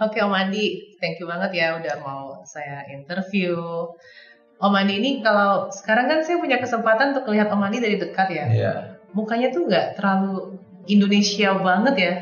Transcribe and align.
Oke 0.00 0.16
Om 0.24 0.32
Andi, 0.32 0.96
thank 0.96 1.20
you 1.20 1.28
banget 1.28 1.60
ya 1.60 1.76
udah 1.76 2.00
mau 2.00 2.40
saya 2.48 2.88
interview. 2.88 3.52
Om 4.56 4.72
Andi 4.72 4.96
ini 4.96 5.10
kalau 5.20 5.68
sekarang 5.68 6.08
kan 6.08 6.24
saya 6.24 6.40
punya 6.40 6.56
kesempatan 6.56 7.12
untuk 7.12 7.28
lihat 7.28 7.52
Om 7.52 7.60
Andi 7.60 7.84
dari 7.84 8.00
dekat 8.00 8.32
ya. 8.32 8.44
Iya. 8.48 8.72
Mukanya 9.12 9.52
tuh 9.52 9.68
nggak 9.68 10.00
terlalu 10.00 10.56
Indonesia 10.88 11.52
banget 11.60 11.94
ya. 12.00 12.14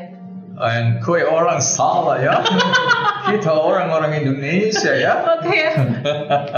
And 0.59 0.99
kue 0.99 1.23
orang 1.23 1.63
salah 1.63 2.19
ya. 2.19 2.43
Kita 3.31 3.47
orang-orang 3.47 4.27
Indonesia 4.27 4.91
ya. 4.99 5.39
Oke 5.39 5.55
ya. 5.55 5.71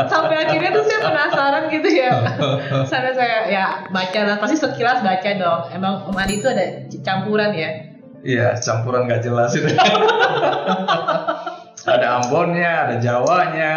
Sampai 0.09 0.41
akhirnya 0.41 0.73
tuh 0.73 0.89
saya 0.89 0.99
penasaran 1.05 1.63
gitu 1.69 1.89
ya. 2.01 2.11
Sampai 2.89 3.13
saya 3.13 3.45
ya 3.45 3.65
baca 3.93 4.19
lah, 4.25 4.41
pasti 4.41 4.57
sekilas 4.57 5.05
baca 5.05 5.29
dong. 5.37 5.61
Emang 5.69 6.09
Om 6.09 6.17
Andi 6.17 6.41
itu 6.41 6.49
ada 6.49 6.65
campuran 7.05 7.53
ya. 7.53 7.91
Iya, 8.21 8.53
campuran 8.61 9.09
gak 9.09 9.25
jelas 9.25 9.53
itu. 9.57 9.65
ada 11.81 12.07
Ambonnya, 12.21 12.73
ada 12.87 12.95
Jawanya, 13.01 13.75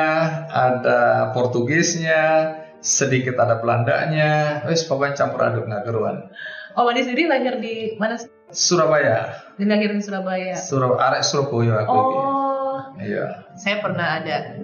ada 0.52 1.00
Portugisnya, 1.32 2.52
sedikit 2.84 3.40
ada 3.40 3.58
Belandanya. 3.60 4.62
Wes 4.68 4.84
pokoknya 4.84 5.16
campur 5.16 5.40
aduk 5.40 5.64
nggak 5.64 5.84
keruan. 5.88 6.28
Om 6.74 6.90
Andi 6.90 7.06
sendiri 7.06 7.30
lahir 7.30 7.54
di 7.62 7.94
mana? 7.96 8.18
Surabaya. 8.50 9.30
Dilahir 9.56 9.94
di 9.94 10.02
Surabaya. 10.02 10.54
Surab 10.58 10.98
arek 10.98 11.22
Surabaya 11.22 11.86
aku. 11.86 11.94
Oh, 11.94 12.78
Iya. 12.98 13.46
saya 13.58 13.78
pernah 13.82 14.18
ada 14.22 14.58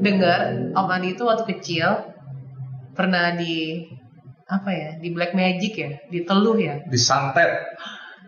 dengar 0.00 0.72
Om 0.76 0.88
Andi 0.92 1.16
itu 1.16 1.24
waktu 1.24 1.44
kecil 1.56 1.88
pernah 2.92 3.32
di 3.36 3.88
apa 4.44 4.68
ya 4.68 4.90
di 5.00 5.08
Black 5.16 5.32
Magic 5.32 5.72
ya 5.80 5.90
di 6.12 6.28
teluh 6.28 6.60
ya 6.60 6.84
Disantet. 6.92 7.48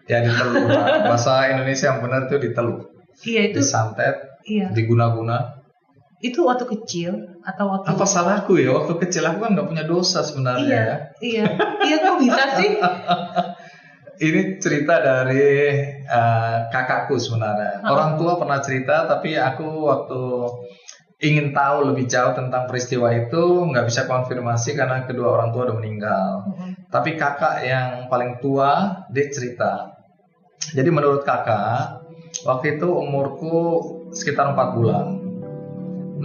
Ya 0.09 0.20
diteluh. 0.24 0.68
Bahasa 1.09 1.48
Indonesia 1.52 1.92
yang 1.92 2.00
benar 2.04 2.28
tuh 2.28 2.40
diteluh. 2.40 2.93
Iya 3.23 3.41
itu 3.48 3.62
Disantet, 3.62 4.16
iya 4.45 4.66
diguna-guna. 4.74 5.62
itu 6.18 6.41
waktu 6.42 6.64
kecil 6.66 7.12
atau 7.45 7.68
waktu 7.68 7.87
Apa 7.93 8.04
salahku 8.04 8.57
ya? 8.57 8.73
Waktu 8.73 8.96
kecil 8.98 9.23
aku 9.23 9.45
kan 9.45 9.52
nggak 9.54 9.68
punya 9.68 9.84
dosa 9.84 10.24
sebenarnya 10.24 10.65
iya 10.65 10.80
ya. 10.80 10.96
iya 11.20 11.45
iya 11.85 11.96
kok 12.01 12.16
bisa 12.18 12.42
sih 12.59 12.70
Ini 14.15 14.62
cerita 14.62 15.02
dari 15.02 15.42
eh, 16.07 16.59
kakakku 16.70 17.18
sebenarnya. 17.18 17.82
Orang 17.82 18.15
tua 18.15 18.38
pernah 18.38 18.62
cerita, 18.62 19.10
tapi 19.10 19.35
aku 19.35 19.66
waktu 19.82 20.23
ingin 21.18 21.51
tahu 21.51 21.90
lebih 21.90 22.07
jauh 22.07 22.30
tentang 22.30 22.70
peristiwa 22.70 23.10
itu 23.10 23.42
nggak 23.66 23.82
bisa 23.82 24.07
konfirmasi 24.07 24.79
karena 24.79 25.02
kedua 25.02 25.35
orang 25.35 25.51
tua 25.51 25.66
udah 25.66 25.76
meninggal. 25.82 26.46
Tapi 26.95 27.18
kakak 27.18 27.66
yang 27.66 28.07
paling 28.07 28.38
tua 28.38 29.02
dia 29.10 29.26
cerita. 29.35 29.98
Jadi 30.70 30.95
menurut 30.95 31.26
kakak, 31.26 32.04
waktu 32.45 32.78
itu 32.78 32.88
umurku 32.88 33.56
sekitar 34.12 34.52
4 34.54 34.76
bulan. 34.76 35.06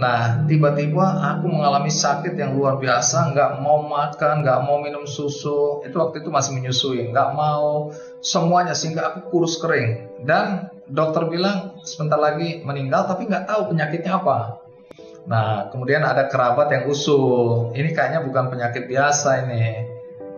Nah, 0.00 0.48
tiba-tiba 0.48 1.02
aku 1.36 1.52
mengalami 1.52 1.92
sakit 1.92 2.32
yang 2.32 2.56
luar 2.56 2.80
biasa, 2.80 3.36
nggak 3.36 3.60
mau 3.60 3.84
makan, 3.84 4.40
nggak 4.40 4.60
mau 4.64 4.80
minum 4.80 5.04
susu. 5.04 5.84
Itu 5.84 6.00
waktu 6.00 6.24
itu 6.24 6.32
masih 6.32 6.56
menyusui, 6.56 7.12
nggak 7.12 7.36
mau 7.36 7.92
semuanya 8.24 8.72
sehingga 8.72 9.12
aku 9.12 9.28
kurus 9.28 9.60
kering. 9.60 10.24
Dan 10.24 10.72
dokter 10.88 11.28
bilang 11.28 11.76
sebentar 11.84 12.16
lagi 12.16 12.64
meninggal, 12.64 13.12
tapi 13.12 13.28
nggak 13.28 13.44
tahu 13.44 13.76
penyakitnya 13.76 14.24
apa. 14.24 14.64
Nah, 15.28 15.68
kemudian 15.68 16.00
ada 16.00 16.32
kerabat 16.32 16.72
yang 16.72 16.88
usul. 16.88 17.76
Ini 17.76 17.92
kayaknya 17.92 18.24
bukan 18.24 18.48
penyakit 18.48 18.88
biasa 18.88 19.44
ini. 19.44 19.84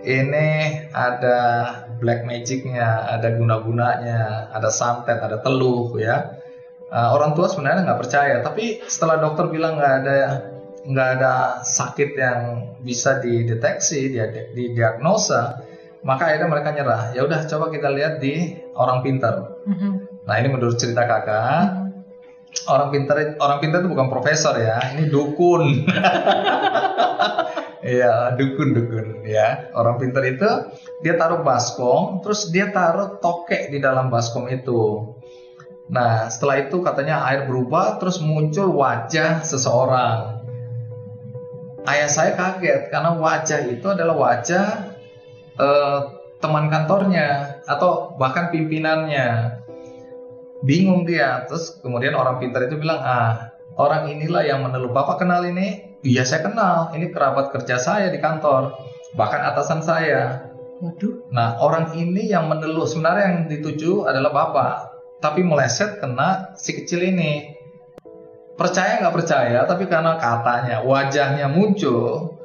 Ini 0.02 0.48
ada 0.90 1.38
black 2.02 2.26
magicnya, 2.26 3.06
ada 3.06 3.38
guna-gunanya, 3.38 4.50
ada 4.50 4.74
santet, 4.74 5.22
ada 5.22 5.38
teluh 5.38 5.94
ya. 5.94 6.42
Uh, 6.90 7.14
orang 7.14 7.38
tua 7.38 7.48
sebenarnya 7.48 7.86
nggak 7.86 8.00
percaya, 8.02 8.42
tapi 8.42 8.82
setelah 8.84 9.22
dokter 9.22 9.48
bilang 9.48 9.78
nggak 9.78 9.94
ada 10.04 10.18
nggak 10.82 11.08
ada 11.16 11.32
sakit 11.62 12.10
yang 12.18 12.38
bisa 12.82 13.22
dideteksi, 13.22 14.10
dia 14.10 14.26
didiagnosa, 14.50 15.62
maka 16.02 16.28
akhirnya 16.28 16.50
mereka 16.50 16.74
nyerah. 16.74 17.14
Ya 17.14 17.22
udah 17.22 17.46
coba 17.46 17.70
kita 17.70 17.88
lihat 17.94 18.18
di 18.18 18.58
orang 18.74 19.06
pintar. 19.06 19.62
Nah 20.26 20.34
ini 20.36 20.48
menurut 20.50 20.76
cerita 20.76 21.06
kakak, 21.06 21.86
orang 22.66 22.88
pintar 22.92 23.16
orang 23.38 23.58
pintar 23.62 23.86
itu 23.86 23.88
bukan 23.88 24.10
profesor 24.10 24.58
ya, 24.58 24.82
ini 24.92 25.08
dukun. 25.08 25.62
Iya 27.82 28.38
dukun 28.38 28.78
dukun 28.78 29.26
ya. 29.26 29.74
Orang 29.74 29.98
pintar 29.98 30.22
itu 30.22 30.46
dia 31.02 31.18
taruh 31.18 31.42
baskom, 31.42 32.22
terus 32.22 32.54
dia 32.54 32.70
taruh 32.70 33.18
tokek 33.18 33.74
di 33.74 33.82
dalam 33.82 34.06
baskom 34.06 34.46
itu. 34.46 35.12
Nah, 35.90 36.30
setelah 36.30 36.62
itu 36.62 36.78
katanya 36.80 37.26
air 37.26 37.50
berubah 37.50 37.98
terus 37.98 38.22
muncul 38.22 38.70
wajah 38.78 39.42
seseorang. 39.42 40.46
Ayah 41.82 42.06
saya 42.06 42.38
kaget 42.38 42.94
karena 42.94 43.18
wajah 43.18 43.60
itu 43.66 43.86
adalah 43.90 44.14
wajah 44.14 44.94
eh, 45.58 46.00
teman 46.38 46.70
kantornya 46.70 47.60
atau 47.66 48.14
bahkan 48.14 48.54
pimpinannya. 48.54 49.58
Bingung 50.62 51.02
dia. 51.02 51.42
Terus 51.50 51.82
kemudian 51.82 52.14
orang 52.14 52.38
pintar 52.38 52.70
itu 52.70 52.78
bilang, 52.78 53.02
"Ah, 53.02 53.51
orang 53.76 54.12
inilah 54.12 54.42
yang 54.44 54.60
meneluh. 54.64 54.90
Bapak 54.90 55.22
kenal 55.22 55.44
ini?" 55.44 55.98
"Iya, 56.02 56.26
saya 56.26 56.46
kenal. 56.46 56.92
Ini 56.92 57.12
kerabat 57.12 57.54
kerja 57.54 57.78
saya 57.78 58.10
di 58.10 58.18
kantor. 58.18 58.76
Bahkan 59.14 59.40
atasan 59.52 59.80
saya." 59.84 60.52
waduh 60.82 61.30
Nah, 61.30 61.62
orang 61.62 61.94
ini 61.94 62.26
yang 62.26 62.50
meneluh 62.50 62.84
sebenarnya 62.90 63.24
yang 63.30 63.38
dituju 63.46 64.02
adalah 64.02 64.34
bapak, 64.34 64.74
tapi 65.22 65.46
meleset 65.46 66.02
kena 66.02 66.58
si 66.58 66.74
kecil 66.74 67.06
ini. 67.06 67.54
Percaya 68.58 69.00
nggak 69.00 69.14
percaya, 69.14 69.64
tapi 69.64 69.86
karena 69.86 70.18
katanya 70.18 70.82
wajahnya 70.84 71.48
muncul 71.48 72.36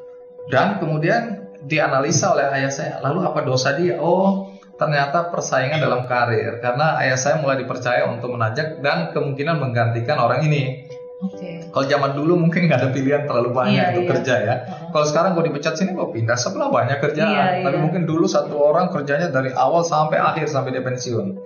dan 0.47 0.79
kemudian 0.79 1.51
dianalisa 1.67 2.31
oleh 2.31 2.47
ayah 2.55 2.71
saya, 2.71 2.94
lalu 3.03 3.27
apa 3.27 3.44
dosa 3.44 3.75
dia? 3.75 3.99
Oh, 3.99 4.55
ternyata 4.79 5.33
persaingan 5.33 5.83
dalam 5.83 6.07
karir 6.07 6.61
karena 6.63 6.95
ayah 7.03 7.17
saya 7.19 7.41
mulai 7.41 7.59
dipercaya 7.59 8.07
untuk 8.07 8.31
menajak 8.31 8.79
dan 8.79 9.11
kemungkinan 9.11 9.59
menggantikan 9.59 10.21
orang 10.21 10.45
ini. 10.47 10.87
Oke 11.23 11.50
Kalau 11.73 11.85
zaman 11.85 12.11
dulu 12.13 12.33
mungkin 12.38 12.69
nggak 12.69 12.79
ada 12.83 12.89
pilihan 12.94 13.23
terlalu 13.25 13.50
banyak 13.53 13.73
Iya, 13.73 13.89
untuk 13.94 14.05
iya. 14.05 14.11
kerja 14.13 14.35
ya. 14.41 14.55
Kalau 14.94 15.05
sekarang 15.05 15.31
gue 15.38 15.44
dipecat 15.50 15.73
sini 15.78 15.94
gue 15.97 16.07
pindah 16.13 16.38
sebelah 16.38 16.69
banyak 16.69 16.97
kerjaan. 17.01 17.61
Iya, 17.61 17.66
Tapi 17.66 17.78
iya. 17.78 17.83
mungkin 17.83 18.03
dulu 18.05 18.25
satu 18.29 18.55
orang 18.57 18.89
kerjanya 18.94 19.33
dari 19.33 19.50
awal 19.53 19.81
sampai 19.81 20.17
akhir 20.22 20.50
sampai 20.50 20.73
dia 20.77 20.85
pensiun. 20.85 21.38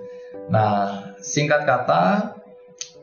Nah, 0.52 1.16
singkat 1.24 1.64
kata, 1.64 2.36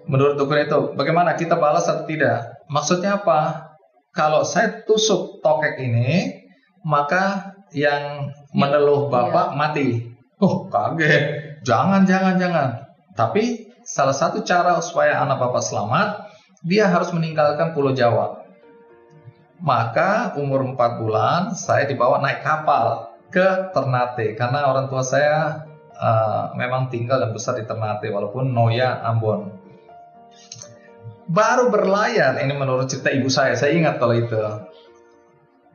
menurut 0.04 0.36
dukun 0.36 0.60
itu, 0.60 0.80
bagaimana 0.92 1.32
kita 1.36 1.56
balas 1.56 1.88
atau 1.88 2.04
tidak? 2.04 2.60
Maksudnya 2.68 3.20
apa? 3.24 3.72
Kalau 4.12 4.44
saya 4.44 4.84
tusuk 4.84 5.40
tokek 5.40 5.80
ini, 5.80 6.44
maka 6.84 7.56
yang 7.72 8.28
meneluh 8.52 9.08
bapak 9.08 9.56
mati. 9.56 10.12
Oh, 10.40 10.68
kaget. 10.68 11.56
Jangan, 11.64 12.04
jangan, 12.04 12.36
jangan. 12.36 12.68
Tapi 13.16 13.68
salah 13.82 14.14
satu 14.14 14.44
cara 14.44 14.78
supaya 14.84 15.18
anak 15.24 15.40
bapak 15.40 15.64
selamat, 15.64 16.08
dia 16.62 16.90
harus 16.90 17.14
meninggalkan 17.14 17.74
Pulau 17.74 17.94
Jawa. 17.94 18.42
Maka 19.58 20.38
umur 20.38 20.62
4 20.62 21.00
bulan 21.02 21.40
saya 21.58 21.90
dibawa 21.90 22.22
naik 22.22 22.46
kapal 22.46 23.10
ke 23.28 23.74
Ternate 23.74 24.38
karena 24.38 24.70
orang 24.70 24.86
tua 24.86 25.02
saya 25.02 25.66
eh, 25.92 26.44
memang 26.54 26.88
tinggal 26.88 27.18
dan 27.18 27.34
besar 27.34 27.58
di 27.58 27.66
Ternate 27.66 28.06
walaupun 28.08 28.54
Noya 28.54 29.02
Ambon. 29.02 29.50
Baru 31.28 31.68
berlayar 31.68 32.40
ini 32.40 32.56
menurut 32.56 32.88
cerita 32.88 33.12
ibu 33.12 33.28
saya, 33.28 33.52
saya 33.52 33.76
ingat 33.76 34.00
kalau 34.00 34.16
itu. 34.16 34.40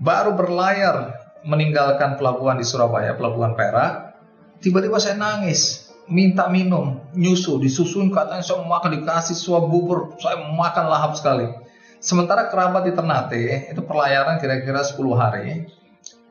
Baru 0.01 0.33
berlayar 0.33 1.13
meninggalkan 1.45 2.17
pelabuhan 2.17 2.57
di 2.57 2.65
Surabaya, 2.65 3.13
pelabuhan 3.13 3.53
Perak, 3.53 4.17
tiba-tiba 4.65 4.97
saya 4.97 5.19
nangis, 5.19 5.92
minta 6.07 6.51
minum, 6.51 6.99
nyusu, 7.15 7.59
disusuin 7.59 8.11
katanya 8.11 8.43
saya 8.43 8.63
makan 8.67 9.01
dikasih 9.01 9.35
suap 9.37 9.67
bubur, 9.71 10.15
saya 10.19 10.39
makan 10.51 10.85
lahap 10.91 11.15
sekali. 11.15 11.47
Sementara 12.03 12.51
kerabat 12.51 12.83
di 12.83 12.91
Ternate 12.91 13.71
itu 13.71 13.79
perlayaran 13.79 14.35
kira-kira 14.44 14.83
10 14.83 15.00
hari. 15.15 15.71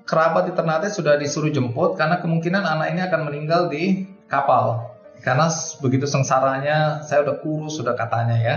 Kerabat 0.04 0.50
di 0.50 0.52
Ternate 0.52 0.92
sudah 0.92 1.16
disuruh 1.16 1.48
jemput 1.48 1.96
karena 1.96 2.20
kemungkinan 2.20 2.60
anak 2.60 2.92
ini 2.92 3.00
akan 3.00 3.20
meninggal 3.24 3.72
di 3.72 4.04
kapal. 4.28 4.92
Karena 5.24 5.48
begitu 5.80 6.04
sengsaranya, 6.04 7.00
saya 7.08 7.24
udah 7.24 7.40
kurus 7.40 7.80
sudah 7.80 7.96
katanya 7.96 8.36
ya. 8.36 8.54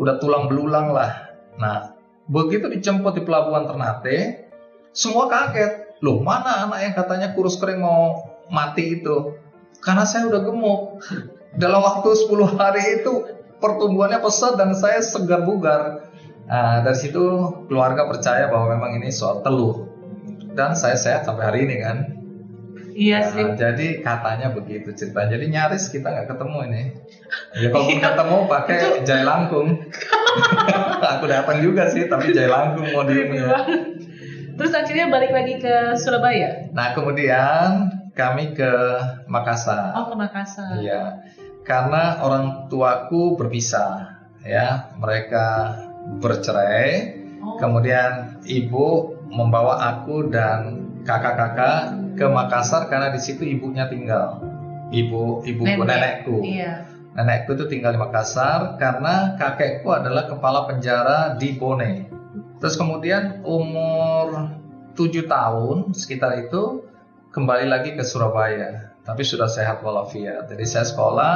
Udah 0.00 0.16
tulang 0.16 0.48
belulang 0.48 0.94
lah. 0.94 1.36
Nah, 1.60 1.92
begitu 2.30 2.70
dijemput 2.70 3.18
di 3.18 3.22
pelabuhan 3.28 3.68
Ternate, 3.68 4.48
semua 4.96 5.28
kaget. 5.28 6.00
Loh, 6.00 6.22
mana 6.22 6.64
anak 6.64 6.78
yang 6.80 6.94
katanya 6.94 7.28
kurus 7.34 7.58
kering 7.60 7.82
mau 7.82 8.24
mati 8.48 9.02
itu? 9.02 9.36
Karena 9.78 10.04
saya 10.04 10.26
udah 10.26 10.42
gemuk. 10.42 10.80
Dalam 11.54 11.80
waktu 11.80 12.08
10 12.12 12.54
hari 12.54 13.02
itu 13.02 13.12
pertumbuhannya 13.58 14.20
pesat 14.20 14.54
dan 14.54 14.74
saya 14.74 15.00
segar 15.00 15.42
bugar. 15.42 16.10
Nah, 16.44 16.80
dari 16.80 16.96
situ 16.96 17.20
keluarga 17.66 18.06
percaya 18.06 18.48
bahwa 18.48 18.72
memang 18.72 18.98
ini 18.98 19.10
soal 19.10 19.42
teluh. 19.42 19.86
Dan 20.52 20.74
saya 20.74 20.96
sehat 20.96 21.22
sampai 21.22 21.44
hari 21.44 21.60
ini 21.66 21.76
kan. 21.78 21.98
Iya 22.98 23.22
Nah, 23.22 23.30
sih. 23.30 23.44
jadi 23.54 23.88
katanya 24.02 24.50
begitu 24.50 24.90
cerita. 24.90 25.22
Jadi 25.24 25.54
nyaris 25.54 25.86
kita 25.86 26.10
nggak 26.10 26.34
ketemu 26.34 26.58
ini. 26.66 26.82
Ya 27.62 27.68
kalau 27.72 27.86
Iya. 27.86 28.00
ketemu 28.02 28.36
pakai 28.50 28.78
jai 29.06 29.22
langkung. 29.22 29.68
Aku 31.14 31.24
datang 31.26 31.62
juga 31.62 31.86
sih, 31.86 32.10
tapi 32.10 32.34
jai 32.34 32.50
langkung 32.50 32.90
mau 32.90 33.06
di 33.06 33.14
ini 33.14 33.38
ya. 33.38 33.54
Terus 34.58 34.74
akhirnya 34.74 35.06
balik 35.06 35.30
lagi 35.30 35.62
ke 35.62 35.94
Surabaya. 35.94 36.74
Nah 36.74 36.90
kemudian 36.90 37.97
kami 38.18 38.50
ke 38.50 38.72
Makassar. 39.30 39.94
Oh 39.94 40.10
ke 40.10 40.14
Makassar. 40.18 40.82
Iya, 40.82 41.22
karena 41.62 42.18
orang 42.18 42.66
tuaku 42.66 43.38
berpisah, 43.38 44.26
ya 44.42 44.90
mereka 44.98 45.78
bercerai. 46.18 47.14
Oh. 47.38 47.54
Kemudian 47.62 48.42
ibu 48.42 49.14
membawa 49.30 49.78
aku 49.94 50.26
dan 50.26 50.90
kakak-kakak 51.06 51.94
ke 52.18 52.26
Makassar 52.26 52.90
karena 52.90 53.14
di 53.14 53.22
situ 53.22 53.46
ibunya 53.46 53.86
tinggal. 53.86 54.42
Ibu 54.90 55.46
ibuku 55.46 55.82
Nenek. 55.84 55.86
nenekku. 55.86 56.36
Iya. 56.42 56.90
Nenekku 57.14 57.54
itu 57.54 57.70
tinggal 57.70 57.94
di 57.94 58.00
Makassar 58.02 58.74
karena 58.82 59.38
kakekku 59.38 59.86
adalah 59.94 60.26
kepala 60.26 60.66
penjara 60.66 61.38
di 61.38 61.54
Bone. 61.54 62.10
Terus 62.58 62.74
kemudian 62.74 63.46
umur 63.46 64.50
7 64.98 65.30
tahun 65.30 65.94
sekitar 65.94 66.50
itu 66.50 66.82
kembali 67.28 67.66
lagi 67.68 67.90
ke 67.94 68.04
Surabaya. 68.04 68.92
Tapi 69.04 69.24
sudah 69.24 69.48
sehat 69.48 69.80
walafiat. 69.80 70.52
Jadi 70.52 70.64
saya 70.68 70.84
sekolah 70.84 71.34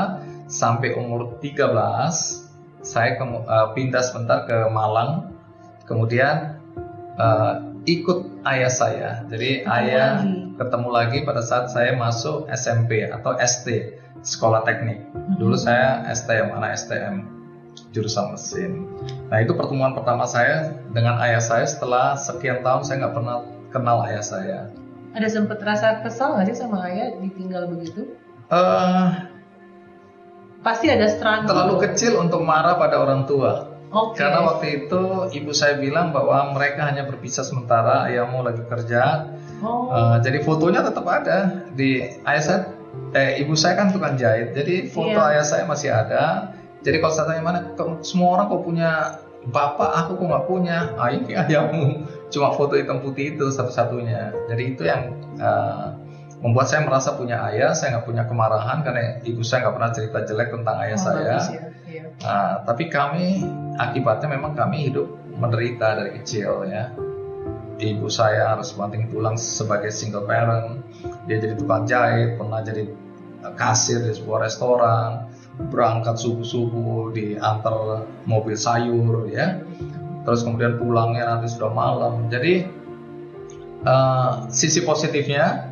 sampai 0.49 0.93
umur 0.93 1.41
13. 1.41 2.45
Saya 2.83 3.17
kemu- 3.17 3.47
eh, 3.47 3.69
pindah 3.73 4.03
sebentar 4.05 4.45
ke 4.45 4.69
Malang. 4.69 5.33
Kemudian 5.89 6.61
eh, 7.13 7.55
ikut 7.85 8.41
ayah 8.49 8.73
saya. 8.73 9.11
Jadi 9.29 9.63
Ketemu 9.63 9.75
ayah 9.77 10.09
lagi. 10.17 10.57
ketemu 10.57 10.89
lagi 10.89 11.19
pada 11.29 11.43
saat 11.45 11.69
saya 11.69 11.93
masuk 11.93 12.49
SMP 12.49 13.05
atau 13.05 13.37
ST, 13.37 13.69
sekolah 14.25 14.65
teknik. 14.65 15.05
Dulu 15.37 15.53
Mhm. 15.53 15.61
saya 15.61 16.09
STM, 16.09 16.57
anak 16.57 16.73
STM, 16.81 17.29
jurusan 17.93 18.33
mesin. 18.33 18.89
Nah 19.29 19.45
itu 19.45 19.53
pertemuan 19.53 19.93
pertama 19.93 20.25
saya 20.25 20.73
dengan 20.89 21.21
ayah 21.21 21.45
saya 21.45 21.69
setelah 21.69 22.17
sekian 22.17 22.65
tahun 22.65 22.81
saya 22.81 22.97
nggak 23.05 23.15
pernah 23.15 23.37
kenal 23.69 23.99
ayah 24.09 24.25
saya. 24.25 24.59
Ada 25.13 25.29
sempet 25.29 25.59
rasa 25.61 26.01
kesal 26.01 26.37
nggak 26.37 26.47
sih 26.53 26.57
sama 26.57 26.89
ayah 26.89 27.13
ditinggal 27.21 27.69
begitu? 27.69 28.17
eh 28.49 29.09
Pasti 30.63 30.87
ada 30.87 31.11
struggle. 31.11 31.51
terlalu 31.51 31.75
kecil 31.91 32.23
untuk 32.23 32.47
marah 32.47 32.79
pada 32.79 33.03
orang 33.03 33.27
tua. 33.27 33.67
Oke. 33.93 34.17
Karena 34.17 34.47
waktu 34.47 34.87
itu 34.87 35.03
ibu 35.35 35.51
saya 35.51 35.77
bilang 35.77 36.15
bahwa 36.15 36.55
mereka 36.55 36.87
hanya 36.87 37.03
berpisah 37.05 37.43
sementara, 37.43 38.07
ayahmu 38.09 38.41
lagi 38.41 38.63
kerja. 38.65 39.27
Oh. 39.61 39.91
Eh, 39.91 40.17
jadi 40.23 40.39
fotonya 40.41 40.87
tetap 40.87 41.05
ada 41.05 41.67
di 41.75 42.01
ayah 42.25 42.43
saya. 42.43 42.61
Eh, 43.13 43.43
ibu 43.43 43.53
saya 43.53 43.75
kan 43.77 43.93
tukang 43.93 44.17
jahit, 44.17 44.55
jadi 44.55 44.87
foto 44.89 45.13
Iya. 45.13 45.37
ayah 45.37 45.45
saya 45.45 45.65
masih 45.67 45.91
ada. 45.93 46.55
Jadi 46.81 46.97
kalau 46.99 47.13
saya 47.13 47.27
tanya 47.29 47.43
mana, 47.45 47.59
"Kok 47.77 48.01
semua 48.01 48.39
orang 48.39 48.47
kok 48.49 48.63
punya 48.65 48.91
bapak, 49.49 49.91
aku 50.07 50.21
kok 50.21 50.27
nggak 50.31 50.47
punya. 50.47 50.79
Ah 50.95 51.11
ini 51.11 51.35
ayahmu, 51.41 52.07
cuma 52.31 52.55
foto 52.55 52.79
hitam 52.79 53.03
putih 53.03 53.35
itu 53.35 53.51
satu-satunya. 53.51 54.31
Jadi 54.47 54.63
itu 54.77 54.83
yang 54.87 55.11
eh, 55.41 55.87
membuat 56.43 56.71
saya 56.71 56.87
merasa 56.87 57.15
punya 57.19 57.43
ayah. 57.51 57.75
Saya 57.75 57.99
nggak 57.99 58.07
punya 58.07 58.23
kemarahan 58.29 58.83
karena 58.87 59.19
ibu 59.27 59.43
saya 59.43 59.67
nggak 59.67 59.75
pernah 59.79 59.91
cerita 59.95 60.19
jelek 60.27 60.49
tentang 60.55 60.77
ayah 60.87 60.99
Oh, 60.99 61.03
saya. 61.03 61.19
bagus 61.39 61.49
ya. 61.51 61.63
Nah, 62.23 62.63
tapi 62.65 62.87
kami 62.89 63.43
akibatnya 63.77 64.39
memang 64.39 64.55
kami 64.55 64.89
hidup 64.91 65.09
menderita 65.37 65.99
dari 65.99 66.23
kecil 66.23 66.65
ya. 66.71 66.95
Ibu 67.83 68.07
saya 68.07 68.55
harus 68.55 68.71
banting 68.79 69.11
tulang 69.11 69.35
sebagai 69.35 69.91
single 69.91 70.23
parent. 70.23 70.87
Dia 71.27 71.43
jadi 71.43 71.59
tukang 71.59 71.83
jahit, 71.83 72.39
pernah 72.39 72.63
jadi 72.63 72.87
kasir 73.59 74.07
di 74.07 74.15
sebuah 74.15 74.47
restoran, 74.47 75.32
berangkat 75.71 76.19
subuh-subuh 76.19 77.15
diantar 77.15 78.07
mobil 78.27 78.57
sayur 78.57 79.29
ya. 79.31 79.63
Terus 80.23 80.47
kemudian 80.47 80.79
pulangnya 80.79 81.27
nanti 81.27 81.51
sudah 81.51 81.71
malam. 81.71 82.31
Jadi 82.31 82.67
eh, 83.85 84.33
sisi 84.51 84.81
positifnya 84.83 85.71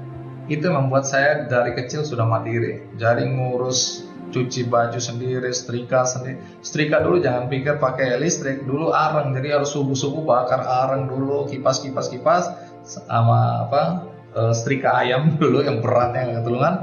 itu 0.50 0.66
membuat 0.66 1.06
saya 1.06 1.46
dari 1.46 1.74
kecil 1.78 2.02
sudah 2.02 2.26
mandiri. 2.26 2.82
Jadi 2.98 3.22
ngurus 3.30 4.10
cuci 4.30 4.66
baju 4.70 4.98
sendiri, 4.98 5.50
setrika 5.50 6.06
sendiri. 6.06 6.38
Setrika 6.62 7.02
dulu 7.02 7.22
jangan 7.22 7.50
pikir 7.50 7.78
pakai 7.78 8.18
listrik, 8.18 8.66
dulu 8.66 8.90
areng. 8.90 9.34
Jadi 9.34 9.48
harus 9.54 9.70
subuh-subuh 9.70 10.26
bakar 10.26 10.62
areng 10.62 11.10
dulu, 11.10 11.46
kipas-kipas 11.50 12.10
kipas 12.10 12.44
sama 12.82 13.66
apa? 13.66 14.10
eh, 14.30 14.52
setrika 14.54 14.94
ayam 15.02 15.34
dulu 15.42 15.62
yang 15.62 15.82
beratnya 15.82 16.20
yang 16.26 16.32
ketulungan. 16.42 16.74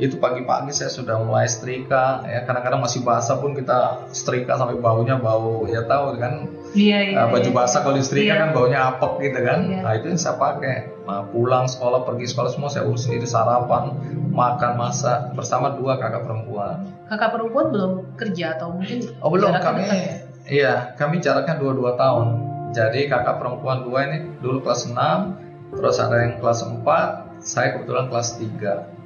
Itu 0.00 0.16
pagi-pagi 0.16 0.72
saya 0.72 0.88
sudah 0.88 1.20
mulai 1.20 1.44
setrika 1.44 2.24
ya. 2.24 2.48
Kadang-kadang 2.48 2.80
masih 2.80 3.04
basah 3.04 3.36
pun 3.36 3.52
kita 3.52 4.08
setrika 4.10 4.56
sampai 4.56 4.80
baunya 4.80 5.20
bau 5.20 5.68
ya 5.68 5.84
tahu 5.84 6.16
kan 6.16 6.48
Iya 6.70 6.98
iya. 7.02 7.14
Nah, 7.18 7.26
baju 7.34 7.50
iya. 7.50 7.56
basah 7.56 7.82
kalau 7.82 7.98
disetrika 7.98 8.30
Iya. 8.30 8.40
kan 8.40 8.48
baunya 8.54 8.78
apek 8.94 9.12
gitu 9.26 9.38
kan. 9.42 9.58
Iya. 9.66 9.78
Nah, 9.84 9.92
itu 9.98 10.06
yang 10.08 10.20
saya 10.22 10.36
pakai. 10.38 10.76
Nah, 11.04 11.26
pulang 11.28 11.66
sekolah, 11.66 12.06
pergi 12.06 12.26
sekolah 12.30 12.50
semua 12.54 12.70
saya 12.70 12.86
urus 12.86 13.04
sendiri 13.04 13.26
sarapan, 13.26 13.98
makan, 14.30 14.72
masak 14.78 15.34
bersama 15.34 15.74
dua 15.74 15.98
kakak 15.98 16.22
perempuan. 16.22 16.86
Kakak 17.10 17.34
perempuan 17.34 17.66
belum 17.74 17.92
kerja 18.14 18.54
atau 18.54 18.70
mungkin 18.70 19.02
Oh, 19.18 19.34
belum 19.34 19.50
kami 19.58 19.82
dekat? 19.82 20.30
iya, 20.46 20.94
kami 20.94 21.18
jaraknya 21.18 21.58
dua-dua 21.58 21.98
tahun. 21.98 22.26
Jadi 22.70 23.10
kakak 23.10 23.42
perempuan 23.42 23.82
dua 23.82 24.06
ini 24.06 24.38
dulu 24.38 24.62
kelas 24.62 24.86
6, 24.86 25.74
terus 25.74 25.98
ada 25.98 26.22
yang 26.22 26.38
kelas 26.38 26.62
4, 26.62 27.42
saya 27.42 27.74
kebetulan 27.74 28.06
kelas 28.06 28.38
3. 28.38 28.99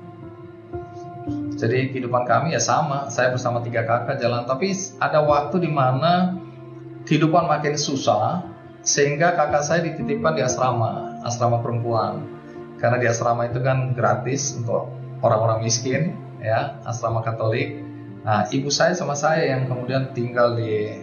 Jadi 1.55 1.95
kehidupan 1.95 2.29
kami 2.29 2.53
ya 2.53 2.61
sama, 2.61 3.09
saya 3.09 3.33
bersama 3.33 3.65
tiga 3.65 3.87
kakak 3.89 4.21
jalan. 4.21 4.45
Tapi 4.45 4.75
ada 5.01 5.25
waktu 5.25 5.65
di 5.65 5.71
mana 5.73 6.37
kehidupan 7.09 7.49
makin 7.49 7.81
susah, 7.81 8.45
sehingga 8.85 9.33
kakak 9.33 9.65
saya 9.65 9.81
dititipkan 9.87 10.37
di 10.37 10.43
asrama, 10.45 11.25
asrama 11.25 11.65
perempuan. 11.65 12.29
Karena 12.77 13.01
di 13.01 13.07
asrama 13.09 13.49
itu 13.49 13.65
kan 13.65 13.97
gratis 13.97 14.53
untuk 14.61 14.93
orang-orang 15.25 15.65
miskin, 15.65 16.13
ya, 16.45 16.77
asrama 16.85 17.25
Katolik. 17.25 17.81
Nah, 18.25 18.45
ibu 18.53 18.69
saya 18.69 18.93
sama 18.93 19.17
saya 19.17 19.57
yang 19.57 19.69
kemudian 19.69 20.13
tinggal 20.13 20.57
di 20.57 21.01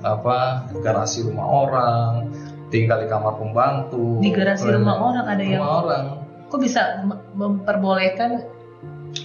apa 0.00 0.68
garasi 0.80 1.28
rumah 1.28 1.44
orang, 1.44 2.32
tinggal 2.72 3.04
di 3.04 3.08
kamar 3.08 3.36
pembantu. 3.36 4.20
Di 4.24 4.32
garasi 4.32 4.72
rumah 4.72 4.96
orang 4.96 5.26
ada 5.28 5.42
yang 5.44 5.60
Rumah 5.60 5.74
orang. 5.84 6.04
kok 6.50 6.58
bisa 6.58 7.04
mem- 7.04 7.30
memperbolehkan 7.36 8.42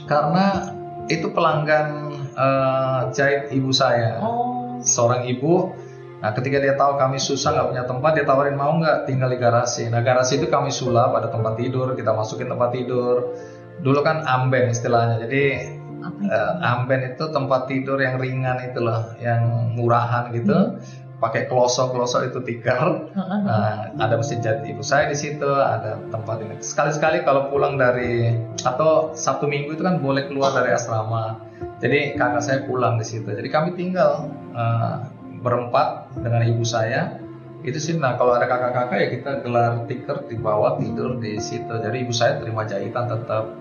Karena 0.06 0.74
itu 1.10 1.30
pelanggan 1.34 1.88
eh, 2.34 3.02
jahit 3.13 3.54
ibu 3.54 3.69
saya. 3.69 4.22
oh. 4.22 4.78
Seorang 4.81 5.25
ibu. 5.25 5.74
Nah 6.21 6.33
ketika 6.33 6.57
dia 6.57 6.74
tahu 6.74 6.97
kami 6.97 7.21
susah 7.21 7.54
nggak 7.54 7.68
punya 7.69 7.83
tempat 7.85 8.12
dia 8.18 8.26
tawarin 8.26 8.57
mau 8.57 8.74
nggak 8.78 9.06
tinggal 9.06 9.30
di 9.30 9.38
garasi. 9.38 9.90
Nah 9.90 10.02
garasi 10.02 10.42
itu 10.42 10.47
kami 10.50 10.74
sulap 10.74 11.14
ada 11.14 11.30
tempat 11.30 11.57
tidur 11.57 11.94
kita 11.94 12.14
masukin 12.14 12.50
tempat 12.50 12.74
tidur. 12.74 13.35
Dulu 13.81 14.00
kan 14.02 14.26
amben 14.26 14.71
istilahnya. 14.71 15.21
Jadi 15.26 15.44
eh, 16.06 16.54
amben 16.62 17.14
itu 17.14 17.24
tempat 17.30 17.69
tidur 17.69 17.97
yang 18.02 18.18
ringan 18.18 18.57
itu 18.62 18.80
loh 18.81 19.14
yang 19.21 19.74
murahan 19.74 20.30
gitu 20.33 20.81
pakai 21.19 21.48
klosok 21.48 21.95
klosok 21.95 22.22
itu 22.31 22.40
tikar. 22.44 23.07
Nah, 23.16 23.92
ada 23.95 24.16
mesin 24.19 24.44
jahit 24.44 24.68
ibu 24.68 24.84
saya 24.84 25.07
di 25.07 25.18
situ, 25.18 25.48
ada 25.48 26.00
tempat 26.12 26.44
ini. 26.44 26.60
Sekali-sekali 26.60 27.24
kalau 27.24 27.48
pulang 27.48 27.80
dari 27.80 28.36
atau 28.62 29.16
Sabtu 29.16 29.48
Minggu 29.48 29.80
itu 29.80 29.84
kan 29.84 30.04
boleh 30.04 30.28
keluar 30.28 30.52
dari 30.52 30.76
asrama. 30.76 31.40
Jadi 31.80 32.19
kakak 32.19 32.44
saya 32.44 32.60
pulang 32.68 33.00
di 33.00 33.06
situ. 33.07 33.28
Jadi 33.28 33.48
kami 33.48 33.76
tinggal 33.80 34.28
eh, 34.52 34.95
berempat 35.40 36.19
dengan 36.19 36.44
ibu 36.44 36.68
saya. 36.68 37.16
Itu 37.66 37.81
sih. 37.81 37.98
Nah, 37.98 38.19
kalau 38.19 38.36
ada 38.38 38.45
kakak-kakak 38.45 38.98
ya 39.00 39.07
kita 39.10 39.31
gelar 39.42 39.88
tikar 39.90 40.28
di 40.28 40.36
bawah 40.38 40.78
tidur 40.78 41.18
di 41.18 41.40
situ. 41.40 41.72
Jadi 41.72 41.98
ibu 42.06 42.14
saya 42.14 42.38
terima 42.44 42.68
jahitan 42.68 43.07
tetap. 43.07 43.56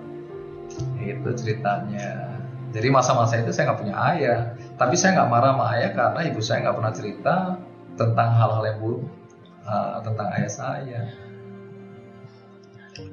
Itu 0.99 1.31
ceritanya. 1.39 2.35
Jadi 2.75 2.91
masa-masa 2.91 3.39
itu 3.39 3.55
saya 3.55 3.71
nggak 3.71 3.81
punya 3.81 3.95
ayah. 4.11 4.41
Tapi 4.75 4.95
saya 4.95 5.15
nggak 5.15 5.31
marah 5.31 5.55
sama 5.55 5.65
ayah 5.73 5.91
karena 5.93 6.21
ibu 6.27 6.41
saya 6.41 6.59
nggak 6.63 6.77
pernah 6.77 6.93
cerita 6.93 7.35
tentang 7.95 8.29
hal-hal 8.33 8.63
yang 8.65 8.79
buruk 8.79 9.03
uh, 9.63 10.03
tentang 10.03 10.29
ayah 10.35 10.51
saya. 10.51 11.01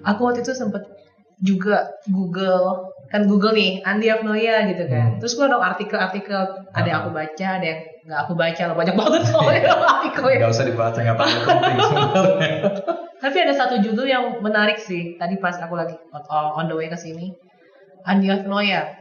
aku 0.01 0.20
waktu 0.22 0.41
itu 0.41 0.53
sempet 0.53 0.86
juga 1.41 1.89
Google 2.06 2.94
kan 3.10 3.25
Google 3.25 3.51
nih 3.51 3.82
Andi 3.82 4.08
Afnoya 4.08 4.70
gitu 4.70 4.86
kan 4.86 5.18
Hmm. 5.18 5.18
terus 5.18 5.34
gua 5.34 5.50
dong 5.50 5.58
artikel-artikel 5.60 6.38
ada 6.70 6.86
yang 6.86 7.01
aku 7.01 7.10
baca 7.12 7.48
ada 7.58 7.65
yang 7.65 7.80
nggak 8.06 8.20
aku 8.22 8.34
baca 8.38 8.62
loh 8.63 8.77
banyak 8.77 8.94
banget 8.96 9.22
soalnya 9.25 9.62
artikelnya 9.98 10.38
Nggak 10.38 10.53
usah 10.53 10.65
dibaca 10.65 11.00
nggak 11.01 11.18
penting 11.18 11.75
sebenarnya. 11.89 12.53
tapi 13.18 13.38
ada 13.41 13.53
satu 13.58 13.75
judul 13.82 14.06
yang 14.06 14.24
menarik 14.39 14.77
sih 14.77 15.18
tadi 15.18 15.41
pas 15.41 15.58
aku 15.58 15.74
lagi 15.74 15.98
on- 16.13 16.30
on 16.56 16.65
the 16.70 16.77
way 16.77 16.86
ke 16.86 16.98
sini 16.98 17.34
Andi 18.06 18.30
Afnoya 18.30 19.00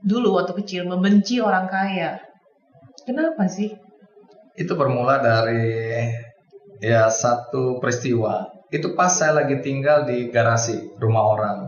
dulu 0.00 0.40
waktu 0.40 0.52
kecil 0.64 0.88
membenci 0.88 1.40
orang 1.40 1.68
kaya 1.68 2.20
kenapa 3.04 3.48
sih 3.48 3.76
Itu 4.60 4.76
bermula 4.76 5.22
dari 5.24 5.96
ya 6.80 7.12
satu 7.12 7.78
peristiwa. 7.78 8.48
Itu 8.72 8.96
pas 8.96 9.12
saya 9.12 9.44
lagi 9.44 9.60
tinggal 9.60 10.08
di 10.08 10.32
garasi 10.32 10.96
rumah 10.96 11.24
orang. 11.36 11.58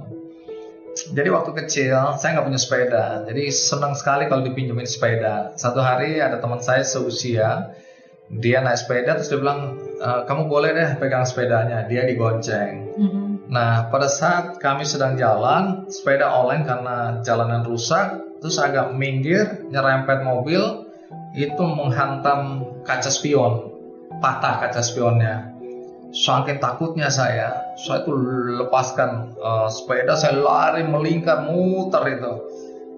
jadi 0.92 1.32
waktu 1.32 1.56
kecil 1.56 2.20
saya 2.20 2.36
nggak 2.36 2.52
punya 2.52 2.60
sepeda, 2.60 3.04
jadi 3.24 3.48
senang 3.48 3.96
sekali 3.96 4.28
kalau 4.28 4.44
dipinjemin 4.44 4.84
sepeda. 4.84 5.56
Satu 5.56 5.80
hari 5.80 6.20
ada 6.20 6.36
teman 6.36 6.60
saya 6.60 6.84
seusia, 6.84 7.72
dia 8.28 8.60
naik 8.60 8.76
sepeda 8.76 9.16
terus 9.16 9.32
dia 9.32 9.40
bilang, 9.40 9.72
e, 9.96 10.08
kamu 10.28 10.52
boleh 10.52 10.76
deh 10.76 11.00
pegang 11.00 11.24
sepedanya, 11.24 11.88
dia 11.88 12.04
digonceng. 12.04 12.92
Mhm. 12.92 13.21
Nah 13.52 13.92
pada 13.92 14.08
saat 14.08 14.56
kami 14.56 14.88
sedang 14.88 15.20
jalan, 15.20 15.84
sepeda 15.92 16.32
oleng 16.32 16.64
karena 16.64 17.20
jalanan 17.20 17.60
rusak, 17.68 18.40
terus 18.40 18.56
agak 18.56 18.96
minggir, 18.96 19.68
nyerempet 19.68 20.24
mobil, 20.24 20.88
itu 21.36 21.60
menghantam 21.60 22.64
kaca 22.88 23.12
spion, 23.12 23.68
patah 24.24 24.64
kaca 24.64 24.80
spionnya. 24.80 25.52
Saking 26.12 26.60
takutnya 26.60 27.08
saya, 27.08 27.76
saya 27.80 28.04
tuh 28.04 28.16
lepaskan 28.60 29.32
uh, 29.40 29.68
sepeda, 29.68 30.12
saya 30.12 30.36
lari 30.36 30.84
melingkar, 30.84 31.48
muter 31.48 32.04
itu. 32.08 32.32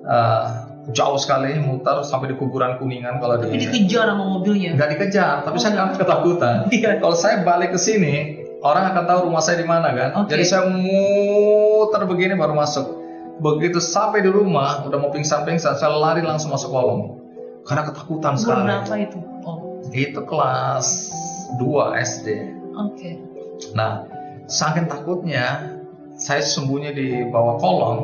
Uh, 0.04 0.46
jauh 0.92 1.16
sekali 1.16 1.56
muter 1.56 2.04
sampai 2.04 2.28
di 2.28 2.37
kuburan 2.37 2.76
kuningan 2.76 3.16
kalau 3.16 3.40
Tapi 3.40 3.56
di 3.56 3.64
dikejar 3.64 4.12
sama 4.12 4.37
mobilnya. 4.37 4.76
nggak 4.76 4.90
dikejar 4.92 5.40
tapi 5.40 5.56
saya 5.56 5.80
nggak 5.80 5.96
ketakutan 5.96 6.56
Iya. 6.68 7.00
kalau 7.00 7.16
saya 7.16 7.40
balik 7.40 7.73
ke 7.73 7.80
sini 7.80 8.34
orang 8.64 8.85
akan 8.97 9.04
tahu 9.04 9.18
rumah 9.28 9.42
saya 9.44 9.61
di 9.61 9.68
mana 9.68 9.92
kan 9.92 10.11
Oke. 10.25 10.35
jadi 10.35 10.44
saya 10.49 10.62
muter 10.73 12.02
begini 12.09 12.35
baru 12.35 12.56
masuk 12.56 13.04
begitu 13.38 13.78
sampai 13.78 14.25
di 14.25 14.30
rumah 14.33 14.83
udah 14.88 14.99
mau 14.99 15.12
pingsan 15.12 15.44
pingsan 15.44 15.76
saya 15.76 15.92
lari 15.92 16.25
langsung 16.25 16.50
masuk 16.50 16.73
kolong 16.73 17.21
karena 17.64 17.88
ketakutan 17.88 18.35
sekali 18.37 18.68
berapa 18.68 18.97
itu? 19.00 19.18
Oh, 19.44 19.80
itu 19.92 20.21
kelas 20.25 21.12
2 21.61 22.02
SD 22.02 22.28
oke. 22.75 23.35
Nah, 23.73 24.04
saking 24.50 24.90
takutnya, 24.90 25.78
saya 26.18 26.42
sembunyi 26.42 26.90
di 26.94 27.09
bawah 27.30 27.56
kolong. 27.59 28.00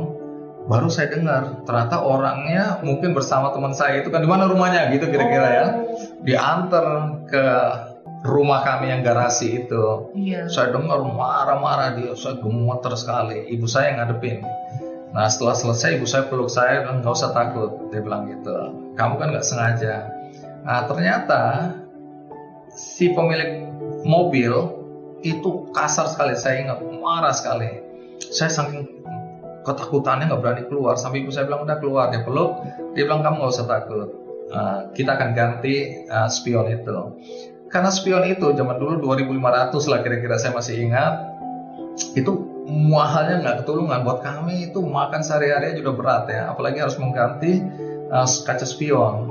Baru 0.69 0.87
saya 0.87 1.11
dengar 1.11 1.67
ternyata 1.67 1.99
orangnya 2.05 2.79
mungkin 2.85 3.11
bersama 3.17 3.51
teman 3.51 3.75
saya 3.75 4.05
itu 4.05 4.13
kan 4.13 4.23
di 4.23 4.29
mana 4.31 4.47
rumahnya 4.47 4.93
gitu 4.95 5.11
kira-kira 5.11 5.49
ya. 5.51 5.67
Diantar 6.23 6.87
ke 7.27 7.45
rumah 8.21 8.61
kami 8.61 8.93
yang 8.93 9.01
garasi 9.01 9.65
itu. 9.65 10.13
Iya. 10.13 10.49
Saya 10.53 10.77
dengar 10.77 11.01
marah-marah 11.01 11.97
dia, 11.97 12.13
saya 12.17 12.37
gemeter 12.41 12.93
sekali. 12.97 13.49
Ibu 13.57 13.67
saya 13.69 13.93
yang 13.93 13.99
ngadepin. 14.05 14.45
Nah 15.11 15.27
setelah 15.27 15.57
selesai 15.59 15.99
ibu 15.99 16.07
saya 16.07 16.31
peluk 16.31 16.53
saya 16.53 16.87
dan 16.87 17.03
nggak 17.03 17.15
usah 17.15 17.35
takut, 17.35 17.91
dia 17.91 17.99
bilang 18.05 18.31
gitu. 18.31 18.55
Kamu 18.95 19.19
kan 19.19 19.35
nggak 19.35 19.47
sengaja. 19.47 20.07
Nah 20.63 20.87
ternyata 20.87 21.43
si 22.71 23.11
pemilik 23.11 23.67
mobil 24.07 24.53
itu 25.27 25.73
kasar 25.75 26.07
sekali. 26.07 26.37
Saya 26.39 26.63
ingat 26.63 26.79
marah 27.03 27.35
sekali. 27.35 27.83
Saya 28.21 28.53
saking 28.53 29.03
ketakutannya 29.67 30.31
nggak 30.31 30.41
berani 30.41 30.63
keluar. 30.69 30.95
Sampai 30.95 31.25
ibu 31.25 31.33
saya 31.35 31.49
bilang 31.49 31.67
udah 31.67 31.77
keluar 31.83 32.15
dia 32.15 32.23
peluk. 32.23 32.63
Dia 32.95 33.09
bilang 33.09 33.25
kamu 33.27 33.43
nggak 33.43 33.53
usah 33.57 33.67
takut. 33.67 34.09
Nah, 34.51 34.91
kita 34.91 35.15
akan 35.15 35.31
ganti 35.31 36.07
uh, 36.11 36.27
spion 36.27 36.67
itu. 36.67 36.91
Karena 37.71 37.91
spion 37.95 38.27
itu 38.27 38.51
zaman 38.51 38.83
dulu 38.83 38.99
2500 39.15 39.91
lah 39.91 39.99
kira-kira 40.03 40.37
saya 40.43 40.53
masih 40.59 40.91
ingat. 40.91 41.39
Itu 42.19 42.51
mahalnya 42.67 43.47
nggak 43.47 43.57
ketulungan 43.63 44.03
buat 44.03 44.21
kami 44.27 44.71
itu 44.71 44.83
makan 44.83 45.23
sehari-hari 45.23 45.79
udah 45.79 45.95
berat 45.95 46.25
ya, 46.27 46.51
apalagi 46.51 46.83
harus 46.83 46.99
mengganti 46.99 47.63
uh, 48.11 48.27
kaca 48.27 48.67
spion. 48.67 49.31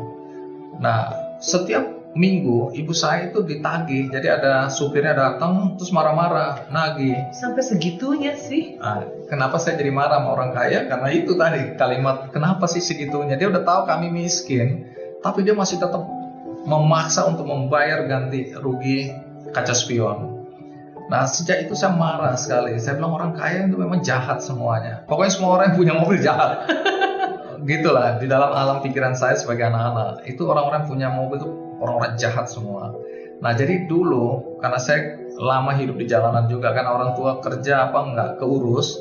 Nah, 0.79 1.11
setiap 1.43 1.99
minggu 2.15 2.73
ibu 2.73 2.95
saya 2.95 3.29
itu 3.29 3.43
ditagih, 3.43 4.09
jadi 4.09 4.39
ada 4.39 4.53
supirnya 4.71 5.13
datang 5.13 5.75
terus 5.75 5.91
marah-marah, 5.91 6.71
nagih. 6.71 7.15
Sampai 7.35 7.61
segitunya 7.61 8.33
sih. 8.39 8.79
Nah, 8.79 9.03
kenapa 9.27 9.59
saya 9.59 9.75
jadi 9.75 9.91
marah 9.91 10.23
sama 10.23 10.29
orang 10.35 10.51
kaya? 10.55 10.87
Karena 10.87 11.09
itu 11.11 11.35
tadi 11.35 11.75
kalimat 11.75 12.31
kenapa 12.31 12.65
sih 12.71 12.79
segitunya? 12.79 13.35
Dia 13.35 13.51
udah 13.51 13.63
tahu 13.67 13.81
kami 13.83 14.07
miskin, 14.09 14.87
tapi 15.19 15.43
dia 15.43 15.53
masih 15.53 15.77
tetap 15.77 16.18
memaksa 16.67 17.27
untuk 17.29 17.47
membayar 17.47 18.03
ganti 18.07 18.51
rugi 18.55 19.11
kaca 19.51 19.75
spion. 19.75 20.39
Nah 21.09 21.25
sejak 21.25 21.65
itu 21.65 21.73
saya 21.73 21.97
marah 21.97 22.37
sekali. 22.37 22.77
Saya 22.77 23.01
bilang 23.01 23.17
orang 23.17 23.31
kaya 23.33 23.65
itu 23.65 23.77
memang 23.79 24.05
jahat 24.05 24.45
semuanya. 24.45 25.03
Pokoknya 25.09 25.31
semua 25.33 25.49
orang 25.57 25.65
yang 25.73 25.77
punya 25.77 25.93
mobil 25.97 26.17
jahat. 26.27 26.69
Gitulah 27.65 28.21
di 28.21 28.29
dalam 28.29 28.53
alam 28.53 28.79
pikiran 28.79 29.17
saya 29.17 29.35
sebagai 29.35 29.67
anak-anak 29.67 30.23
itu 30.29 30.47
orang-orang 30.47 30.87
punya 30.87 31.07
mobil 31.11 31.41
itu 31.41 31.49
orang-orang 31.81 32.13
jahat 32.15 32.45
semua. 32.47 32.93
Nah 33.39 33.51
jadi 33.55 33.89
dulu 33.89 34.59
karena 34.59 34.79
saya 34.79 35.17
lama 35.39 35.71
hidup 35.75 35.95
di 35.95 36.05
jalanan 36.05 36.45
juga 36.51 36.75
kan 36.75 36.85
orang 36.87 37.15
tua 37.15 37.39
kerja 37.39 37.89
apa 37.89 37.99
nggak 38.11 38.29
keurus, 38.39 38.99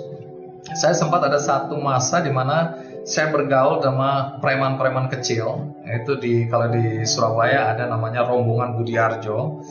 saya 0.79 0.95
sempat 0.95 1.23
ada 1.27 1.39
satu 1.39 1.79
masa 1.79 2.23
di 2.23 2.31
mana 2.31 2.79
saya 3.09 3.33
bergaul 3.33 3.81
sama 3.81 4.37
preman-preman 4.45 5.09
kecil. 5.09 5.73
Itu 5.89 6.21
di 6.21 6.45
kalau 6.45 6.69
di 6.69 7.09
Surabaya 7.09 7.73
ada 7.73 7.89
namanya 7.89 8.29
rombongan 8.29 8.77
Budi 8.77 9.01
Arjo, 9.01 9.65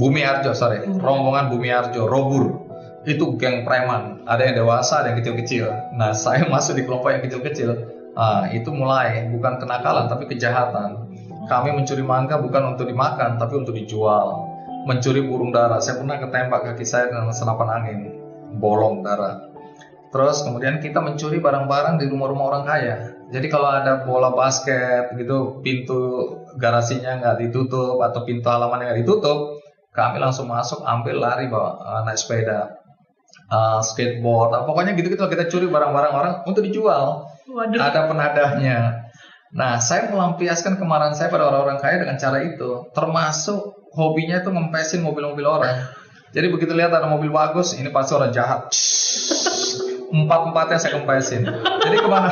Bumi 0.00 0.24
Arjo 0.24 0.56
sorry, 0.56 0.88
rombongan 0.88 1.52
Bumi 1.52 1.68
Arjo, 1.68 2.08
Robur. 2.08 2.64
Itu 3.04 3.36
geng 3.36 3.68
preman, 3.68 4.24
ada 4.24 4.40
yang 4.48 4.64
dewasa, 4.64 5.04
ada 5.04 5.12
yang 5.12 5.20
kecil-kecil. 5.20 5.68
Nah 6.00 6.16
saya 6.24 6.48
masuk 6.48 6.80
di 6.80 6.88
kelompok 6.88 7.12
yang 7.12 7.22
kecil-kecil. 7.22 7.70
Ah, 8.12 8.48
itu 8.52 8.68
mulai 8.72 9.28
bukan 9.28 9.60
kenakalan 9.60 10.08
tapi 10.08 10.28
kejahatan. 10.32 11.12
Kami 11.48 11.76
mencuri 11.76 12.04
mangga 12.04 12.40
bukan 12.40 12.76
untuk 12.76 12.88
dimakan 12.88 13.36
tapi 13.36 13.60
untuk 13.60 13.76
dijual. 13.76 14.48
Mencuri 14.88 15.20
burung 15.22 15.52
dara. 15.52 15.76
Saya 15.78 16.00
pernah 16.00 16.16
ketembak 16.18 16.72
kaki 16.72 16.84
saya 16.88 17.12
dengan 17.12 17.30
senapan 17.36 17.68
angin, 17.82 18.00
bolong 18.56 19.04
darah. 19.04 19.51
Terus 20.12 20.44
kemudian 20.44 20.76
kita 20.84 21.00
mencuri 21.00 21.40
barang-barang 21.40 21.96
di 21.96 22.04
rumah-rumah 22.12 22.44
orang 22.52 22.64
kaya. 22.68 22.96
Jadi 23.32 23.48
kalau 23.48 23.72
ada 23.72 24.04
bola 24.04 24.28
basket 24.36 25.16
gitu, 25.16 25.64
pintu 25.64 26.28
garasinya 26.60 27.16
nggak 27.16 27.48
ditutup 27.48 27.96
atau 28.04 28.20
pintu 28.28 28.44
halamannya 28.44 28.92
nggak 28.92 29.00
ditutup, 29.08 29.64
kami 29.96 30.20
langsung 30.20 30.52
masuk, 30.52 30.84
ambil 30.84 31.16
lari 31.16 31.48
bawa 31.48 31.80
eh, 31.80 32.00
naik 32.04 32.20
sepeda, 32.20 32.76
eh, 33.48 33.80
skateboard, 33.80 34.52
ah, 34.52 34.62
pokoknya 34.68 34.92
gitu-gitu 35.00 35.24
kita 35.32 35.48
curi 35.48 35.72
barang-barang 35.72 36.12
orang 36.12 36.32
untuk 36.44 36.60
dijual. 36.60 37.24
Waduh. 37.48 37.80
Ada 37.80 38.00
penadahnya. 38.12 38.78
Nah, 39.52 39.76
saya 39.80 40.08
melampiaskan 40.08 40.80
kemarahan 40.80 41.12
saya 41.12 41.28
pada 41.28 41.48
orang-orang 41.48 41.80
kaya 41.80 42.00
dengan 42.04 42.16
cara 42.16 42.40
itu, 42.44 42.88
termasuk 42.96 43.92
hobinya 43.92 44.40
itu 44.40 44.48
ngempesin 44.48 45.04
mobil-mobil 45.04 45.44
orang. 45.44 45.88
Jadi 46.32 46.48
begitu 46.48 46.72
lihat 46.72 46.92
ada 46.96 47.08
mobil 47.08 47.28
bagus, 47.28 47.76
ini 47.76 47.92
pasti 47.92 48.16
orang 48.16 48.32
jahat. 48.32 48.72
Empat-empatnya 50.12 50.76
saya 50.76 50.92
kempesin. 51.00 51.48
Jadi 51.48 51.96
ke 51.96 52.08
mana? 52.08 52.28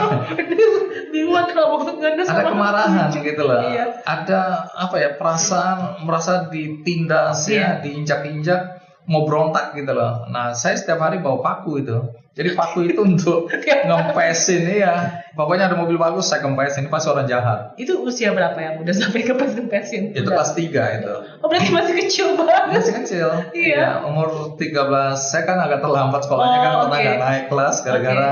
Bingung 1.16 1.48
kalau 1.50 1.82
ngenes 1.96 2.28
ada 2.28 2.44
kemarahan 2.52 3.08
gitu 3.10 3.42
loh. 3.42 3.60
Iya. 3.66 4.04
Ada 4.04 4.68
apa 4.76 4.96
ya 5.00 5.10
perasaan 5.16 6.04
merasa 6.06 6.46
ditindas 6.52 7.48
ya, 7.48 7.56
Iya. 7.56 7.68
diinjak-injak, 7.82 8.79
mau 9.10 9.26
berontak 9.26 9.74
gitu 9.74 9.90
loh. 9.90 10.30
Nah 10.30 10.54
saya 10.54 10.78
setiap 10.78 11.02
hari 11.02 11.18
bawa 11.18 11.42
paku 11.42 11.82
itu. 11.82 11.98
Jadi 12.30 12.54
paku 12.54 12.86
itu 12.86 13.02
untuk 13.02 13.50
ngempesin 13.90 14.62
ya. 14.70 15.18
Pokoknya 15.34 15.66
ada 15.66 15.74
mobil 15.74 15.98
bagus 15.98 16.30
saya 16.30 16.40
kempesin. 16.40 16.86
Ini 16.86 16.90
pasti 16.90 17.10
orang 17.10 17.26
jahat. 17.26 17.74
Itu 17.74 18.00
usia 18.00 18.30
berapa 18.30 18.54
ya? 18.54 18.70
Udah 18.78 18.94
sampai 18.94 19.26
ke 19.26 19.34
pesin-pesin? 19.34 20.14
Itu 20.14 20.30
Udah. 20.30 20.46
kelas 20.46 20.50
3 20.54 20.96
itu. 21.02 21.14
Oh 21.42 21.46
berarti 21.50 21.68
masih 21.70 21.94
kecil 21.98 22.26
banget. 22.38 22.62
Masih 22.70 22.92
kecil. 23.02 23.28
Iya. 23.50 23.74
Ya, 23.74 23.90
umur 24.06 24.54
13. 24.54 24.70
Saya 25.18 25.42
kan 25.42 25.58
agak 25.58 25.82
terlambat 25.82 26.22
sekolahnya 26.22 26.58
kan 26.60 26.70
Oh, 26.70 26.80
pernah 26.86 26.98
oke. 26.98 27.04
nggak 27.04 27.18
naik 27.20 27.44
kelas 27.50 27.76
gara-gara 27.82 28.30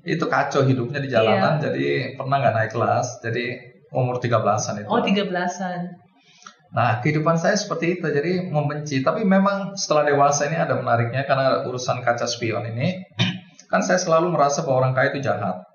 itu 0.00 0.24
kacau 0.26 0.60
hidupnya 0.62 1.00
di 1.00 1.08
jalanan. 1.08 1.52
Iya. 1.56 1.62
Jadi 1.64 1.86
pernah 2.14 2.36
nggak 2.38 2.54
naik 2.54 2.70
kelas. 2.76 3.06
Jadi 3.20 3.44
umur 3.90 4.16
13-an 4.16 4.74
itu. 4.78 4.88
Oh 4.88 5.00
13-an. 5.00 5.80
Nah, 6.70 7.02
kehidupan 7.02 7.34
saya 7.34 7.58
seperti 7.58 7.98
itu, 7.98 8.06
jadi 8.06 8.46
membenci. 8.46 9.02
Tapi 9.02 9.26
memang 9.26 9.74
setelah 9.74 10.06
dewasa 10.06 10.46
ini 10.46 10.54
ada 10.54 10.78
menariknya 10.78 11.26
karena 11.26 11.66
urusan 11.66 11.98
kaca 12.06 12.30
spion 12.30 12.62
ini, 12.70 13.02
kan 13.70 13.82
saya 13.82 13.98
selalu 13.98 14.30
merasa 14.30 14.62
bahwa 14.62 14.86
orang 14.86 14.94
kaya 14.94 15.10
itu 15.10 15.26
jahat. 15.26 15.66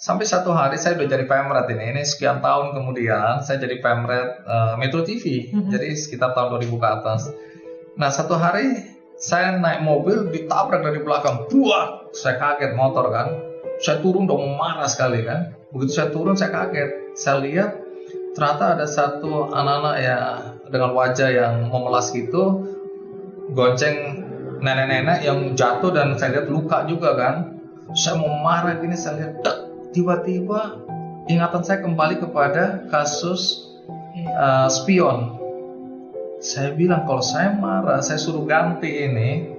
Sampai 0.00 0.24
satu 0.24 0.56
hari 0.56 0.80
saya 0.80 0.96
udah 0.96 1.08
jadi 1.12 1.28
pemret 1.28 1.68
ini, 1.76 1.92
ini 1.92 2.02
sekian 2.08 2.40
tahun 2.40 2.72
kemudian 2.72 3.44
saya 3.44 3.60
jadi 3.60 3.84
pemret 3.84 4.48
eh, 4.48 4.74
Metro 4.80 5.04
TV, 5.04 5.52
Mhm. 5.52 5.68
jadi 5.68 5.92
sekitar 5.92 6.32
tahun 6.32 6.56
2000 6.56 6.80
ke 6.80 6.88
atas. 6.88 7.28
Nah, 8.00 8.08
satu 8.08 8.38
hari 8.40 8.96
saya 9.20 9.60
naik 9.60 9.84
mobil 9.84 10.32
ditabrak 10.32 10.80
dari 10.80 11.04
belakang, 11.04 11.44
buah, 11.52 12.08
saya 12.16 12.40
kaget 12.40 12.72
motor 12.72 13.12
kan, 13.12 13.28
saya 13.84 14.00
turun 14.00 14.24
dong 14.24 14.56
marah 14.56 14.88
sekali 14.88 15.20
kan. 15.20 15.52
Begitu 15.68 15.92
saya 16.00 16.08
turun 16.08 16.32
saya 16.32 16.48
kaget, 16.48 17.12
saya 17.20 17.44
lihat 17.44 17.70
ternyata 18.40 18.72
ada 18.72 18.88
satu 18.88 19.52
anak-anak 19.52 19.96
ya 20.00 20.18
dengan 20.72 20.96
wajah 20.96 21.28
yang 21.28 21.68
memelas 21.68 22.08
gitu 22.08 22.64
gonceng 23.52 24.24
nenek-nenek 24.64 25.20
yang 25.28 25.52
jatuh 25.52 25.92
dan 25.92 26.16
saya 26.16 26.40
lihat 26.40 26.48
luka 26.48 26.88
juga 26.88 27.20
kan. 27.20 27.60
Saya 27.92 28.16
mau 28.16 28.32
marah 28.40 28.80
gini 28.80 28.96
saya 28.96 29.20
lihat 29.20 29.44
tiba-tiba 29.92 30.80
ingatan 31.28 31.60
saya 31.60 31.84
kembali 31.84 32.16
kepada 32.16 32.88
kasus 32.88 33.68
uh, 34.40 34.72
spion. 34.72 35.36
Saya 36.40 36.72
bilang 36.72 37.04
kalau 37.04 37.20
saya 37.20 37.52
marah 37.52 38.00
saya 38.00 38.16
suruh 38.16 38.48
ganti 38.48 38.88
ini 38.88 39.52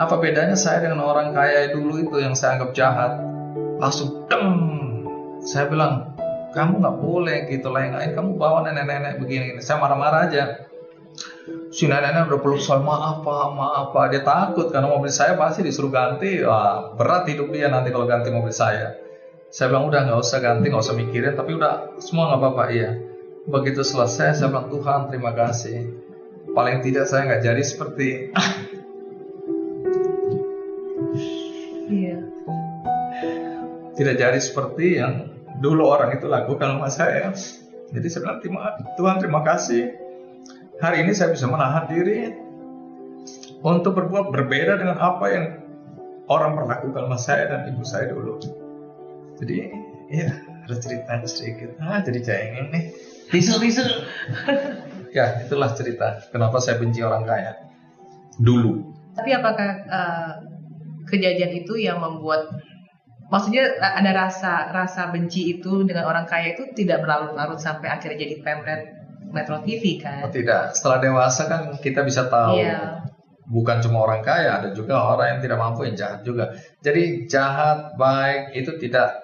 apa 0.00 0.16
bedanya 0.16 0.56
saya 0.56 0.88
dengan 0.88 1.04
orang 1.04 1.36
kaya 1.36 1.68
dulu 1.68 2.00
itu 2.00 2.16
yang 2.16 2.32
saya 2.32 2.56
anggap 2.56 2.72
jahat? 2.72 3.12
Langsung 3.76 4.24
deng! 4.32 4.48
Saya 5.44 5.68
bilang 5.68 6.11
kamu 6.52 6.84
nggak 6.84 6.96
boleh 7.00 7.38
gitu 7.48 7.72
lain-lain 7.72 8.12
kamu 8.12 8.36
bawa 8.36 8.68
nenek-nenek 8.68 9.18
begini 9.18 9.58
saya 9.64 9.80
marah-marah 9.80 10.20
aja. 10.28 10.44
Si 11.72 11.88
nenek-nenek 11.88 12.28
udah 12.28 12.40
peluk 12.40 12.60
saya 12.62 12.84
maaf 12.84 13.24
pak 13.24 13.48
maaf 13.56 13.86
pak. 13.90 14.04
Dia 14.12 14.22
takut 14.22 14.68
karena 14.68 14.92
mobil 14.92 15.10
saya 15.10 15.34
pasti 15.34 15.64
disuruh 15.64 15.90
ganti. 15.90 16.44
Wah, 16.44 16.94
berat 16.94 17.26
hidup 17.26 17.50
dia 17.50 17.72
nanti 17.72 17.90
kalau 17.90 18.06
ganti 18.06 18.28
mobil 18.30 18.52
saya. 18.52 18.94
Saya 19.52 19.68
bilang 19.72 19.88
udah 19.88 20.08
nggak 20.08 20.20
usah 20.20 20.38
ganti 20.40 20.68
nggak 20.68 20.84
usah 20.84 20.96
mikirin. 20.96 21.34
Tapi 21.34 21.50
udah 21.56 21.98
semua 21.98 22.32
nggak 22.32 22.40
apa-apa 22.40 22.64
iya. 22.70 22.90
Begitu 23.48 23.82
selesai 23.82 24.38
saya 24.38 24.48
bilang 24.52 24.68
Tuhan 24.70 25.00
terima 25.10 25.32
kasih. 25.34 25.76
Paling 26.52 26.84
tidak 26.84 27.08
saya 27.08 27.26
nggak 27.26 27.42
jadi 27.42 27.62
seperti 27.64 28.08
Iya. 31.92 32.16
tidak 33.92 34.16
jadi 34.16 34.40
seperti 34.40 34.86
yang 34.96 35.28
dulu 35.62 35.94
orang 35.94 36.18
itu 36.18 36.26
lakukan 36.26 36.76
sama 36.76 36.88
saya. 36.90 37.30
Jadi 37.94 38.06
saya 38.10 38.20
bilang 38.26 38.38
terima, 38.42 38.60
Tuhan 38.98 39.16
terima 39.22 39.40
kasih. 39.46 39.94
Hari 40.82 41.06
ini 41.06 41.12
saya 41.14 41.30
bisa 41.30 41.46
menahan 41.46 41.86
diri 41.86 42.34
untuk 43.62 43.94
berbuat 43.94 44.34
berbeda 44.34 44.82
dengan 44.82 44.98
apa 44.98 45.26
yang 45.30 45.46
orang 46.26 46.58
perlakukan 46.58 47.06
sama 47.06 47.18
saya 47.20 47.44
dan 47.46 47.60
ibu 47.70 47.84
saya 47.86 48.10
dulu. 48.10 48.42
Jadi 49.38 49.70
ya 50.10 50.34
ada 50.66 50.76
cerita 50.82 51.12
sedikit. 51.30 51.78
Ah 51.78 52.02
jadi 52.02 52.18
cengeng 52.26 52.68
nih. 52.74 52.84
Bisu 53.30 53.62
bisu. 53.62 53.84
Ya 55.12 55.44
itulah 55.44 55.76
cerita 55.76 56.24
kenapa 56.32 56.56
saya 56.56 56.80
benci 56.80 57.04
orang 57.04 57.28
kaya 57.28 57.68
dulu. 58.40 58.80
Tapi 59.12 59.36
apakah 59.36 59.84
uh, 59.84 60.32
kejadian 61.04 61.52
itu 61.52 61.76
yang 61.76 62.00
membuat 62.00 62.48
maksudnya 63.32 63.64
ada 63.80 64.12
rasa 64.12 64.68
rasa 64.68 65.08
benci 65.08 65.56
itu 65.56 65.88
dengan 65.88 66.04
orang 66.04 66.28
kaya 66.28 66.52
itu 66.52 66.68
tidak 66.76 67.00
berlarut-larut 67.00 67.56
sampai 67.56 67.88
akhirnya 67.88 68.28
jadi 68.28 68.36
pemret 68.44 68.82
Metro 69.32 69.64
TV 69.64 69.96
kan? 69.96 70.28
Oh, 70.28 70.30
tidak. 70.30 70.76
Setelah 70.76 71.00
dewasa 71.00 71.48
kan 71.48 71.62
kita 71.80 72.04
bisa 72.04 72.28
tahu 72.28 72.60
Iya. 72.60 73.00
bukan 73.48 73.80
cuma 73.80 74.04
orang 74.04 74.20
kaya, 74.20 74.60
ada 74.60 74.70
juga 74.76 75.00
orang 75.00 75.36
yang 75.36 75.40
tidak 75.40 75.58
mampu 75.58 75.88
yang 75.88 75.96
jahat 75.96 76.20
juga. 76.20 76.52
Jadi 76.84 77.26
jahat, 77.26 77.96
baik 77.96 78.52
itu 78.54 78.76
tidak 78.76 79.18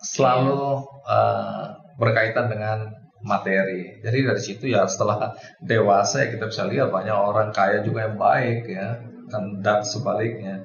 selalu 0.00 0.80
uh, 1.04 1.76
berkaitan 2.00 2.48
dengan 2.48 2.90
materi. 3.20 4.00
Jadi 4.00 4.18
dari 4.24 4.40
situ 4.40 4.64
ya 4.72 4.88
setelah 4.88 5.36
dewasa 5.60 6.24
ya 6.24 6.32
kita 6.32 6.48
bisa 6.48 6.64
lihat 6.64 6.88
banyak 6.88 7.12
orang 7.12 7.52
kaya 7.52 7.84
juga 7.84 8.08
yang 8.08 8.16
baik 8.16 8.64
ya, 8.64 8.96
dan, 9.28 9.60
dan 9.60 9.84
sebaliknya. 9.84 10.64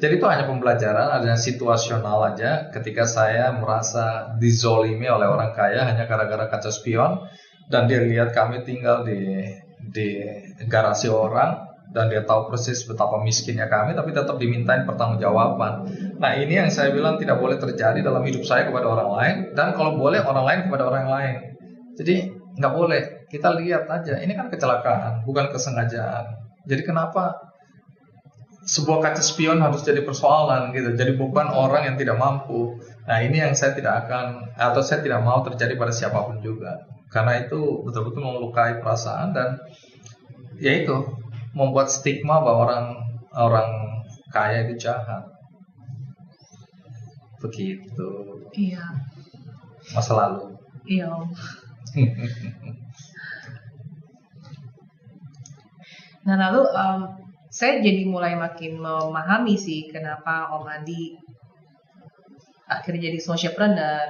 Jadi 0.00 0.16
itu 0.16 0.24
hanya 0.24 0.48
pembelajaran, 0.48 1.12
ada 1.20 1.36
situasional 1.36 2.32
aja. 2.32 2.72
Ketika 2.72 3.04
saya 3.04 3.52
merasa 3.52 4.32
dizolimi 4.40 5.04
oleh 5.04 5.28
orang 5.28 5.52
kaya 5.52 5.84
hanya 5.84 6.08
gara-gara 6.08 6.48
kaca 6.48 6.72
spion 6.72 7.28
dan 7.68 7.84
dia 7.84 8.00
lihat 8.00 8.32
kami 8.32 8.64
tinggal 8.64 9.04
di 9.04 9.44
di 9.92 10.24
garasi 10.72 11.12
orang 11.12 11.68
dan 11.90 12.06
dia 12.06 12.22
tahu 12.22 12.48
persis 12.48 12.86
betapa 12.86 13.18
miskinnya 13.20 13.66
kami 13.66 13.92
tapi 13.92 14.16
tetap 14.16 14.40
dimintain 14.40 14.88
pertanggungjawaban. 14.88 15.90
Nah 16.16 16.32
ini 16.38 16.56
yang 16.56 16.72
saya 16.72 16.94
bilang 16.96 17.20
tidak 17.20 17.36
boleh 17.36 17.60
terjadi 17.60 18.00
dalam 18.00 18.24
hidup 18.24 18.46
saya 18.46 18.64
kepada 18.64 18.88
orang 18.88 19.10
lain 19.12 19.36
dan 19.52 19.76
kalau 19.76 20.00
boleh 20.00 20.22
orang 20.24 20.44
lain 20.48 20.60
kepada 20.70 20.84
orang 20.88 21.06
lain. 21.12 21.36
Jadi 22.00 22.14
nggak 22.56 22.72
boleh 22.72 23.02
kita 23.28 23.52
lihat 23.58 23.84
aja 23.90 24.16
ini 24.22 24.32
kan 24.32 24.48
kecelakaan 24.48 25.28
bukan 25.28 25.52
kesengajaan. 25.52 26.40
Jadi 26.64 26.82
kenapa 26.86 27.49
sebuah 28.60 29.00
kaca 29.00 29.22
spion 29.24 29.58
harus 29.64 29.80
jadi 29.82 30.04
persoalan 30.04 30.72
gitu, 30.76 30.92
jadi 30.94 31.16
beban 31.16 31.48
orang 31.48 31.88
yang 31.88 31.96
tidak 31.96 32.20
mampu. 32.20 32.76
Nah 33.08 33.18
ini 33.24 33.40
yang 33.40 33.56
saya 33.56 33.72
tidak 33.72 34.06
akan 34.06 34.52
atau 34.54 34.80
saya 34.84 35.00
tidak 35.00 35.24
mau 35.24 35.40
terjadi 35.42 35.74
pada 35.80 35.92
siapa 35.92 36.20
pun 36.28 36.38
juga, 36.44 36.84
karena 37.08 37.40
itu 37.40 37.80
betul-betul 37.82 38.20
melukai 38.20 38.78
perasaan 38.78 39.32
dan 39.32 39.56
ya 40.60 40.76
itu 40.84 40.92
membuat 41.56 41.88
stigma 41.88 42.38
bahwa 42.44 42.68
orang 42.68 42.84
orang 43.34 43.68
kaya 44.30 44.68
itu 44.68 44.86
jahat. 44.88 45.24
Begitu 47.40 48.08
Iya. 48.52 48.84
masa 49.96 50.12
lalu. 50.14 50.54
Iya. 50.84 51.08
Nah 56.20 56.36
lalu 56.36 56.62
em, 56.68 57.00
saya 57.50 57.82
jadi 57.82 58.06
mulai 58.06 58.38
makin 58.38 58.78
memahami 58.78 59.58
sih 59.58 59.90
kenapa 59.90 60.54
Om 60.54 60.70
Andi 60.70 61.18
akhirnya 62.70 63.10
jadi 63.10 63.18
socialpreneur 63.18 64.06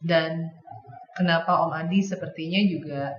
dan 0.00 0.48
kenapa 1.12 1.60
Om 1.68 1.76
Andi 1.76 2.00
sepertinya 2.00 2.64
juga 2.64 3.12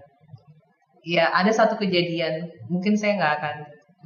ya 1.06 1.30
ada 1.30 1.54
satu 1.54 1.78
kejadian 1.78 2.50
mungkin 2.66 2.98
saya 2.98 3.22
nggak 3.22 3.34
akan 3.38 3.56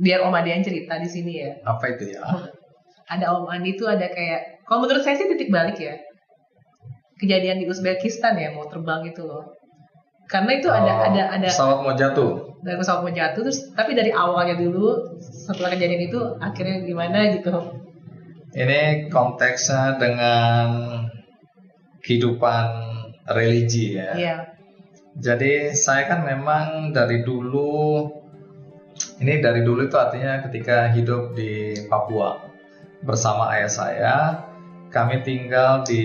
biar 0.04 0.20
Om 0.28 0.36
Andi 0.36 0.50
yang 0.52 0.64
cerita 0.68 1.00
di 1.00 1.08
sini 1.08 1.34
ya. 1.40 1.56
Apa 1.64 1.96
itu 1.96 2.12
ya? 2.12 2.20
ada 3.16 3.26
Om 3.40 3.48
Andi 3.48 3.80
tuh 3.80 3.88
ada 3.88 4.12
kayak 4.12 4.68
kalau 4.68 4.84
menurut 4.84 5.08
saya 5.08 5.16
sih 5.16 5.32
titik 5.32 5.48
balik 5.48 5.80
ya. 5.80 5.96
Kejadian 7.16 7.64
di 7.64 7.72
Uzbekistan 7.72 8.36
ya 8.36 8.52
mau 8.52 8.68
terbang 8.68 9.08
itu 9.08 9.24
loh 9.24 9.56
karena 10.26 10.52
itu 10.58 10.68
ada 10.68 10.92
Oh, 10.92 11.06
ada 11.12 11.22
ada 11.38 11.48
pesawat 11.48 11.78
mau 11.82 11.94
jatuh. 11.94 12.32
dari 12.62 12.78
pesawat 12.78 13.02
mau 13.02 13.14
jatuh 13.14 13.42
terus 13.46 13.60
tapi 13.72 13.94
dari 13.94 14.10
awalnya 14.10 14.58
dulu 14.58 15.16
setelah 15.22 15.70
kejadian 15.72 16.10
itu 16.10 16.20
akhirnya 16.40 16.82
gimana 16.82 17.18
gitu 17.34 17.54
Ini 18.56 19.12
konteksnya 19.12 20.00
dengan 20.00 20.68
kehidupan 22.00 22.66
religi 23.28 24.00
ya. 24.00 24.12
iya 24.16 24.36
Jadi 25.16 25.72
saya 25.72 26.08
kan 26.08 26.24
memang 26.24 26.92
dari 26.92 27.24
dulu 27.24 28.04
ini 29.20 29.40
dari 29.40 29.64
dulu 29.64 29.88
itu 29.88 29.96
artinya 29.96 30.44
ketika 30.44 30.92
hidup 30.92 31.32
di 31.32 31.72
Papua 31.88 32.48
bersama 33.00 33.52
ayah 33.56 33.72
saya, 33.72 34.16
kami 34.90 35.24
tinggal 35.24 35.84
di 35.84 36.04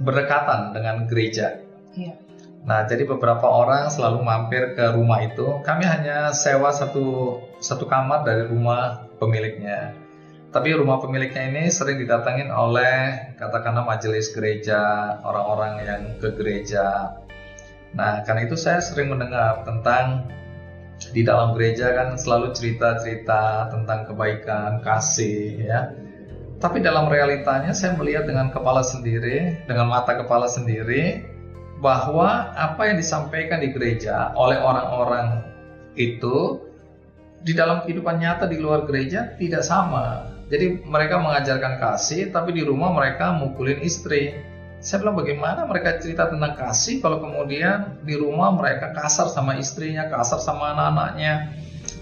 berdekatan 0.00 0.76
dengan 0.76 1.08
gereja. 1.08 1.60
iya 1.96 2.26
Nah, 2.66 2.82
jadi 2.82 3.06
beberapa 3.06 3.46
orang 3.46 3.94
selalu 3.94 4.26
mampir 4.26 4.74
ke 4.74 4.90
rumah 4.90 5.22
itu. 5.22 5.62
Kami 5.62 5.86
hanya 5.86 6.34
sewa 6.34 6.74
satu 6.74 7.38
satu 7.62 7.86
kamar 7.86 8.26
dari 8.26 8.42
rumah 8.50 9.06
pemiliknya. 9.22 9.94
Tapi 10.50 10.74
rumah 10.74 10.98
pemiliknya 10.98 11.46
ini 11.46 11.70
sering 11.70 12.02
didatangin 12.02 12.50
oleh 12.50 13.30
katakanlah 13.38 13.86
majelis 13.86 14.34
gereja, 14.34 14.82
orang-orang 15.22 15.72
yang 15.86 16.02
ke 16.18 16.34
gereja. 16.34 17.14
Nah, 17.94 18.26
karena 18.26 18.50
itu 18.50 18.58
saya 18.58 18.82
sering 18.82 19.14
mendengar 19.14 19.62
tentang 19.62 20.26
di 21.14 21.22
dalam 21.22 21.54
gereja 21.54 21.94
kan 21.94 22.18
selalu 22.18 22.50
cerita-cerita 22.50 23.70
tentang 23.70 24.10
kebaikan, 24.10 24.82
kasih 24.82 25.70
ya. 25.70 25.80
Tapi 26.56 26.80
dalam 26.80 27.12
realitanya 27.12 27.76
saya 27.76 27.92
melihat 28.00 28.24
dengan 28.24 28.48
kepala 28.48 28.80
sendiri, 28.80 29.60
dengan 29.68 29.92
mata 29.92 30.16
kepala 30.16 30.48
sendiri 30.48 31.20
bahwa 31.84 32.56
apa 32.56 32.88
yang 32.88 32.96
disampaikan 32.96 33.60
di 33.60 33.76
gereja 33.76 34.32
oleh 34.32 34.56
orang-orang 34.56 35.44
itu 36.00 36.64
di 37.44 37.52
dalam 37.52 37.84
kehidupan 37.84 38.16
nyata 38.16 38.48
di 38.48 38.56
luar 38.56 38.88
gereja 38.88 39.36
tidak 39.36 39.62
sama. 39.68 40.32
Jadi 40.48 40.80
mereka 40.86 41.20
mengajarkan 41.20 41.76
kasih, 41.76 42.32
tapi 42.32 42.56
di 42.56 42.62
rumah 42.64 42.94
mereka 42.94 43.36
mukulin 43.36 43.82
istri. 43.84 44.32
Saya 44.80 45.02
bilang 45.02 45.18
bagaimana 45.18 45.66
mereka 45.66 45.98
cerita 45.98 46.30
tentang 46.30 46.54
kasih 46.56 47.02
kalau 47.02 47.18
kemudian 47.20 48.00
di 48.06 48.14
rumah 48.16 48.54
mereka 48.54 48.94
kasar 48.96 49.28
sama 49.28 49.58
istrinya, 49.60 50.08
kasar 50.08 50.40
sama 50.40 50.72
anak-anaknya. 50.72 51.52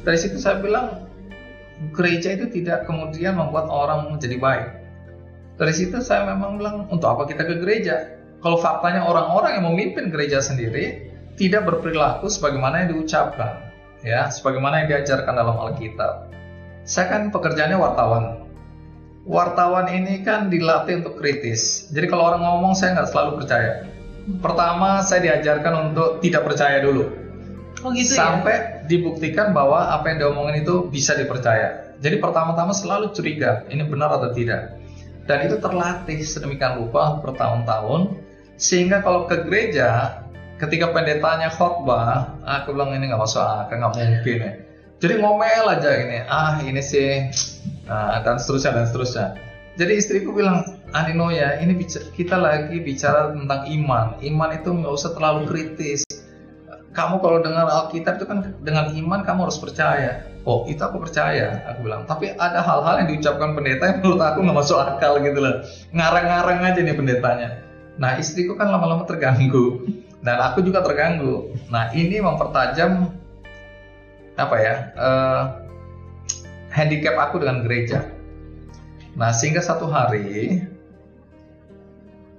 Dari 0.05 0.19
situ 0.21 0.37
saya 0.37 0.61
bilang 0.61 1.04
gereja 1.95 2.35
itu 2.35 2.47
tidak 2.51 2.87
kemudian 2.87 3.35
membuat 3.39 3.67
orang 3.71 4.15
menjadi 4.15 4.37
baik. 4.39 4.69
Dari 5.55 5.75
situ 5.75 6.03
saya 6.03 6.27
memang 6.27 6.59
bilang 6.59 6.77
untuk 6.91 7.07
apa 7.11 7.31
kita 7.31 7.47
ke 7.47 7.63
gereja? 7.63 8.19
Kalau 8.43 8.61
faktanya 8.61 9.07
orang-orang 9.07 9.59
yang 9.59 9.65
memimpin 9.71 10.11
gereja 10.13 10.43
sendiri 10.43 11.11
tidak 11.41 11.65
berperilaku 11.67 12.29
sebagaimana 12.29 12.85
yang 12.85 12.99
diucapkan, 12.99 13.73
ya, 14.05 14.29
sebagaimana 14.29 14.85
yang 14.85 14.99
diajarkan 14.99 15.35
dalam 15.35 15.57
Alkitab. 15.57 16.31
Saya 16.85 17.07
kan 17.09 17.23
pekerjaannya 17.33 17.79
wartawan. 17.81 18.25
Wartawan 19.25 19.89
ini 19.89 20.21
kan 20.21 20.53
dilatih 20.53 21.01
untuk 21.01 21.17
kritis. 21.17 21.89
Jadi 21.89 22.07
kalau 22.13 22.29
orang 22.29 22.45
ngomong 22.45 22.77
saya 22.77 23.01
nggak 23.01 23.09
selalu 23.09 23.31
percaya. 23.41 23.89
Pertama 24.45 25.01
saya 25.01 25.33
diajarkan 25.33 25.93
untuk 25.93 26.21
tidak 26.21 26.45
percaya 26.45 26.85
dulu 26.85 27.25
oh 27.85 27.91
gitu 27.93 28.13
ya 28.17 28.19
sampai 28.25 28.57
dibuktikan 28.87 29.57
bahwa 29.57 29.93
apa 29.93 30.13
yang 30.13 30.19
diomongin 30.23 30.63
itu 30.65 30.89
bisa 30.89 31.17
dipercaya. 31.17 31.97
Jadi 31.99 32.21
pertama-tama 32.21 32.77
selalu 32.77 33.13
curiga, 33.17 33.65
ini 33.73 33.87
benar 33.87 34.13
atau 34.17 34.31
tidak. 34.35 34.77
Dan 35.25 35.49
itu 35.49 35.57
terlatih 35.57 36.21
sedemikian 36.21 36.85
rupa 36.85 37.21
bertahun-tahun, 37.25 38.21
sehingga 38.61 39.01
kalau 39.01 39.25
ke 39.25 39.41
gereja, 39.49 40.21
ketika 40.61 40.93
pendetanya 40.93 41.49
khotbah, 41.49 42.37
aku 42.45 42.77
bilang 42.77 42.93
ini 42.93 43.09
nggak 43.09 43.23
masuk 43.25 43.41
akal, 43.41 43.81
nggak 43.81 43.93
mungkin 43.97 44.37
ya. 44.45 44.53
Jadi 45.01 45.15
ngomel 45.21 45.65
aja 45.69 45.91
ini, 46.01 46.19
ah 46.29 46.61
ini 46.61 46.81
sih 46.81 47.29
Nah, 47.85 48.21
dan 48.25 48.41
seterusnya 48.41 48.71
dan 48.73 48.85
seterusnya. 48.89 49.27
Jadi 49.75 49.93
istriku 49.99 50.31
bilang, 50.31 50.63
Anino 50.95 51.35
ya, 51.35 51.59
ini 51.59 51.75
kita 52.15 52.39
lagi 52.39 52.79
bicara 52.79 53.35
tentang 53.35 53.67
iman. 53.67 54.17
Iman 54.23 54.51
itu 54.55 54.71
nggak 54.71 54.95
usah 54.95 55.11
terlalu 55.19 55.51
kritis. 55.51 56.07
Kamu 56.95 57.19
kalau 57.19 57.43
dengar 57.43 57.67
Alkitab 57.67 58.23
itu 58.23 58.27
kan 58.31 58.55
dengan 58.63 58.95
iman 58.95 59.27
kamu 59.27 59.51
harus 59.51 59.59
percaya. 59.59 60.31
Oh, 60.47 60.63
itu 60.71 60.79
aku 60.79 61.03
percaya, 61.03 61.67
aku 61.67 61.91
bilang. 61.91 62.07
Tapi 62.07 62.39
ada 62.39 62.63
hal-hal 62.63 63.03
yang 63.03 63.09
diucapkan 63.11 63.59
pendeta 63.59 63.85
yang 63.91 63.99
menurut 63.99 64.23
aku 64.23 64.39
nggak 64.47 64.59
masuk 64.63 64.79
akal 64.79 65.19
gitu 65.19 65.39
loh. 65.43 65.67
Ngarang-ngarang 65.91 66.63
aja 66.63 66.81
nih 66.81 66.95
pendetanya. 66.95 67.49
Nah, 67.99 68.15
istriku 68.15 68.55
kan 68.55 68.71
lama-lama 68.71 69.03
terganggu. 69.11 69.83
Dan 70.23 70.39
aku 70.39 70.63
juga 70.63 70.87
terganggu. 70.87 71.51
Nah, 71.69 71.91
ini 71.93 72.23
mempertajam 72.23 73.11
apa 74.39 74.57
ya? 74.63 74.75
eh, 74.95 75.43
handicap 76.75 77.15
aku 77.19 77.43
dengan 77.43 77.63
gereja. 77.63 78.07
Nah, 79.15 79.31
sehingga 79.31 79.63
satu 79.63 79.87
hari 79.87 80.63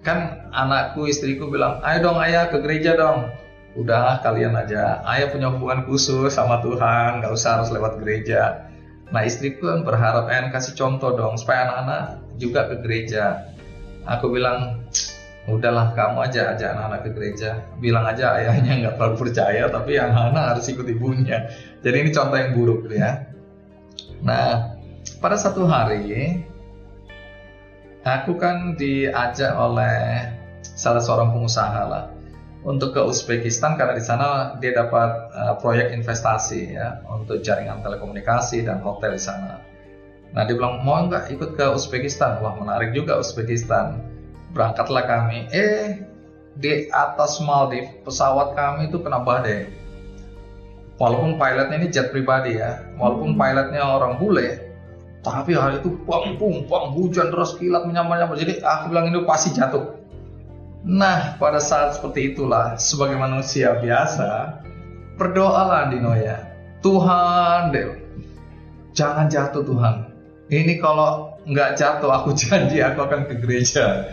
kan 0.03 0.47
anakku 0.51 1.07
istriku 1.07 1.47
bilang, 1.47 1.79
"Ayo 1.81 2.03
dong 2.03 2.19
ayah 2.19 2.51
ke 2.51 2.59
gereja 2.59 2.99
dong." 2.99 3.31
Udah 3.75 4.23
kalian 4.23 4.55
aja. 4.55 5.03
Ayah 5.03 5.27
punya 5.35 5.51
hubungan 5.51 5.83
khusus 5.83 6.31
sama 6.31 6.63
Tuhan, 6.63 7.19
nggak 7.19 7.31
usah 7.35 7.59
harus 7.59 7.69
lewat 7.75 7.99
gereja. 7.99 8.71
Nah, 9.11 9.21
istriku 9.27 9.67
kan 9.67 9.83
berharap 9.83 10.31
ayah 10.31 10.47
kasih 10.49 10.79
contoh 10.79 11.13
dong 11.13 11.35
supaya 11.35 11.67
anak-anak 11.67 12.23
juga 12.39 12.71
ke 12.71 12.75
gereja. 12.81 13.51
Aku 14.07 14.31
bilang, 14.31 14.87
udahlah 15.45 15.91
kamu 15.91 16.23
aja 16.23 16.55
ajak 16.55 16.71
anak-anak 16.71 17.01
ke 17.03 17.09
gereja. 17.13 17.49
Bilang 17.83 18.07
aja 18.07 18.39
ayahnya 18.39 18.79
nggak 18.79 18.95
terlalu 18.95 19.15
percaya, 19.27 19.67
tapi 19.67 19.99
anak-anak 19.99 20.43
harus 20.55 20.65
ikut 20.71 20.87
ibunya. 20.87 21.51
Jadi 21.83 21.95
ini 21.99 22.09
contoh 22.15 22.37
yang 22.39 22.51
buruk 22.55 22.87
ya. 22.89 23.27
Nah, 24.23 24.79
pada 25.19 25.35
satu 25.35 25.67
hari 25.67 26.41
aku 28.07 28.39
kan 28.39 28.79
diajak 28.79 29.51
oleh 29.53 30.31
salah 30.63 31.03
seorang 31.03 31.29
pengusaha 31.35 31.81
lah 31.85 32.14
untuk 32.65 32.97
ke 32.97 33.01
Uzbekistan 33.05 33.77
karena 33.77 33.93
di 33.93 34.01
sana 34.01 34.57
dia 34.57 34.73
dapat 34.73 35.29
uh, 35.31 35.53
proyek 35.61 35.93
investasi 35.93 36.73
ya 36.73 37.05
untuk 37.05 37.45
jaringan 37.45 37.85
telekomunikasi 37.85 38.65
dan 38.65 38.81
hotel 38.81 39.13
di 39.13 39.21
sana. 39.21 39.61
Nah 40.33 40.41
dia 40.49 40.57
bilang 40.57 40.81
mau 40.81 41.05
nggak 41.05 41.29
ikut 41.29 41.53
ke 41.53 41.65
Uzbekistan? 41.69 42.41
Wah 42.41 42.57
menarik 42.57 42.91
juga 42.97 43.21
Uzbekistan. 43.21 44.01
Berangkatlah 44.51 45.05
kami. 45.05 45.45
Eh 45.53 46.01
di 46.57 46.89
atas 46.89 47.37
Maldives 47.37 48.01
pesawat 48.01 48.57
kami 48.57 48.89
itu 48.89 48.97
kena 48.97 49.21
badai. 49.21 49.69
Walaupun 50.95 51.35
pilotnya 51.35 51.75
ini 51.75 51.87
jet 51.91 52.09
pribadi 52.09 52.55
ya, 52.55 52.79
walaupun 52.95 53.35
pilotnya 53.35 53.83
orang 53.83 54.15
bule, 54.15 54.63
tapi 55.19 55.51
hari 55.51 55.83
itu 55.83 55.91
pung 56.07 56.63
pang 56.71 56.95
hujan 56.95 57.35
deras 57.35 57.59
kilat 57.59 57.83
menyambar-nyambar. 57.83 58.39
Jadi 58.39 58.63
aku 58.63 58.95
bilang 58.95 59.11
ini 59.11 59.19
pasti 59.27 59.51
jatuh. 59.51 60.04
Nah, 60.85 61.33
pada 61.41 61.57
saat 61.57 61.97
seperti 61.97 62.37
itulah, 62.37 62.77
sebagai 62.77 63.17
manusia 63.17 63.73
biasa, 63.81 64.61
berdoalah 65.17 65.89
Dino 65.89 66.13
ya. 66.13 66.45
Tuhan, 66.85 67.73
deh, 67.73 67.97
jangan 68.93 69.25
jatuh 69.25 69.65
Tuhan. 69.65 70.13
Ini 70.53 70.77
kalau 70.77 71.41
nggak 71.49 71.81
jatuh, 71.81 72.13
aku 72.13 72.37
janji 72.41 72.85
aku 72.85 73.01
akan 73.01 73.25
ke 73.25 73.33
gereja. 73.41 73.85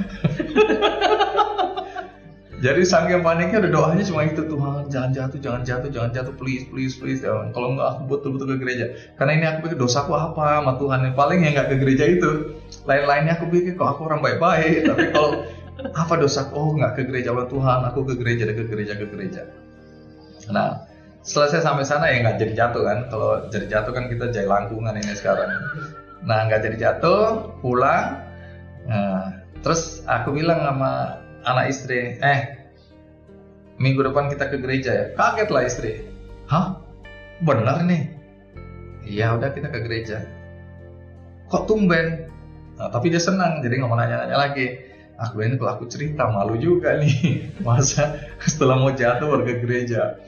Jadi 2.62 2.86
saking 2.86 3.26
paniknya 3.26 3.58
udah 3.58 3.72
doanya 3.74 4.06
cuma 4.06 4.22
itu 4.22 4.46
Tuhan 4.46 4.86
jangan 4.86 5.10
jatuh, 5.10 5.38
jangan 5.42 5.62
jatuh, 5.66 5.90
jangan 5.90 6.10
jatuh, 6.14 6.34
please, 6.38 6.62
please, 6.70 6.94
please. 6.94 7.18
Ya. 7.18 7.34
Kalau 7.50 7.74
nggak 7.74 7.88
aku 7.98 8.02
betul-betul 8.06 8.54
ke 8.54 8.56
gereja. 8.62 8.86
Karena 9.18 9.32
ini 9.34 9.44
aku 9.50 9.66
pikir 9.66 9.82
dosaku 9.82 10.14
apa 10.14 10.62
sama 10.62 10.78
Tuhan 10.78 11.10
yang 11.10 11.16
paling 11.18 11.42
yang 11.42 11.58
nggak 11.58 11.74
ke 11.74 11.76
gereja 11.82 12.04
itu. 12.06 12.54
Lain-lainnya 12.86 13.34
aku 13.34 13.50
pikir 13.50 13.74
kok 13.74 13.98
aku 13.98 14.06
orang 14.06 14.22
baik-baik, 14.22 14.86
tapi 14.86 15.10
kalau 15.10 15.42
apa 15.80 16.14
dosaku? 16.20 16.52
Oh 16.52 16.70
nggak 16.76 17.00
ke 17.00 17.02
gereja 17.08 17.32
oleh 17.32 17.48
Tuhan, 17.48 17.80
aku 17.88 18.04
ke 18.04 18.14
gereja, 18.20 18.44
ke 18.50 18.64
gereja, 18.68 18.92
ke 18.96 19.06
gereja. 19.08 19.42
Nah, 20.52 20.84
selesai 21.22 21.62
sampai 21.64 21.86
sana 21.86 22.10
ya 22.10 22.20
nggak 22.20 22.36
jadi 22.42 22.52
jatuh 22.66 22.82
kan. 22.84 22.98
Kalau 23.08 23.30
jadi 23.48 23.66
jatuh 23.70 23.92
kan 23.94 24.04
kita 24.12 24.28
jahit 24.34 24.50
langkungan 24.50 24.98
ini 24.98 25.14
sekarang. 25.16 25.48
Nah 26.22 26.38
nggak 26.46 26.60
jadi 26.66 26.76
jatuh, 26.76 27.56
pulang. 27.64 28.20
Nah, 28.86 29.42
terus 29.62 30.02
aku 30.04 30.34
bilang 30.34 30.60
sama 30.60 31.22
anak 31.46 31.70
istri, 31.72 32.18
eh 32.20 32.70
minggu 33.80 34.02
depan 34.04 34.30
kita 34.30 34.50
ke 34.50 34.60
gereja 34.60 34.90
ya. 34.92 35.06
Kaget 35.16 35.48
lah 35.50 35.62
istri. 35.64 35.92
Hah? 36.46 36.78
Benar 37.42 37.82
nih? 37.86 38.02
Iya 39.02 39.34
udah 39.34 39.50
kita 39.50 39.72
ke 39.72 39.82
gereja. 39.82 40.22
Kok 41.50 41.66
tumben? 41.66 42.30
Nah, 42.78 42.88
tapi 42.90 43.10
dia 43.10 43.18
senang, 43.18 43.62
jadi 43.62 43.82
nggak 43.82 43.90
mau 43.90 43.98
nanya-nanya 43.98 44.38
lagi. 44.38 44.91
Aku 45.28 45.38
ini 45.38 45.54
kalau 45.54 45.78
aku 45.78 45.84
cerita 45.86 46.26
malu 46.26 46.58
juga 46.58 46.98
nih, 46.98 47.46
masa 47.66 48.18
setelah 48.42 48.74
mau 48.74 48.90
jatuh 48.90 49.38
ke 49.46 49.62
gereja. 49.62 50.18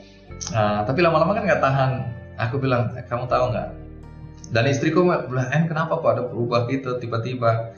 Nah, 0.55 0.87
tapi 0.87 1.03
lama-lama 1.03 1.35
kan 1.35 1.43
nggak 1.43 1.63
tahan. 1.63 1.91
Aku 2.35 2.59
bilang, 2.59 2.95
eh, 2.95 3.03
kamu 3.03 3.27
tahu 3.27 3.51
nggak? 3.51 3.69
Dan 4.55 4.63
istriku 4.71 5.03
bilang, 5.03 5.47
eh 5.51 5.63
kenapa 5.67 5.99
kok 5.99 6.11
ada 6.15 6.23
berubah 6.31 6.67
gitu 6.71 6.95
tiba-tiba? 7.03 7.75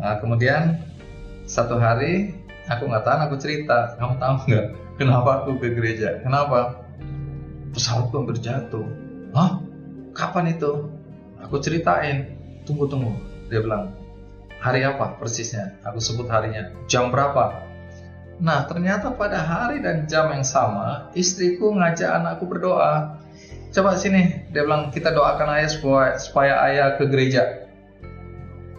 Nah, 0.00 0.20
kemudian 0.24 0.80
satu 1.44 1.76
hari 1.76 2.32
aku 2.72 2.88
nggak 2.88 3.04
tahan, 3.04 3.20
aku 3.28 3.36
cerita, 3.36 3.96
kamu 4.00 4.14
tahu 4.16 4.34
nggak? 4.48 4.66
Kenapa 4.94 5.42
aku 5.42 5.58
ke 5.58 5.74
gereja? 5.74 6.22
Kenapa? 6.22 6.86
Pesawatku 7.74 8.30
jatuh. 8.38 8.86
Hah? 9.34 9.58
Kapan 10.14 10.54
itu? 10.54 10.86
Aku 11.42 11.58
ceritain. 11.58 12.38
Tunggu 12.62 12.86
tunggu. 12.86 13.10
Dia 13.50 13.60
bilang, 13.60 13.90
hari 14.64 14.80
apa 14.80 15.20
persisnya? 15.20 15.76
Aku 15.84 16.00
sebut 16.00 16.24
harinya. 16.32 16.72
Jam 16.88 17.12
berapa? 17.12 17.60
Nah 18.40 18.64
ternyata 18.64 19.12
pada 19.12 19.44
hari 19.44 19.84
dan 19.84 20.08
jam 20.08 20.32
yang 20.32 20.42
sama, 20.42 21.12
istriku 21.12 21.68
ngajak 21.76 22.08
anakku 22.08 22.48
berdoa. 22.48 23.20
Coba 23.74 23.98
sini, 24.00 24.48
dia 24.54 24.64
bilang 24.64 24.88
kita 24.88 25.12
doakan 25.12 25.60
ayah 25.60 25.68
supaya, 25.68 26.16
supaya 26.16 26.62
ayah 26.70 26.96
ke 26.96 27.04
gereja. 27.10 27.66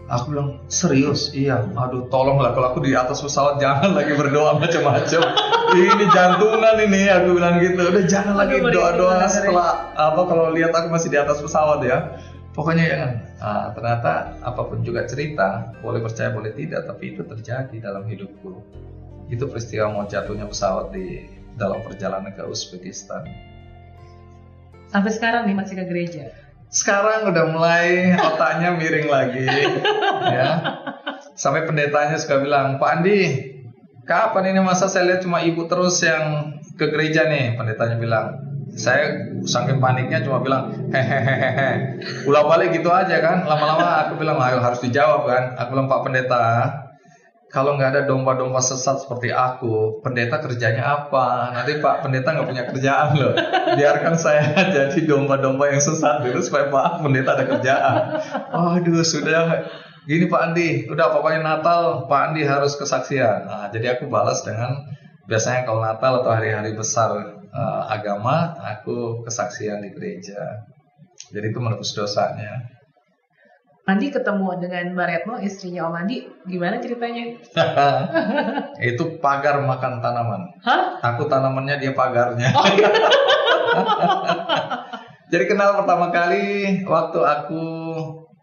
Aku 0.06 0.32
bilang 0.32 0.62
serius, 0.70 1.34
iya. 1.36 1.66
Aduh, 1.66 2.08
tolonglah 2.08 2.54
kalau 2.54 2.72
aku 2.72 2.80
di 2.86 2.96
atas 2.96 3.20
pesawat 3.20 3.60
jangan 3.64 3.92
lagi 3.92 4.16
berdoa 4.16 4.56
macam-macam. 4.56 5.22
ini 5.76 6.06
jantungan 6.14 6.76
ini, 6.80 7.12
aku 7.12 7.30
bilang 7.36 7.60
gitu. 7.60 7.82
Udah 7.92 8.06
jangan 8.08 8.36
lagi 8.40 8.64
doa-doa 8.64 9.28
setelah 9.28 9.92
apa 9.98 10.22
kalau 10.30 10.56
lihat 10.56 10.72
aku 10.72 10.88
masih 10.94 11.12
di 11.12 11.20
atas 11.20 11.44
pesawat 11.44 11.84
ya. 11.84 12.16
Pokoknya 12.56 12.84
jangan. 12.88 13.12
Nah, 13.36 13.66
ternyata 13.76 14.14
apa 14.40 14.62
pun 14.64 14.80
juga 14.80 15.04
cerita, 15.04 15.76
boleh 15.84 16.00
percaya 16.00 16.32
boleh 16.32 16.56
tidak, 16.56 16.88
tapi 16.88 17.12
itu 17.12 17.28
terjadi 17.28 17.76
dalam 17.84 18.08
hidupku. 18.08 18.64
Itu 19.28 19.52
peristiwa 19.52 19.92
mau 19.92 20.08
jatuhnya 20.08 20.48
pesawat 20.48 20.96
di 20.96 21.28
dalam 21.60 21.84
perjalanan 21.84 22.32
ke 22.32 22.48
Uzbekistan. 22.48 23.28
Sampai 24.88 25.12
sekarang 25.12 25.52
nih 25.52 25.56
masih 25.60 25.76
ke 25.76 25.84
gereja. 25.84 26.32
Sekarang 26.72 27.28
udah 27.28 27.46
mulai 27.52 28.16
otaknya 28.16 28.80
miring 28.80 29.08
lagi, 29.12 29.44
ya. 30.40 30.50
Sampai 31.36 31.68
pendetanya 31.68 32.16
suka 32.16 32.40
bilang, 32.40 32.80
Pak 32.80 32.90
Andi, 33.00 33.20
kapan 34.08 34.56
ini 34.56 34.64
masa 34.64 34.88
saya 34.88 35.12
lihat 35.12 35.28
cuma 35.28 35.44
ibu 35.44 35.68
terus 35.68 36.00
yang 36.08 36.56
ke 36.80 36.88
gereja 36.88 37.28
nih? 37.28 37.60
Pendetanya 37.60 38.00
bilang, 38.00 38.55
saya 38.76 39.32
saking 39.48 39.80
paniknya 39.80 40.20
cuma 40.20 40.44
bilang 40.44 40.92
hehehehe 40.92 41.96
ulah 42.28 42.44
balik 42.44 42.76
gitu 42.76 42.92
aja 42.92 43.24
kan 43.24 43.48
lama-lama 43.48 44.04
aku 44.04 44.20
bilang 44.20 44.36
ayo 44.44 44.60
harus 44.60 44.84
dijawab 44.84 45.24
kan 45.24 45.56
aku 45.56 45.80
bilang 45.80 45.88
Pak 45.88 46.02
Pendeta 46.04 46.46
kalau 47.56 47.80
nggak 47.80 47.90
ada 47.96 48.02
domba-domba 48.04 48.60
sesat 48.60 49.08
seperti 49.08 49.32
aku, 49.32 50.04
pendeta 50.04 50.44
kerjanya 50.44 51.08
apa? 51.08 51.56
Nanti 51.56 51.80
Pak 51.80 52.04
Pendeta 52.04 52.36
nggak 52.36 52.48
punya 52.52 52.64
kerjaan 52.68 53.16
loh. 53.16 53.32
Biarkan 53.80 54.20
saya 54.20 54.52
jadi 54.76 55.00
domba-domba 55.08 55.72
yang 55.72 55.80
sesat 55.80 56.20
dulu 56.20 56.44
supaya 56.44 56.68
Pak 56.68 57.00
Pendeta 57.00 57.40
ada 57.40 57.46
kerjaan. 57.48 57.96
Waduh, 58.52 59.08
sudah 59.08 59.72
gini 60.04 60.28
Pak 60.28 60.42
Andi, 60.52 60.70
udah 60.92 61.16
pokoknya 61.16 61.48
Natal 61.48 62.12
Pak 62.12 62.22
Andi 62.28 62.44
harus 62.44 62.76
kesaksian. 62.76 63.48
Nah, 63.48 63.72
jadi 63.72 63.96
aku 63.96 64.12
balas 64.12 64.44
dengan 64.44 64.92
biasanya 65.24 65.64
kalau 65.64 65.80
Natal 65.80 66.28
atau 66.28 66.36
hari-hari 66.36 66.76
besar 66.76 67.35
uh, 67.56 67.84
agama, 67.88 68.52
aku 68.60 69.24
kesaksian 69.24 69.82
di 69.82 69.90
gereja. 69.96 70.68
Jadi 71.32 71.56
itu 71.56 71.60
menebus 71.64 71.96
dosanya. 71.96 72.76
Andi 73.86 74.10
ketemu 74.10 74.66
dengan 74.66 74.98
Mbak 74.98 75.08
Retno, 75.08 75.36
istrinya 75.38 75.86
Om 75.86 75.94
Andi, 75.94 76.26
gimana 76.50 76.82
ceritanya? 76.82 77.38
itu 78.82 79.22
pagar 79.22 79.62
makan 79.62 80.02
tanaman. 80.02 80.42
Hah? 80.66 80.98
Aku 81.14 81.30
tanamannya 81.30 81.78
dia 81.78 81.94
pagarnya. 81.94 82.50
Oh, 82.58 82.66
iya. 82.66 82.90
Jadi 85.32 85.46
kenal 85.46 85.78
pertama 85.78 86.10
kali 86.10 86.82
waktu 86.86 87.20
aku 87.22 87.64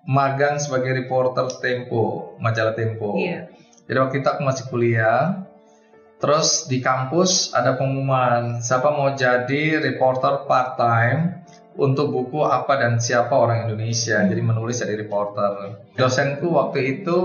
magang 0.07 0.63
sebagai 0.63 0.95
reporter 0.95 1.51
Tempo, 1.59 2.39
majalah 2.39 2.79
Tempo. 2.79 3.19
Iya. 3.19 3.51
Jadi 3.91 3.99
waktu 3.99 4.17
itu 4.23 4.29
aku 4.31 4.43
masih 4.47 4.65
kuliah. 4.71 5.43
Terus 6.23 6.71
di 6.71 6.79
kampus 6.79 7.51
ada 7.51 7.75
pengumuman 7.75 8.63
siapa 8.63 8.95
mau 8.95 9.11
jadi 9.19 9.83
reporter 9.83 10.47
part 10.47 10.79
time 10.79 11.43
untuk 11.75 12.15
buku 12.15 12.47
apa 12.47 12.79
dan 12.79 13.03
siapa 13.03 13.35
orang 13.35 13.67
Indonesia. 13.67 14.23
Jadi 14.23 14.39
menulis 14.39 14.79
jadi 14.79 14.95
reporter. 14.95 15.83
Dosenku 15.99 16.47
waktu 16.55 17.03
itu 17.03 17.19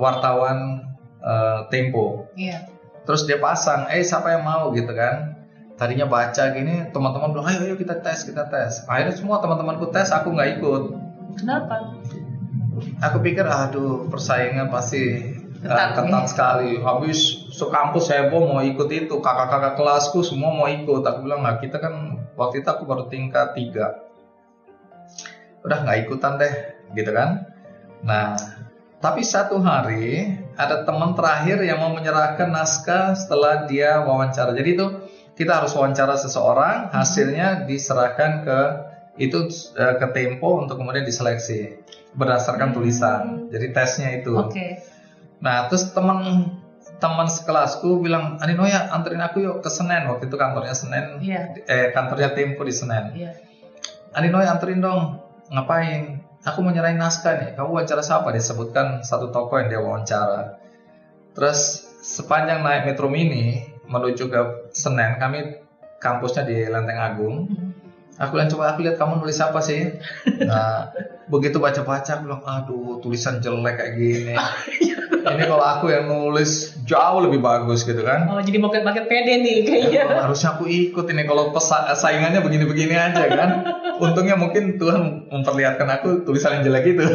wartawan 0.00 0.88
uh, 1.20 1.68
Tempo. 1.68 2.32
Iya. 2.40 2.72
Terus 3.04 3.28
dia 3.28 3.36
pasang, 3.36 3.92
eh 3.92 4.00
siapa 4.00 4.32
yang 4.32 4.48
mau 4.48 4.72
gitu 4.72 4.96
kan? 4.96 5.36
Tadinya 5.76 6.08
baca 6.08 6.52
gini, 6.52 6.92
teman-teman 6.92 7.32
bilang, 7.32 7.48
ayo 7.48 7.68
ayo 7.68 7.76
kita 7.76 8.00
tes, 8.04 8.24
kita 8.28 8.48
tes. 8.52 8.84
Akhirnya 8.84 9.16
semua 9.16 9.40
teman-temanku 9.40 9.88
tes, 9.92 10.12
aku 10.12 10.36
nggak 10.36 10.60
ikut. 10.60 10.82
Kenapa? 11.40 11.96
Aku 13.00 13.20
pikir, 13.20 13.44
aduh 13.44 14.08
persaingan 14.12 14.68
pasti 14.68 15.00
uh, 15.64 15.68
Ketat, 15.68 15.88
ketat 15.96 16.24
ya. 16.24 16.28
sekali. 16.28 16.70
Habis 16.80 17.39
sekampus 17.50 18.08
heboh 18.10 18.46
mau 18.46 18.62
ikut 18.62 18.88
itu, 18.88 19.14
kakak-kakak 19.18 19.74
kelasku 19.76 20.22
semua 20.22 20.54
mau 20.54 20.66
ikut. 20.70 21.02
Aku 21.02 21.26
bilang, 21.26 21.42
nah 21.42 21.58
kita 21.58 21.82
kan 21.82 22.24
waktu 22.38 22.62
itu 22.62 22.68
aku 22.70 22.86
baru 22.86 23.10
tingkat 23.10 23.52
tiga. 23.58 24.06
Udah 25.66 25.84
nggak 25.84 26.08
ikutan 26.08 26.40
deh, 26.40 26.54
gitu 26.96 27.10
kan? 27.12 27.50
Nah, 28.00 28.38
tapi 29.00 29.20
satu 29.20 29.60
hari 29.60 30.40
ada 30.56 30.84
teman 30.84 31.12
terakhir 31.16 31.60
yang 31.64 31.80
mau 31.80 31.92
menyerahkan 31.92 32.48
naskah 32.48 33.12
setelah 33.16 33.64
dia 33.68 34.00
wawancara. 34.04 34.52
Jadi 34.56 34.68
itu 34.76 34.86
kita 35.36 35.60
harus 35.60 35.72
wawancara 35.72 36.20
seseorang, 36.20 36.92
hasilnya 36.92 37.64
diserahkan 37.64 38.44
ke 38.44 38.60
itu 39.20 39.48
eh, 39.76 39.94
ke 40.00 40.06
Tempo 40.16 40.60
untuk 40.60 40.80
kemudian 40.80 41.04
diseleksi 41.04 41.80
berdasarkan 42.12 42.76
tulisan. 42.76 43.48
Jadi 43.48 43.66
tesnya 43.72 44.20
itu. 44.20 44.36
Oke. 44.36 44.80
Nah, 45.40 45.68
terus 45.72 45.92
teman 45.96 46.44
teman 46.98 47.28
sekelasku 47.30 48.02
bilang, 48.02 48.40
Anino 48.42 48.66
ya 48.66 48.90
anterin 48.90 49.22
aku 49.22 49.44
yuk 49.44 49.56
ke 49.62 49.70
Senen. 49.70 50.10
Waktu 50.10 50.26
itu 50.26 50.36
kantornya 50.36 50.74
Senen, 50.74 51.22
Iya. 51.22 51.54
eh 51.68 51.94
kantornya 51.94 52.34
Tempo 52.34 52.66
di 52.66 52.74
Senen. 52.74 53.14
Iya. 53.14 53.36
Anino 54.16 54.42
ya 54.42 54.56
anterin 54.58 54.82
dong. 54.82 55.22
Ngapain? 55.50 56.26
Aku 56.40 56.64
mau 56.64 56.72
nyerahin 56.72 56.96
naskah 56.96 57.36
nih. 57.36 57.50
Kamu 57.52 57.76
wawancara 57.76 58.00
siapa? 58.00 58.32
Dia 58.32 58.40
sebutkan 58.40 59.04
satu 59.04 59.28
toko 59.28 59.60
yang 59.60 59.68
dia 59.68 59.80
wawancara. 59.84 60.56
Terus 61.36 61.84
sepanjang 62.00 62.64
naik 62.64 62.88
Metro 62.88 63.12
Mini 63.12 63.60
menuju 63.84 64.32
ke 64.32 64.40
Senen, 64.72 65.20
kami 65.20 65.60
kampusnya 66.00 66.48
di 66.48 66.64
Lenteng 66.64 66.96
Agung. 66.96 67.36
Mhm. 67.50 67.69
Aku 68.20 68.36
bilang 68.36 68.52
coba 68.52 68.76
aku 68.76 68.84
lihat 68.84 69.00
kamu 69.00 69.24
nulis 69.24 69.40
apa 69.40 69.64
sih? 69.64 69.96
Nah, 70.44 70.92
begitu 71.32 71.56
baca-baca 71.56 72.20
aku 72.20 72.28
bilang 72.28 72.44
aduh 72.44 73.00
tulisan 73.00 73.40
jelek 73.40 73.80
kayak 73.80 73.92
gini. 73.96 74.36
Ini 75.20 75.44
kalau 75.48 75.64
aku 75.64 75.92
yang 75.92 76.08
nulis 76.08 76.80
jauh 76.88 77.20
lebih 77.20 77.44
bagus 77.44 77.84
gitu 77.84 78.00
kan. 78.04 78.24
Oh, 78.28 78.40
jadi 78.40 78.56
makin 78.56 78.82
makin 78.84 79.04
pede 79.04 79.44
nih 79.44 79.56
kayaknya. 79.68 80.02
Ya, 80.08 80.22
harusnya 80.24 80.56
aku 80.56 80.64
ikut 80.64 81.06
ini 81.12 81.28
kalau 81.28 81.52
saingannya 81.92 82.40
begini-begini 82.40 82.96
aja 82.96 83.28
kan. 83.28 83.50
Untungnya 84.04 84.40
mungkin 84.40 84.80
Tuhan 84.80 85.28
memperlihatkan 85.28 85.88
aku 86.00 86.24
tulisan 86.24 86.60
yang 86.60 86.72
jelek 86.72 86.96
itu. 86.96 87.04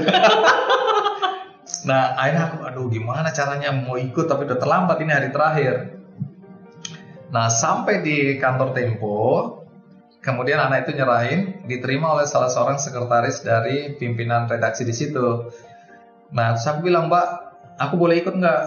nah 1.90 2.18
akhirnya 2.18 2.50
aku 2.50 2.58
aduh 2.66 2.86
gimana 2.90 3.30
caranya 3.30 3.70
mau 3.74 3.98
ikut 3.98 4.26
tapi 4.26 4.46
udah 4.46 4.60
terlambat 4.62 4.98
ini 5.02 5.12
hari 5.14 5.30
terakhir. 5.34 5.76
Nah 7.34 7.50
sampai 7.50 8.06
di 8.06 8.38
kantor 8.38 8.78
Tempo, 8.78 9.18
kemudian 10.26 10.58
anak 10.58 10.90
itu 10.90 10.98
nyerahin, 10.98 11.62
diterima 11.70 12.18
oleh 12.18 12.26
salah 12.26 12.50
seorang 12.50 12.82
sekretaris 12.82 13.46
dari 13.46 13.94
pimpinan 13.94 14.50
redaksi 14.50 14.82
di 14.82 14.92
situ. 14.92 15.54
Nah 16.34 16.58
terus 16.58 16.66
aku 16.66 16.90
bilang 16.90 17.14
mbak, 17.14 17.26
aku 17.78 17.94
boleh 17.96 18.26
ikut 18.26 18.34
nggak? 18.34 18.62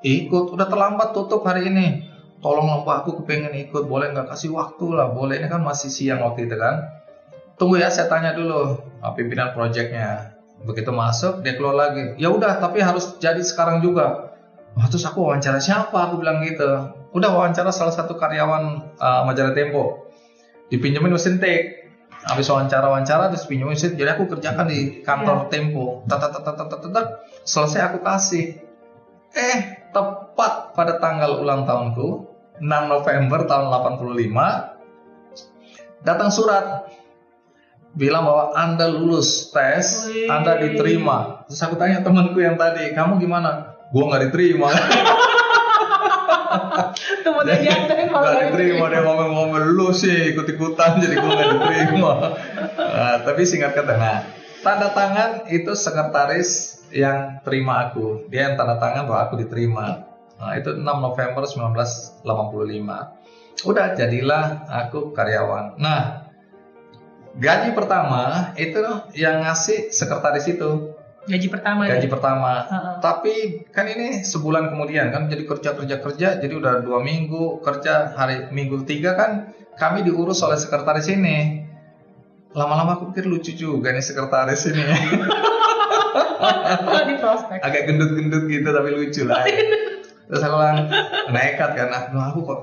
Ikut, 0.00 0.56
udah 0.56 0.66
terlambat 0.66 1.12
tutup 1.12 1.44
hari 1.44 1.68
ini. 1.68 2.08
Tolong 2.40 2.82
mbak, 2.82 3.04
aku 3.04 3.20
kepengen 3.22 3.52
ikut, 3.60 3.84
boleh 3.84 4.08
nggak 4.16 4.32
kasih 4.32 4.56
waktu 4.56 4.88
lah, 4.96 5.12
boleh 5.12 5.36
ini 5.36 5.52
kan 5.52 5.60
masih 5.60 5.92
siang 5.92 6.24
waktu 6.24 6.48
itu 6.48 6.56
kan. 6.56 6.88
Tunggu 7.60 7.76
ya, 7.76 7.92
saya 7.92 8.08
tanya 8.08 8.32
dulu 8.32 8.80
uh, 9.04 9.12
pimpinan 9.12 9.52
proyeknya. 9.52 10.32
Begitu 10.64 10.90
masuk, 10.94 11.44
dia 11.44 11.58
keluar 11.58 11.76
lagi. 11.76 12.16
Ya 12.16 12.32
udah, 12.32 12.56
tapi 12.62 12.80
harus 12.80 13.18
jadi 13.20 13.42
sekarang 13.42 13.84
juga. 13.84 14.32
Wah, 14.78 14.86
terus 14.86 15.02
aku 15.02 15.26
wawancara 15.26 15.58
siapa? 15.58 15.94
Aku 16.08 16.22
bilang 16.22 16.38
gitu. 16.46 16.94
Udah 17.10 17.30
wawancara 17.34 17.74
salah 17.74 17.90
satu 17.90 18.14
karyawan 18.14 18.94
uh, 19.02 19.22
majalah 19.26 19.54
Tempo. 19.58 20.07
Dipinjemin 20.68 21.12
mesin 21.12 21.40
take. 21.40 21.88
Habis 22.28 22.50
wawancara-wawancara 22.50 23.32
terus 23.32 23.48
pinjemin 23.48 23.72
mesin. 23.76 23.96
Jadi 23.96 24.10
aku 24.12 24.28
kerjakan 24.28 24.68
di 24.68 25.00
kantor 25.00 25.48
Tempo. 25.48 26.04
Tat, 26.04 26.20
tat, 26.20 26.32
tat, 26.36 26.44
tat, 26.44 26.56
tat, 26.56 26.80
tat, 26.80 26.92
tat. 26.92 27.06
Selesai 27.44 27.80
aku 27.92 27.98
kasih. 28.04 28.60
Eh, 29.32 29.58
tepat 29.92 30.72
pada 30.72 30.96
tanggal 30.96 31.44
ulang 31.44 31.68
tahunku, 31.68 32.08
6 32.60 32.64
November 32.64 33.44
tahun 33.44 33.66
85, 33.68 34.78
datang 36.00 36.30
surat 36.32 36.88
bilang 37.92 38.24
bahwa 38.24 38.56
Anda 38.56 38.88
lulus 38.88 39.52
tes. 39.52 40.08
Anda 40.28 40.60
diterima. 40.60 41.44
Terus 41.48 41.60
aku 41.64 41.76
tanya 41.76 42.00
temanku 42.00 42.40
yang 42.40 42.56
tadi, 42.56 42.92
kamu 42.96 43.20
gimana? 43.20 43.76
Gua 43.92 44.12
nggak 44.12 44.32
diterima. 44.32 44.68
Temennya 47.28 47.56
jangan 47.60 48.08
kalau 48.08 48.24
Nggak 48.24 48.40
diterima 48.48 48.84
dia 48.88 49.00
ngomong-ngomong 49.04 49.60
lu 49.76 49.92
sih 49.92 50.32
ikut-ikutan 50.32 50.96
jadi 51.04 51.14
gua 51.20 51.32
nggak 51.36 51.48
diterima. 51.52 52.12
Nah, 52.80 53.16
tapi 53.20 53.44
singkat 53.44 53.76
kata, 53.76 53.94
nah 54.00 54.24
tanda 54.64 54.88
tangan 54.96 55.44
itu 55.52 55.76
sekretaris 55.76 56.80
yang 56.88 57.44
terima 57.44 57.92
aku. 57.92 58.24
Dia 58.32 58.48
yang 58.48 58.56
tanda 58.56 58.80
tangan 58.80 59.04
bahwa 59.04 59.20
aku 59.28 59.34
diterima. 59.44 60.08
Nah, 60.38 60.54
itu 60.56 60.72
6 60.72 60.82
November 60.86 61.44
1985. 61.44 62.24
Udah 63.66 63.86
jadilah 63.98 64.70
aku 64.70 65.10
karyawan. 65.10 65.76
Nah, 65.82 66.30
gaji 67.34 67.74
pertama 67.74 68.54
itu 68.54 68.78
yang 69.18 69.42
ngasih 69.42 69.90
sekretaris 69.90 70.46
itu 70.46 70.94
gaji 71.28 71.48
pertama 71.52 71.84
ya? 71.84 72.00
gaji 72.00 72.08
pertama. 72.08 72.52
Heeh. 72.64 72.94
Tapi 73.04 73.34
kan 73.70 73.86
ini 73.86 74.24
sebulan 74.24 74.72
kemudian 74.72 75.12
kan 75.12 75.28
jadi 75.28 75.44
kerja 75.44 75.76
kerja 75.76 75.96
kerja 76.00 76.28
jadi 76.40 76.54
udah 76.56 76.74
dua 76.82 77.04
minggu 77.04 77.60
kerja 77.60 78.16
hari 78.16 78.48
minggu 78.50 78.88
tiga 78.88 79.14
kan 79.14 79.52
kami 79.76 80.02
diurus 80.02 80.40
oleh 80.42 80.56
sekretaris 80.56 81.06
ini. 81.12 81.68
Lama-lama 82.56 82.96
aku 82.96 83.12
pikir 83.12 83.28
lucu 83.28 83.52
juga 83.54 83.92
nih 83.92 84.02
sekretaris 84.02 84.72
ini. 84.72 84.82
Agak 87.60 87.82
gendut-gendut 87.86 88.48
gitu 88.48 88.68
tapi 88.72 88.88
lucu 88.96 89.22
lah. 89.28 89.44
Terus 90.28 90.42
aku 90.44 90.56
bilang 90.60 90.88
nekat 91.32 91.70
kan, 91.72 91.88
aduh 91.88 92.20
aku 92.20 92.40
kok 92.44 92.60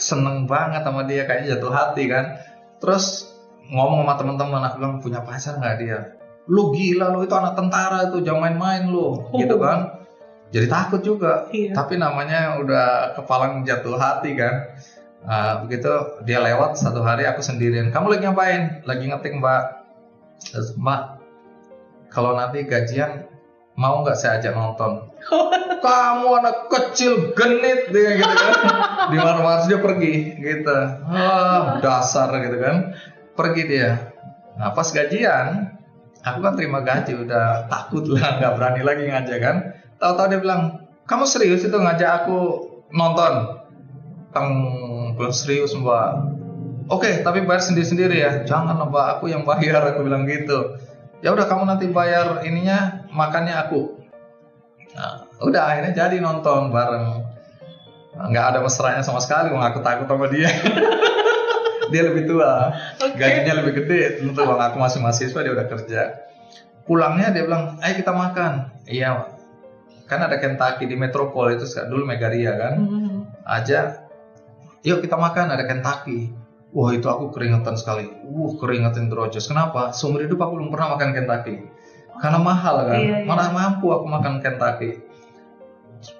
seneng 0.00 0.48
banget 0.48 0.80
sama 0.80 1.04
dia 1.04 1.28
kayaknya 1.28 1.56
jatuh 1.56 1.72
hati 1.72 2.08
kan. 2.08 2.40
Terus 2.80 3.28
ngomong 3.68 4.04
sama 4.04 4.14
teman-teman 4.16 4.62
aku 4.64 4.76
bilang 4.80 4.94
punya 5.00 5.20
pacar 5.24 5.60
nggak 5.60 5.76
dia? 5.80 6.19
Lu 6.50 6.74
gila 6.74 7.14
lu 7.14 7.22
itu 7.22 7.34
anak 7.38 7.54
tentara 7.54 8.10
itu 8.10 8.26
jangan 8.26 8.50
main-main 8.50 8.90
lu 8.90 9.30
gitu 9.38 9.56
kan. 9.62 10.02
Jadi 10.50 10.66
takut 10.66 11.00
juga. 11.00 11.46
Iya. 11.54 11.78
Tapi 11.78 11.94
namanya 11.94 12.58
udah 12.58 13.14
kepalang 13.14 13.62
jatuh 13.62 13.94
hati 13.94 14.34
kan. 14.34 14.74
Nah, 15.20 15.62
begitu 15.62 15.92
dia 16.26 16.42
lewat 16.42 16.74
satu 16.74 17.06
hari 17.06 17.28
aku 17.28 17.38
sendirian. 17.44 17.94
Kamu 17.94 18.10
lagi 18.10 18.26
ngapain? 18.26 18.82
Lagi 18.82 19.04
ngetik 19.06 19.38
mbak. 19.38 19.86
Terus, 20.40 20.74
mbak, 20.74 21.20
kalau 22.10 22.34
nanti 22.34 22.66
gajian 22.66 23.30
mau 23.78 24.02
nggak 24.02 24.18
saya 24.18 24.42
ajak 24.42 24.56
nonton? 24.56 25.06
Kamu 25.84 26.28
anak 26.44 26.68
kecil 26.68 27.32
genit 27.32 27.88
dia 27.94 28.20
gitu 28.20 28.34
kan. 28.36 28.52
Di 29.08 29.16
mana 29.16 29.64
dia 29.64 29.78
pergi 29.80 30.14
gitu. 30.36 30.76
Ah, 31.08 31.80
dasar 31.80 32.28
gitu 32.42 32.56
kan. 32.60 32.76
Pergi 33.38 33.62
dia. 33.64 34.12
Nah 34.60 34.76
pas 34.76 34.88
gajian, 34.92 35.79
aku 36.20 36.38
kan 36.44 36.54
terima 36.56 36.84
gaji 36.84 37.16
udah 37.16 37.70
takut 37.72 38.04
lah 38.08 38.32
nggak 38.40 38.52
berani 38.56 38.82
lagi 38.84 39.04
ngajak 39.08 39.38
kan. 39.40 39.56
Tahu-tahu 40.00 40.26
dia 40.32 40.40
bilang, 40.40 40.62
kamu 41.04 41.24
serius 41.28 41.64
itu 41.64 41.76
ngajak 41.76 42.24
aku 42.24 42.38
nonton? 42.92 43.60
Teng, 44.30 44.48
belum 45.18 45.32
serius 45.34 45.76
mbak. 45.76 46.38
Oke, 46.90 47.22
tapi 47.22 47.44
bayar 47.44 47.62
sendiri-sendiri 47.62 48.16
ya. 48.16 48.32
Jangan 48.48 48.80
mbak, 48.88 49.20
aku 49.20 49.28
yang 49.28 49.44
bayar. 49.44 49.82
Aku 49.94 50.06
bilang 50.06 50.24
gitu. 50.24 50.80
Ya 51.20 51.36
udah 51.36 51.44
kamu 51.44 51.68
nanti 51.68 51.92
bayar 51.92 52.40
ininya, 52.48 53.04
makannya 53.12 53.52
aku. 53.52 54.00
Nah, 54.96 55.28
udah 55.44 55.62
akhirnya 55.68 55.92
jadi 55.92 56.16
nonton 56.18 56.72
bareng. 56.72 57.28
Nggak 58.16 58.44
ada 58.56 58.58
mesranya 58.64 59.02
sama 59.04 59.20
sekali, 59.20 59.52
aku 59.52 59.80
takut 59.84 60.08
sama 60.08 60.26
dia. 60.32 60.48
dia 61.90 62.02
lebih 62.06 62.24
tua, 62.30 62.72
Oke. 62.98 63.18
gajinya 63.18 63.60
lebih 63.62 63.84
gede. 63.84 64.22
Tentu 64.22 64.40
bang 64.42 64.60
aku 64.70 64.76
masih 64.78 64.98
mahasiswa 65.02 65.40
dia 65.42 65.52
udah 65.52 65.66
kerja. 65.68 66.02
Pulangnya 66.86 67.30
dia 67.30 67.46
bilang, 67.46 67.78
ayo 67.82 67.94
kita 67.98 68.10
makan. 68.10 68.72
Iya, 68.88 69.30
kan 70.10 70.26
ada 70.26 70.42
Kentucky 70.42 70.90
di 70.90 70.98
Metropol 70.98 71.54
itu 71.54 71.62
dulu 71.86 72.02
Megaria 72.02 72.58
kan? 72.58 72.74
Mhm. 72.82 73.10
aja 73.46 74.06
yuk 74.82 75.02
kita 75.06 75.14
makan 75.14 75.54
ada 75.54 75.64
Kentucky. 75.70 76.34
Wah 76.74 76.90
itu 76.94 77.06
aku 77.06 77.30
keringetan 77.34 77.78
sekali. 77.78 78.10
Uh 78.26 78.58
keringetan 78.58 79.06
terojos 79.06 79.46
kenapa? 79.46 79.94
Seumur 79.94 80.22
hidup 80.22 80.42
aku 80.42 80.58
belum 80.58 80.70
pernah 80.74 80.98
makan 80.98 81.10
Kentucky. 81.14 81.62
Karena 82.18 82.38
mahal 82.42 82.90
kan? 82.90 82.98
Iya, 82.98 83.16
iya. 83.22 83.26
mana 83.26 83.50
mampu 83.54 83.90
aku 83.94 84.06
makan 84.06 84.42
Kentucky. 84.42 84.98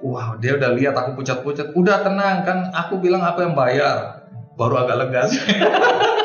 Wah 0.03 0.39
dia 0.39 0.55
udah 0.55 0.71
lihat 0.75 0.95
aku 0.95 1.23
pucat-pucat. 1.23 1.75
Udah 1.75 2.03
tenang 2.07 2.47
kan? 2.47 2.59
Aku 2.75 2.99
bilang 3.03 3.23
aku 3.23 3.43
yang 3.43 3.55
bayar 3.59 4.20
baru 4.59 4.75
agak 4.87 4.97
lega 5.07 5.23
sih. 5.31 5.41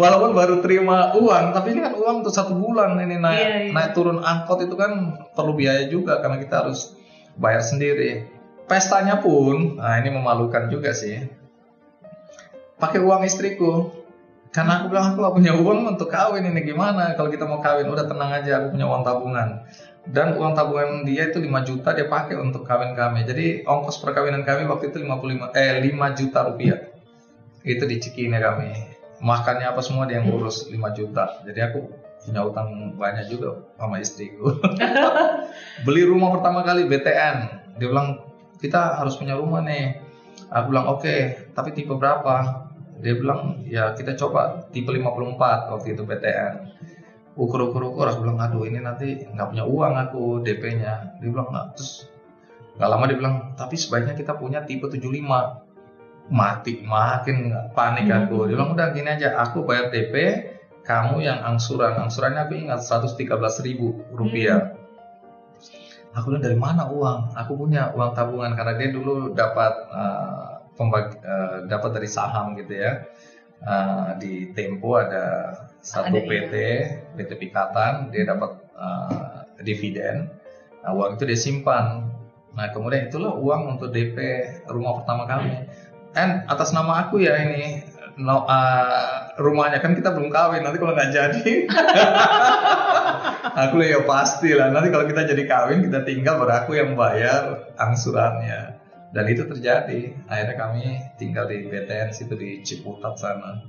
walaupun 0.00 0.32
baru 0.32 0.54
terima 0.64 1.12
uang 1.12 1.52
tapi 1.52 1.76
ini 1.76 1.80
kan 1.84 1.92
uang 1.92 2.16
untuk 2.24 2.32
satu 2.32 2.56
bulan 2.56 2.96
ini 2.96 3.20
naik 3.20 3.36
Iya, 3.44 3.58
iya. 3.68 3.72
naik 3.76 3.90
turun. 3.92 4.24
Angkot 4.24 4.64
itu 4.64 4.74
kan 4.74 5.20
perlu 5.36 5.52
biaya 5.52 5.84
juga 5.92 6.24
karena 6.24 6.40
kita 6.40 6.64
harus 6.64 6.96
bayar 7.36 7.60
sendiri. 7.60 8.24
Pestanya 8.64 9.20
pun 9.20 9.76
nah 9.76 10.00
ini 10.00 10.08
memalukan 10.08 10.72
juga 10.72 10.96
sih. 10.96 11.20
Pakai 12.80 13.02
uang 13.04 13.28
istriku. 13.28 13.92
Karena 14.50 14.82
aku 14.82 14.90
bilang 14.90 15.14
aku 15.14 15.22
gak 15.22 15.36
punya 15.38 15.52
uang 15.54 15.94
untuk 15.94 16.10
kawin 16.10 16.42
ini 16.42 16.66
gimana? 16.66 17.14
Kalau 17.14 17.30
kita 17.30 17.46
mau 17.46 17.62
kawin 17.62 17.86
udah 17.86 18.02
tenang 18.10 18.34
aja 18.34 18.58
aku 18.58 18.74
punya 18.74 18.86
uang 18.90 19.06
tabungan. 19.06 19.62
Dan 20.10 20.34
uang 20.34 20.58
tabungan 20.58 21.06
dia 21.06 21.30
itu 21.30 21.38
5 21.38 21.68
juta 21.70 21.94
dia 21.94 22.10
pakai 22.10 22.34
untuk 22.34 22.66
kawin 22.66 22.98
kami. 22.98 23.22
Jadi 23.30 23.62
ongkos 23.62 24.02
perkawinan 24.02 24.42
kami 24.42 24.66
waktu 24.66 24.90
itu 24.90 25.06
55 25.06 25.54
eh 25.54 25.78
5 25.86 26.18
juta 26.18 26.38
rupiah 26.50 26.78
itu 27.64 27.84
di 27.84 27.96
Cikini 28.00 28.38
kami 28.40 28.70
makannya 29.20 29.68
apa 29.68 29.84
semua 29.84 30.08
dia 30.08 30.18
yang 30.18 30.32
ngurus 30.32 30.72
5 30.72 30.96
juta. 30.96 31.44
Jadi 31.44 31.60
aku 31.60 31.78
punya 32.24 32.40
utang 32.44 32.96
banyak 32.96 33.28
juga 33.28 33.64
sama 33.76 34.00
istriku. 34.00 34.56
Beli 35.84 36.02
rumah 36.08 36.36
pertama 36.36 36.64
kali 36.64 36.88
BTN 36.88 37.36
dia 37.80 37.88
bilang 37.88 38.20
kita 38.60 39.00
harus 39.00 39.16
punya 39.16 39.36
rumah 39.36 39.60
nih. 39.64 40.00
Aku 40.50 40.72
bilang 40.72 40.88
oke 40.88 41.48
tapi 41.52 41.76
tipe 41.76 41.92
berapa? 41.92 42.68
Dia 43.00 43.16
bilang 43.16 43.64
ya 43.64 43.96
kita 43.96 44.16
coba 44.16 44.68
tipe 44.72 44.92
54 44.92 45.72
waktu 45.72 45.96
itu 45.96 46.02
BTN 46.04 46.54
ukur 47.40 47.72
ukur 47.72 47.94
ukur 47.94 48.04
aku 48.10 48.26
bilang 48.26 48.36
aduh 48.42 48.68
ini 48.68 48.84
nanti 48.84 49.24
nggak 49.24 49.48
punya 49.54 49.64
uang 49.64 49.94
aku 49.96 50.22
DP-nya 50.44 51.20
dia 51.20 51.28
bilang 51.28 51.48
nggak. 51.48 51.66
Terus 51.76 51.92
nggak 52.76 52.88
lama 52.88 53.04
dia 53.08 53.16
bilang 53.16 53.36
tapi 53.56 53.76
sebaiknya 53.80 54.16
kita 54.16 54.36
punya 54.36 54.64
tipe 54.64 54.88
75 54.88 55.00
mati 56.30 56.80
makin 56.86 57.52
panik 57.74 58.06
aku. 58.08 58.46
Dia 58.46 58.54
bilang 58.54 58.78
udah 58.78 58.94
gini 58.94 59.10
aja 59.10 59.34
aku 59.42 59.66
bayar 59.66 59.90
DP 59.90 60.14
kamu 60.86 61.26
yang 61.26 61.42
angsuran. 61.42 61.98
Angsurannya 61.98 62.46
aku 62.46 62.54
ingat 62.56 62.80
113 62.86 63.26
ribu 63.66 64.00
rupiah. 64.14 64.78
Aku 66.14 66.30
bilang 66.30 66.42
dari 66.42 66.58
mana 66.58 66.86
uang? 66.90 67.34
Aku 67.34 67.58
punya 67.58 67.90
uang 67.92 68.14
tabungan. 68.14 68.54
Karena 68.54 68.78
dia 68.78 68.88
dulu 68.94 69.34
dapat 69.34 69.74
eh, 69.90 70.50
pembagi 70.78 71.18
eh, 71.18 71.58
dapat 71.66 71.90
dari 71.98 72.08
saham 72.08 72.54
gitu 72.56 72.78
ya. 72.78 73.04
Eh, 73.60 74.08
di 74.22 74.32
Tempo 74.54 74.96
ada 74.96 75.52
satu 75.82 76.16
Ada, 76.16 76.24
PT 76.24 76.54
PT 77.18 77.30
Pikatan 77.36 78.14
dia 78.14 78.22
dapat 78.22 78.54
eh, 78.78 79.62
dividen. 79.66 80.30
Nah, 80.80 80.96
uang 80.96 81.18
itu 81.18 81.26
dia 81.26 81.38
simpan. 81.38 82.08
Nah 82.50 82.66
kemudian 82.74 83.06
itulah 83.06 83.38
uang 83.38 83.78
untuk 83.78 83.94
DP 83.94 84.18
rumah 84.66 84.98
pertama 84.98 85.22
kami 85.22 85.70
and 86.14 86.46
atas 86.50 86.74
nama 86.74 87.06
aku 87.06 87.22
ya 87.22 87.36
ini. 87.38 87.86
No, 88.20 88.44
eh, 88.44 89.32
rumahnya 89.40 89.80
kan 89.80 89.96
kita 89.96 90.12
belum 90.12 90.28
kawin 90.28 90.60
nanti 90.60 90.76
kalau 90.76 90.92
nggak 90.92 91.12
jadi. 91.14 91.52
Aku 93.50 93.82
ya 93.82 94.04
pasti 94.04 94.52
lah. 94.52 94.68
Nanti 94.68 94.92
kalau 94.92 95.08
kita 95.08 95.24
jadi 95.24 95.42
kawin 95.48 95.80
kita 95.82 96.04
tinggal 96.04 96.38
baru 96.38 96.64
aku 96.64 96.76
yang 96.76 96.94
bayar 96.94 97.72
angsurannya. 97.80 98.78
Dan 99.10 99.24
itu 99.26 99.42
terjadi. 99.48 100.14
Akhirnya 100.30 100.54
kami 100.54 100.82
tinggal 101.18 101.50
di 101.50 101.66
BTN 101.66 102.14
situ 102.14 102.36
di 102.38 102.62
Ciputat 102.62 103.18
sana. 103.18 103.64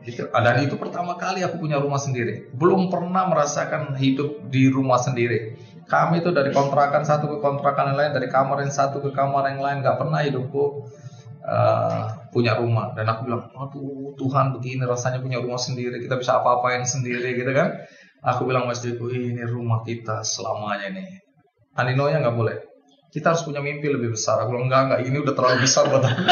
Itu 0.00 0.32
dan 0.32 0.64
itu 0.64 0.80
pertama 0.80 1.20
kali 1.20 1.44
aku 1.44 1.60
punya 1.60 1.76
rumah 1.76 2.00
sendiri. 2.00 2.48
Belum 2.56 2.88
pernah 2.88 3.28
merasakan 3.28 4.00
hidup 4.00 4.48
di 4.48 4.72
rumah 4.72 4.96
sendiri. 4.96 5.60
Kami 5.84 6.24
itu 6.24 6.32
dari 6.32 6.54
kontrakan 6.56 7.04
satu 7.04 7.26
ke 7.26 7.36
kontrakan 7.44 7.92
yang 7.92 7.98
lain 7.98 8.12
dari 8.16 8.28
kamar 8.32 8.64
yang 8.64 8.72
satu 8.72 9.02
ke 9.04 9.10
kamar 9.12 9.50
yang 9.52 9.60
lain 9.60 9.84
nggak 9.84 9.98
pernah 9.98 10.22
hidupku 10.24 10.86
uh, 11.44 12.28
punya 12.30 12.56
rumah. 12.58 12.92
Dan 12.96 13.08
aku 13.08 13.28
bilang 13.28 13.48
aduh 13.52 14.14
Tuhan 14.16 14.56
begini 14.56 14.84
rasanya 14.84 15.20
punya 15.20 15.40
rumah 15.40 15.60
sendiri 15.60 16.00
kita 16.00 16.16
bisa 16.20 16.40
apa-apain 16.40 16.84
sendiri 16.84 17.36
gitu 17.36 17.50
kan. 17.52 17.80
Aku 18.20 18.44
bilang 18.44 18.68
mas 18.68 18.84
Deku 18.84 19.08
ini 19.08 19.40
rumah 19.48 19.80
kita 19.80 20.20
selamanya 20.24 20.92
nih. 20.92 21.24
Andinonya 21.76 22.20
nggak 22.20 22.36
boleh. 22.36 22.56
Kita 23.10 23.34
harus 23.34 23.42
punya 23.42 23.64
mimpi 23.64 23.90
lebih 23.90 24.14
besar. 24.14 24.44
Aku 24.44 24.54
bilang 24.54 24.68
enggak 24.68 24.82
enggak 24.86 25.00
ini 25.08 25.16
udah 25.18 25.34
terlalu 25.34 25.56
besar 25.64 25.88
buat 25.88 26.04
aku. 26.04 26.20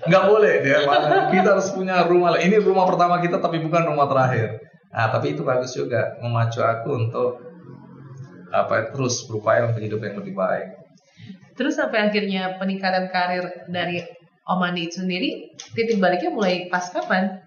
Nggak 0.00 0.24
boleh 0.32 0.64
dia 0.64 0.80
kita 1.28 1.48
harus 1.56 1.68
punya 1.76 2.04
rumah. 2.08 2.36
Ini 2.40 2.56
rumah 2.64 2.88
pertama 2.88 3.20
kita 3.20 3.36
tapi 3.36 3.60
bukan 3.60 3.84
rumah 3.84 4.08
terakhir. 4.08 4.60
Nah 4.92 5.12
tapi 5.12 5.36
itu 5.36 5.44
bagus 5.44 5.76
juga 5.76 6.16
memacu 6.24 6.60
aku 6.64 6.88
untuk 6.96 7.30
apa 8.50 8.90
terus 8.90 9.24
berupaya 9.30 9.70
untuk 9.70 9.84
hidup 9.84 10.00
yang 10.02 10.18
lebih 10.18 10.34
baik 10.34 10.79
Terus 11.54 11.78
sampai 11.78 12.10
akhirnya 12.10 12.56
peningkatan 12.58 13.10
karir 13.10 13.66
dari 13.66 14.02
Om 14.46 14.60
Andi 14.66 14.90
itu 14.90 15.02
sendiri, 15.04 15.54
titik 15.76 16.02
baliknya 16.02 16.34
mulai 16.34 16.66
pas 16.66 16.90
kapan? 16.90 17.38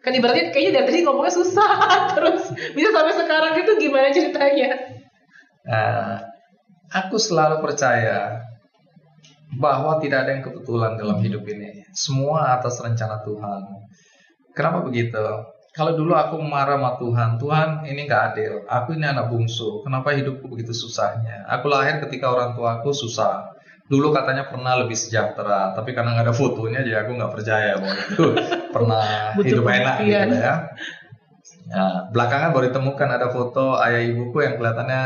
Kan 0.00 0.16
ibaratnya 0.16 0.54
kayaknya 0.54 0.80
dari 0.80 0.86
tadi 0.88 0.98
ngomongnya 1.04 1.34
susah 1.34 1.70
terus 2.16 2.48
bisa 2.72 2.88
sampai 2.88 3.14
sekarang 3.20 3.52
itu 3.60 3.72
gimana 3.76 4.08
ceritanya? 4.14 4.70
Nah, 5.66 6.24
aku 6.88 7.20
selalu 7.20 7.60
percaya 7.60 8.46
bahwa 9.58 9.98
tidak 9.98 10.24
ada 10.24 10.30
yang 10.38 10.44
kebetulan 10.46 10.94
dalam 10.96 11.18
hidup 11.20 11.42
ini. 11.50 11.84
Semua 11.92 12.56
atas 12.56 12.78
rencana 12.78 13.20
Tuhan. 13.26 13.60
Kenapa 14.54 14.86
begitu? 14.86 15.20
Kalau 15.70 15.94
dulu 15.94 16.18
aku 16.18 16.42
marah 16.42 16.74
sama 16.74 16.98
Tuhan, 16.98 17.30
Tuhan 17.38 17.68
ini 17.86 18.10
nggak 18.10 18.22
adil. 18.34 18.52
Aku 18.66 18.98
ini 18.98 19.06
anak 19.06 19.30
bungsu. 19.30 19.86
Kenapa 19.86 20.10
hidupku 20.18 20.50
begitu 20.50 20.74
susahnya? 20.74 21.46
Aku 21.46 21.70
lahir 21.70 22.02
ketika 22.02 22.26
orang 22.26 22.58
tuaku 22.58 22.90
susah. 22.90 23.54
Dulu 23.86 24.10
katanya 24.14 24.46
pernah 24.46 24.78
lebih 24.78 24.94
sejahtera, 24.94 25.74
tapi 25.74 25.94
karena 25.94 26.14
nggak 26.14 26.30
ada 26.30 26.34
fotonya, 26.34 26.86
jadi 26.86 27.02
aku 27.02 27.10
nggak 27.18 27.32
percaya 27.34 27.74
bahwa 27.74 27.94
itu 27.98 28.24
pernah 28.74 29.04
Butuh 29.34 29.46
hidup 29.50 29.66
enak 29.66 29.96
gitu 30.06 30.36
ya. 30.38 30.54
Nah, 31.70 32.06
belakangan 32.10 32.50
baru 32.54 32.70
ditemukan 32.70 33.08
ada 33.18 33.28
foto 33.30 33.78
ayah 33.82 34.02
ibuku 34.02 34.42
yang 34.42 34.58
kelihatannya 34.58 35.02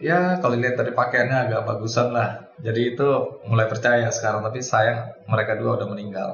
ya 0.00 0.40
kalau 0.40 0.56
lihat 0.58 0.76
dari 0.80 0.92
pakaiannya 0.92 1.38
agak 1.48 1.62
bagusan 1.68 2.12
lah. 2.12 2.52
Jadi 2.60 2.96
itu 2.96 3.08
mulai 3.48 3.68
percaya 3.68 4.08
sekarang. 4.08 4.44
Tapi 4.44 4.60
sayang 4.60 5.12
mereka 5.28 5.56
dua 5.56 5.76
udah 5.76 5.88
meninggal. 5.88 6.28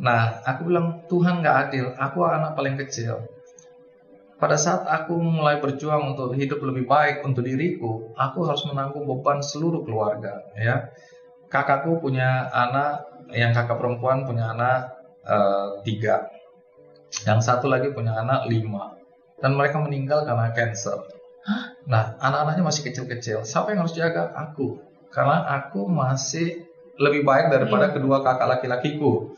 Nah, 0.00 0.42
aku 0.42 0.66
bilang 0.66 1.06
Tuhan 1.06 1.42
nggak 1.42 1.56
adil. 1.68 1.86
Aku 1.94 2.26
anak 2.26 2.58
paling 2.58 2.74
kecil. 2.80 3.30
Pada 4.34 4.58
saat 4.58 4.84
aku 4.84 5.14
mulai 5.22 5.62
berjuang 5.62 6.14
untuk 6.14 6.34
hidup 6.34 6.58
lebih 6.66 6.90
baik 6.90 7.22
untuk 7.22 7.46
diriku, 7.46 8.10
aku 8.18 8.44
harus 8.44 8.66
menanggung 8.66 9.06
beban 9.06 9.40
seluruh 9.40 9.86
keluarga. 9.86 10.42
Ya, 10.58 10.90
kakakku 11.48 12.02
punya 12.02 12.50
anak, 12.50 13.06
yang 13.30 13.54
kakak 13.54 13.78
perempuan 13.78 14.26
punya 14.26 14.50
anak 14.50 15.00
eh, 15.22 15.80
tiga, 15.86 16.28
yang 17.24 17.38
satu 17.38 17.70
lagi 17.70 17.94
punya 17.94 18.18
anak 18.18 18.50
lima, 18.50 18.98
dan 19.38 19.54
mereka 19.54 19.78
meninggal 19.78 20.26
karena 20.26 20.50
cancer. 20.50 20.98
Nah, 21.86 22.18
anak-anaknya 22.18 22.64
masih 22.66 22.82
kecil-kecil. 22.90 23.46
Siapa 23.46 23.72
yang 23.72 23.86
harus 23.86 23.94
jaga? 23.94 24.32
Aku. 24.32 24.80
Karena 25.12 25.44
aku 25.46 25.86
masih 25.86 26.66
lebih 26.98 27.22
baik 27.22 27.52
daripada 27.52 27.92
kedua 27.92 28.24
kakak 28.24 28.48
laki-lakiku. 28.58 29.36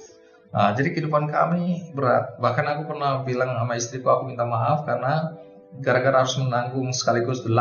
Nah, 0.57 0.73
jadi 0.73 0.89
kehidupan 0.97 1.29
kami 1.29 1.93
berat. 1.93 2.41
Bahkan 2.41 2.65
aku 2.65 2.83
pernah 2.89 3.21
bilang 3.29 3.53
sama 3.61 3.77
istriku, 3.77 4.09
aku 4.09 4.33
minta 4.33 4.49
maaf 4.49 4.89
karena 4.89 5.37
gara-gara 5.85 6.25
harus 6.25 6.41
menanggung 6.41 6.89
sekaligus 6.97 7.45
8 7.45 7.53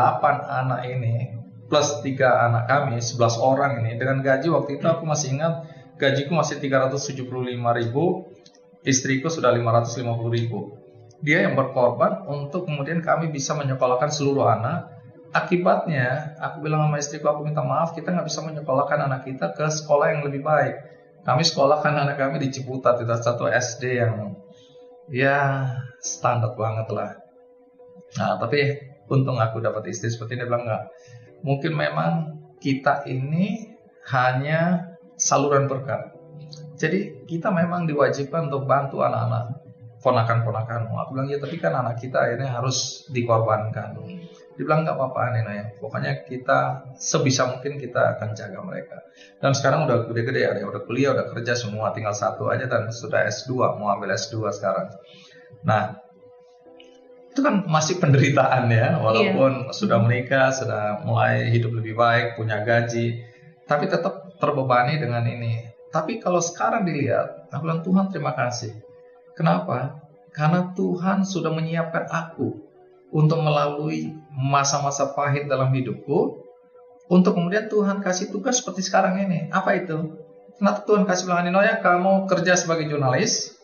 anak 0.48 0.80
ini 0.88 1.36
plus 1.68 2.00
tiga 2.00 2.46
anak 2.48 2.64
kami, 2.64 2.96
11 2.96 3.36
orang 3.42 3.84
ini 3.84 4.00
dengan 4.00 4.24
gaji 4.24 4.48
waktu 4.48 4.80
itu 4.80 4.86
aku 4.88 5.04
masih 5.04 5.36
ingat 5.36 5.66
gajiku 6.00 6.32
masih 6.32 6.56
375 6.62 7.28
ribu, 7.84 8.32
istriku 8.80 9.28
sudah 9.28 9.52
550 9.52 10.06
ribu. 10.32 10.80
Dia 11.20 11.44
yang 11.44 11.52
berkorban 11.52 12.24
untuk 12.28 12.64
kemudian 12.64 13.04
kami 13.04 13.28
bisa 13.28 13.52
menyekolahkan 13.58 14.08
seluruh 14.08 14.48
anak. 14.48 14.94
Akibatnya, 15.36 16.32
aku 16.40 16.64
bilang 16.64 16.88
sama 16.88 16.96
istriku, 16.96 17.28
aku 17.28 17.44
minta 17.44 17.60
maaf, 17.60 17.92
kita 17.92 18.08
nggak 18.08 18.24
bisa 18.24 18.40
menyekolahkan 18.40 19.04
anak 19.04 19.28
kita 19.28 19.52
ke 19.52 19.68
sekolah 19.68 20.16
yang 20.16 20.24
lebih 20.24 20.40
baik. 20.40 20.95
Kami 21.26 21.42
sekolahkan 21.42 22.06
anak 22.06 22.22
kami 22.22 22.38
di 22.38 22.54
Ciputat, 22.54 23.02
itu 23.02 23.10
satu 23.10 23.50
SD 23.50 23.98
yang 23.98 24.38
ya 25.10 25.66
standar 25.98 26.54
banget 26.54 26.86
lah. 26.94 27.18
Nah, 28.14 28.38
tapi 28.38 28.78
untung 29.10 29.42
aku 29.42 29.58
dapat 29.58 29.90
istri 29.90 30.06
seperti 30.06 30.38
ini, 30.38 30.46
bilang 30.46 30.62
nggak. 30.62 30.82
Mungkin 31.42 31.74
memang 31.74 32.10
kita 32.62 33.02
ini 33.10 33.74
hanya 34.14 34.94
saluran 35.18 35.66
berkat. 35.66 36.14
Jadi 36.78 37.26
kita 37.26 37.50
memang 37.50 37.90
diwajibkan 37.90 38.46
untuk 38.46 38.68
bantu 38.70 39.02
anak-anak 39.02 39.66
ponakan-ponakanmu. 40.04 40.94
Aku 40.94 41.10
bilang 41.18 41.26
ya 41.26 41.42
tapi 41.42 41.56
kan 41.58 41.74
anak 41.74 41.98
kita 41.98 42.22
akhirnya 42.22 42.54
harus 42.54 43.08
dikorbankan. 43.10 43.98
Dibilang 44.56 44.88
nggak 44.88 44.96
apa-apa 44.96 45.36
Nena 45.36 45.52
ya. 45.52 45.64
Pokoknya 45.76 46.24
kita 46.24 46.90
sebisa 46.96 47.44
mungkin 47.46 47.76
kita 47.76 48.16
akan 48.16 48.32
jaga 48.32 48.60
mereka. 48.64 49.04
Dan 49.36 49.52
sekarang 49.52 49.84
udah 49.84 50.08
gede-gede 50.08 50.48
ada 50.48 50.58
yang 50.64 50.72
udah 50.72 50.82
kuliah, 50.88 51.12
udah 51.12 51.28
kerja 51.32 51.52
semua, 51.52 51.92
tinggal 51.92 52.16
satu 52.16 52.48
aja 52.48 52.64
dan 52.64 52.88
sudah 52.88 53.28
S2, 53.28 53.76
mau 53.76 53.92
ambil 53.92 54.16
S2 54.16 54.48
sekarang. 54.56 54.88
Nah, 55.60 56.00
itu 57.36 57.44
kan 57.44 57.68
masih 57.68 58.00
penderitaan 58.00 58.72
ya, 58.72 58.96
walaupun 58.96 59.68
sudah 59.76 60.00
menikah, 60.00 60.48
sudah 60.56 61.04
mulai 61.04 61.52
hidup 61.52 61.76
lebih 61.76 61.92
baik, 61.92 62.40
punya 62.40 62.64
gaji, 62.64 63.20
tapi 63.68 63.92
tetap 63.92 64.40
terbebani 64.40 64.96
dengan 64.96 65.20
ini. 65.28 65.68
Tapi 65.92 66.16
kalau 66.16 66.40
sekarang 66.40 66.88
dilihat, 66.88 67.52
aku 67.52 67.60
bilang 67.68 67.84
Tuhan 67.84 68.08
terima 68.08 68.32
kasih. 68.32 68.72
Kenapa? 69.36 70.00
Karena 70.32 70.72
Tuhan 70.72 71.28
sudah 71.28 71.52
menyiapkan 71.52 72.08
aku 72.08 72.56
untuk 73.12 73.40
melalui 73.44 74.16
masa-masa 74.36 75.16
pahit 75.16 75.48
dalam 75.48 75.72
hidupku 75.72 76.44
untuk 77.08 77.32
kemudian 77.32 77.72
Tuhan 77.72 78.04
kasih 78.04 78.28
tugas 78.28 78.60
seperti 78.60 78.84
sekarang 78.84 79.16
ini. 79.24 79.48
Apa 79.48 79.80
itu? 79.80 80.20
Kenapa 80.60 80.84
Tuhan 80.84 81.08
kasih 81.08 81.24
bilang 81.28 81.48
Ninoya, 81.48 81.80
kamu 81.80 82.28
kerja 82.28 82.56
sebagai 82.56 82.88
jurnalis, 82.88 83.56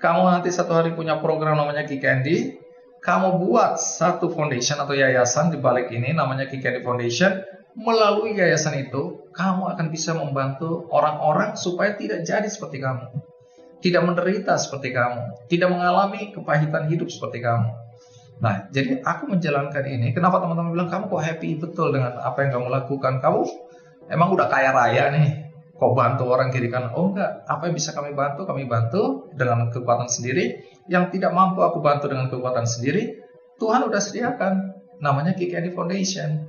kamu 0.00 0.28
nanti 0.28 0.52
satu 0.52 0.76
hari 0.76 0.92
punya 0.92 1.20
program 1.20 1.56
namanya 1.56 1.88
Kikendi, 1.88 2.60
kamu 3.00 3.40
buat 3.40 3.80
satu 3.80 4.32
foundation 4.32 4.80
atau 4.80 4.92
yayasan 4.92 5.52
di 5.52 5.58
balik 5.60 5.88
ini 5.92 6.12
namanya 6.12 6.48
Kikendi 6.48 6.84
Foundation, 6.84 7.40
melalui 7.76 8.36
yayasan 8.36 8.76
itu, 8.80 9.24
kamu 9.32 9.72
akan 9.76 9.86
bisa 9.88 10.14
membantu 10.14 10.86
orang-orang 10.92 11.56
supaya 11.56 11.96
tidak 11.96 12.22
jadi 12.22 12.46
seperti 12.46 12.80
kamu. 12.80 13.08
Tidak 13.82 14.00
menderita 14.00 14.56
seperti 14.56 14.96
kamu. 14.96 15.48
Tidak 15.50 15.68
mengalami 15.68 16.32
kepahitan 16.32 16.88
hidup 16.88 17.12
seperti 17.12 17.44
kamu. 17.44 17.83
Nah, 18.42 18.66
jadi 18.74 19.00
aku 19.02 19.30
menjalankan 19.30 19.84
ini. 19.86 20.10
Kenapa 20.10 20.42
teman-teman 20.42 20.74
bilang 20.74 20.90
kamu 20.90 21.04
kok 21.06 21.22
happy 21.22 21.48
betul 21.58 21.94
dengan 21.94 22.18
apa 22.18 22.44
yang 22.44 22.50
kamu 22.58 22.66
lakukan? 22.70 23.22
Kamu 23.22 23.40
emang 24.10 24.34
udah 24.34 24.46
kaya 24.50 24.74
raya 24.74 25.14
nih 25.14 25.44
kok 25.74 25.90
bantu 25.90 26.30
orang 26.30 26.54
kiri 26.54 26.70
kanan 26.70 26.94
oh 26.94 27.10
enggak 27.10 27.42
apa 27.50 27.66
yang 27.66 27.74
bisa 27.74 27.90
kami 27.90 28.14
bantu 28.14 28.46
kami 28.46 28.70
bantu 28.70 29.26
dengan 29.34 29.74
kekuatan 29.74 30.06
sendiri 30.06 30.62
yang 30.86 31.10
tidak 31.10 31.34
mampu 31.34 31.66
aku 31.66 31.82
bantu 31.82 32.06
dengan 32.06 32.30
kekuatan 32.30 32.62
sendiri 32.62 33.18
Tuhan 33.58 33.82
udah 33.90 33.98
sediakan 33.98 34.54
namanya 35.02 35.34
KKD 35.34 35.74
Foundation 35.74 36.46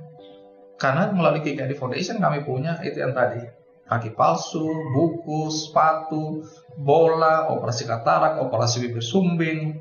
karena 0.78 1.10
melalui 1.10 1.42
KKD 1.42 1.74
Foundation 1.74 2.22
kami 2.22 2.46
punya 2.46 2.78
itu 2.86 3.02
yang 3.02 3.16
tadi 3.16 3.42
kaki 3.86 4.18
palsu, 4.18 4.66
buku, 4.66 5.46
sepatu, 5.46 6.42
bola, 6.74 7.46
operasi 7.54 7.86
katarak, 7.86 8.42
operasi 8.42 8.82
bibir 8.82 8.98
sumbing, 8.98 9.78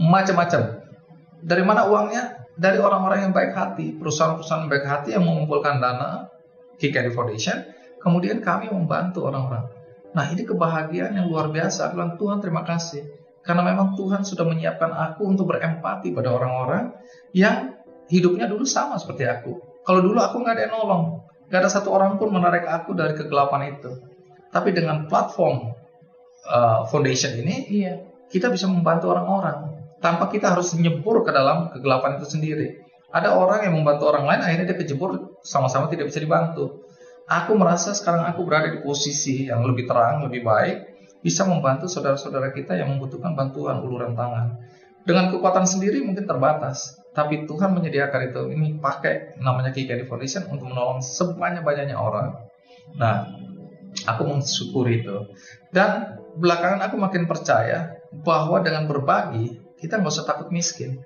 macam-macam. 0.00 0.77
Dari 1.42 1.62
mana 1.62 1.86
uangnya? 1.86 2.48
Dari 2.58 2.82
orang-orang 2.82 3.30
yang 3.30 3.32
baik 3.34 3.54
hati, 3.54 3.94
perusahaan-perusahaan 3.94 4.66
baik 4.66 4.86
hati 4.86 5.14
yang 5.14 5.22
mengumpulkan 5.22 5.78
dana 5.78 6.26
KKD 6.74 7.14
Foundation 7.14 7.78
Kemudian 7.98 8.38
kami 8.40 8.70
membantu 8.70 9.26
orang-orang. 9.26 9.66
Nah 10.14 10.24
ini 10.30 10.46
kebahagiaan 10.46 11.18
yang 11.18 11.26
luar 11.28 11.50
biasa. 11.50 11.90
Aku 11.90 11.98
bilang 11.98 12.14
Tuhan 12.16 12.38
terima 12.38 12.62
kasih. 12.62 13.04
Karena 13.42 13.62
memang 13.66 13.98
Tuhan 13.98 14.22
sudah 14.22 14.44
menyiapkan 14.46 14.92
aku 14.92 15.26
untuk 15.26 15.50
berempati 15.50 16.12
pada 16.14 16.36
orang-orang 16.36 16.94
yang 17.34 17.74
hidupnya 18.08 18.46
dulu 18.46 18.64
sama 18.64 18.96
seperti 19.00 19.26
aku. 19.26 19.82
Kalau 19.82 20.00
dulu 20.04 20.20
aku 20.20 20.40
nggak 20.42 20.54
ada 20.54 20.62
yang 20.68 20.74
nolong. 20.74 21.04
Nggak 21.48 21.60
ada 21.64 21.70
satu 21.70 21.88
orang 21.92 22.20
pun 22.20 22.28
menarik 22.28 22.68
aku 22.68 22.92
dari 22.92 23.16
kegelapan 23.16 23.78
itu. 23.78 23.90
Tapi 24.52 24.72
dengan 24.72 25.08
platform 25.08 25.72
uh, 26.48 26.88
foundation 26.88 27.36
ini, 27.40 27.56
iya. 27.68 27.94
kita 28.28 28.52
bisa 28.52 28.68
membantu 28.68 29.12
orang-orang. 29.12 29.77
Tanpa 29.98 30.30
kita 30.30 30.54
harus 30.54 30.74
nyebur 30.78 31.26
ke 31.26 31.30
dalam 31.34 31.74
kegelapan 31.74 32.22
itu 32.22 32.26
sendiri. 32.30 32.68
Ada 33.08 33.34
orang 33.34 33.66
yang 33.66 33.74
membantu 33.74 34.10
orang 34.12 34.28
lain, 34.28 34.40
akhirnya 34.44 34.74
dia 34.74 34.78
kejebur 34.78 35.40
sama-sama 35.42 35.88
tidak 35.88 36.12
bisa 36.12 36.20
dibantu 36.20 36.88
aku 37.28 37.52
merasa 37.54 37.92
sekarang 37.92 38.24
aku 38.24 38.48
berada 38.48 38.72
di 38.72 38.80
posisi 38.80 39.46
yang 39.46 39.62
lebih 39.62 39.84
terang, 39.84 40.24
lebih 40.26 40.42
baik, 40.42 40.76
bisa 41.20 41.44
membantu 41.44 41.86
saudara-saudara 41.86 42.56
kita 42.56 42.74
yang 42.74 42.96
membutuhkan 42.96 43.36
bantuan 43.36 43.84
uluran 43.84 44.16
tangan. 44.16 44.56
Dengan 45.04 45.32
kekuatan 45.32 45.64
sendiri 45.68 46.04
mungkin 46.04 46.24
terbatas, 46.24 46.96
tapi 47.12 47.48
Tuhan 47.48 47.72
menyediakan 47.72 48.32
itu. 48.32 48.42
Ini 48.52 48.66
pakai 48.80 49.40
namanya 49.40 49.72
KKD 49.72 50.08
Foundation 50.08 50.48
untuk 50.52 50.68
menolong 50.68 51.00
sebanyak-banyaknya 51.00 51.96
orang. 51.96 52.36
Nah, 52.96 53.24
aku 54.04 54.22
mensyukuri 54.28 55.04
itu. 55.04 55.32
Dan 55.72 56.20
belakangan 56.36 56.84
aku 56.84 57.00
makin 57.00 57.24
percaya 57.24 57.96
bahwa 58.12 58.60
dengan 58.60 58.84
berbagi, 58.84 59.67
kita 59.78 59.98
nggak 59.98 60.12
usah 60.12 60.26
takut 60.26 60.50
miskin. 60.50 61.02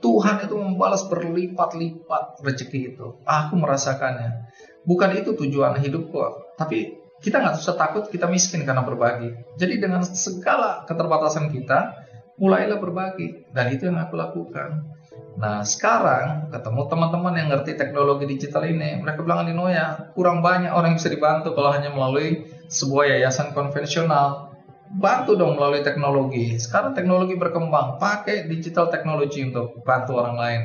Tuhan 0.00 0.40
itu 0.48 0.56
membalas 0.56 1.04
berlipat-lipat 1.12 2.40
rezeki 2.40 2.96
itu. 2.96 3.20
Aku 3.28 3.60
merasakannya. 3.60 4.48
Bukan 4.88 5.12
itu 5.12 5.36
tujuan 5.36 5.76
hidup 5.76 6.08
kok. 6.08 6.56
Tapi 6.56 6.96
kita 7.20 7.36
nggak 7.36 7.60
usah 7.60 7.76
takut 7.76 8.08
kita 8.08 8.24
miskin 8.24 8.64
karena 8.64 8.80
berbagi. 8.80 9.28
Jadi 9.60 9.76
dengan 9.76 10.00
segala 10.00 10.88
keterbatasan 10.88 11.52
kita, 11.52 12.08
mulailah 12.40 12.80
berbagi. 12.80 13.52
Dan 13.52 13.76
itu 13.76 13.92
yang 13.92 14.00
aku 14.00 14.16
lakukan. 14.16 14.88
Nah 15.36 15.60
sekarang 15.64 16.48
ketemu 16.48 16.82
teman-teman 16.88 17.34
yang 17.36 17.48
ngerti 17.52 17.76
teknologi 17.76 18.24
digital 18.24 18.64
ini, 18.64 19.00
mereka 19.04 19.20
bilang 19.20 19.44
Nino 19.44 19.68
ya 19.68 20.10
kurang 20.16 20.40
banyak 20.40 20.72
orang 20.72 20.96
yang 20.96 20.98
bisa 20.98 21.12
dibantu 21.12 21.52
kalau 21.52 21.70
hanya 21.76 21.92
melalui 21.92 22.48
sebuah 22.72 23.16
yayasan 23.16 23.52
konvensional. 23.52 24.49
Bantu 24.90 25.38
dong 25.38 25.54
melalui 25.54 25.86
teknologi. 25.86 26.58
Sekarang 26.58 26.98
teknologi 26.98 27.38
berkembang, 27.38 28.02
pakai 28.02 28.50
digital 28.50 28.90
teknologi 28.90 29.46
untuk 29.46 29.86
bantu 29.86 30.18
orang 30.18 30.34
lain 30.34 30.60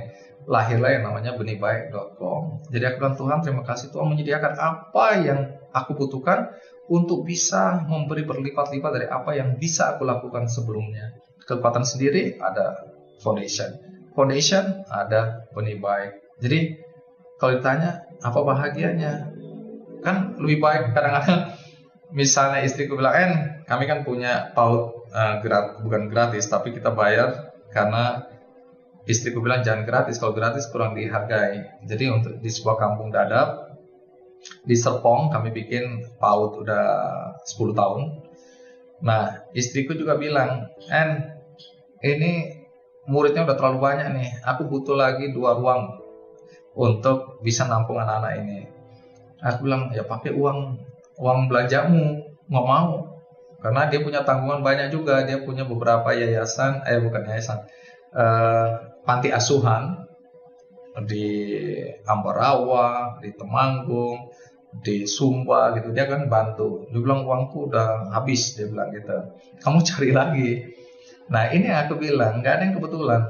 lahirlah 0.49 0.91
yang 0.97 1.03
namanya 1.09 1.37
benihbaik.com. 1.37 2.65
Jadi 2.73 2.83
aku 2.85 2.95
bilang 3.01 3.17
Tuhan 3.17 3.39
terima 3.45 3.63
kasih 3.65 3.93
Tuhan 3.93 4.07
menyediakan 4.09 4.53
apa 4.57 5.05
yang 5.21 5.39
aku 5.73 5.93
butuhkan 5.93 6.53
untuk 6.89 7.25
bisa 7.25 7.81
memberi 7.85 8.25
berlipat-lipat 8.25 8.91
dari 8.93 9.07
apa 9.09 9.33
yang 9.33 9.57
bisa 9.57 9.97
aku 9.97 10.05
lakukan 10.05 10.45
sebelumnya. 10.49 11.17
Kekuatan 11.45 11.85
sendiri 11.85 12.37
ada 12.41 12.93
foundation. 13.21 13.77
Foundation 14.13 14.85
ada 14.89 15.45
benih 15.53 15.77
baik. 15.77 16.41
Jadi 16.41 16.81
kalau 17.37 17.61
ditanya 17.61 18.05
apa 18.21 18.39
bahagianya? 18.41 19.13
Kan 20.05 20.37
lebih 20.37 20.61
baik 20.61 20.93
kadang-kadang 20.93 21.57
misalnya 22.11 22.61
istriku 22.61 22.97
bilang, 22.99 23.15
"En, 23.15 23.31
kami 23.65 23.89
kan 23.89 24.05
punya 24.05 24.53
paut 24.53 25.05
uh, 25.15 25.39
grat, 25.41 25.81
bukan 25.81 26.11
gratis 26.11 26.45
tapi 26.51 26.75
kita 26.75 26.91
bayar 26.91 27.55
karena 27.71 28.27
istriku 29.05 29.39
bilang 29.39 29.61
jangan 29.61 29.85
gratis 29.85 30.17
kalau 30.17 30.33
gratis 30.33 30.67
kurang 30.69 30.97
dihargai. 30.97 31.85
Jadi 31.85 32.05
untuk 32.09 32.33
di 32.41 32.49
sebuah 32.49 32.77
kampung 32.77 33.13
dadap 33.13 33.77
di 34.65 34.77
Serpong 34.77 35.33
kami 35.33 35.49
bikin 35.49 36.17
PAUD 36.21 36.65
udah 36.65 36.85
10 37.45 37.73
tahun. 37.73 38.01
Nah 39.01 39.45
istriku 39.53 39.93
juga 39.93 40.17
bilang 40.17 40.69
En 40.89 41.33
ini 42.01 42.61
muridnya 43.09 43.45
udah 43.45 43.57
terlalu 43.57 43.79
banyak 43.81 44.07
nih 44.17 44.29
aku 44.45 44.65
butuh 44.65 44.97
lagi 44.97 45.29
dua 45.33 45.57
ruang 45.57 46.01
untuk 46.73 47.41
bisa 47.45 47.69
nampung 47.69 48.01
anak-anak 48.01 48.33
ini. 48.41 48.59
Aku 49.45 49.69
bilang 49.69 49.93
ya 49.93 50.01
pakai 50.05 50.33
uang 50.33 50.81
uang 51.19 51.47
belanjamu 51.47 52.21
nggak 52.45 52.67
mau 52.67 53.15
karena 53.63 53.89
dia 53.89 53.99
punya 54.03 54.21
tanggungan 54.21 54.61
banyak 54.61 54.93
juga 54.93 55.25
dia 55.25 55.41
punya 55.41 55.65
beberapa 55.65 56.13
yayasan 56.13 56.85
eh 56.85 57.01
bukan 57.01 57.25
yayasan 57.25 57.65
uh, 58.13 58.67
panti 59.03 59.29
asuhan 59.29 60.05
di 61.03 61.27
Ambarawa, 62.07 63.19
di 63.19 63.35
Temanggung, 63.35 64.31
di 64.71 65.03
Sumba 65.03 65.75
gitu 65.75 65.91
dia 65.91 66.07
kan 66.07 66.31
bantu. 66.31 66.87
Dia 66.87 66.99
bilang 67.03 67.27
uangku 67.27 67.67
udah 67.67 68.15
habis 68.15 68.55
dia 68.55 68.71
bilang 68.71 68.95
gitu. 68.95 69.15
Kamu 69.59 69.83
cari 69.83 70.09
lagi. 70.15 70.51
Nah 71.27 71.51
ini 71.51 71.67
yang 71.67 71.87
aku 71.87 71.99
bilang 71.99 72.39
nggak 72.39 72.53
ada 72.55 72.63
yang 72.63 72.75
kebetulan. 72.79 73.21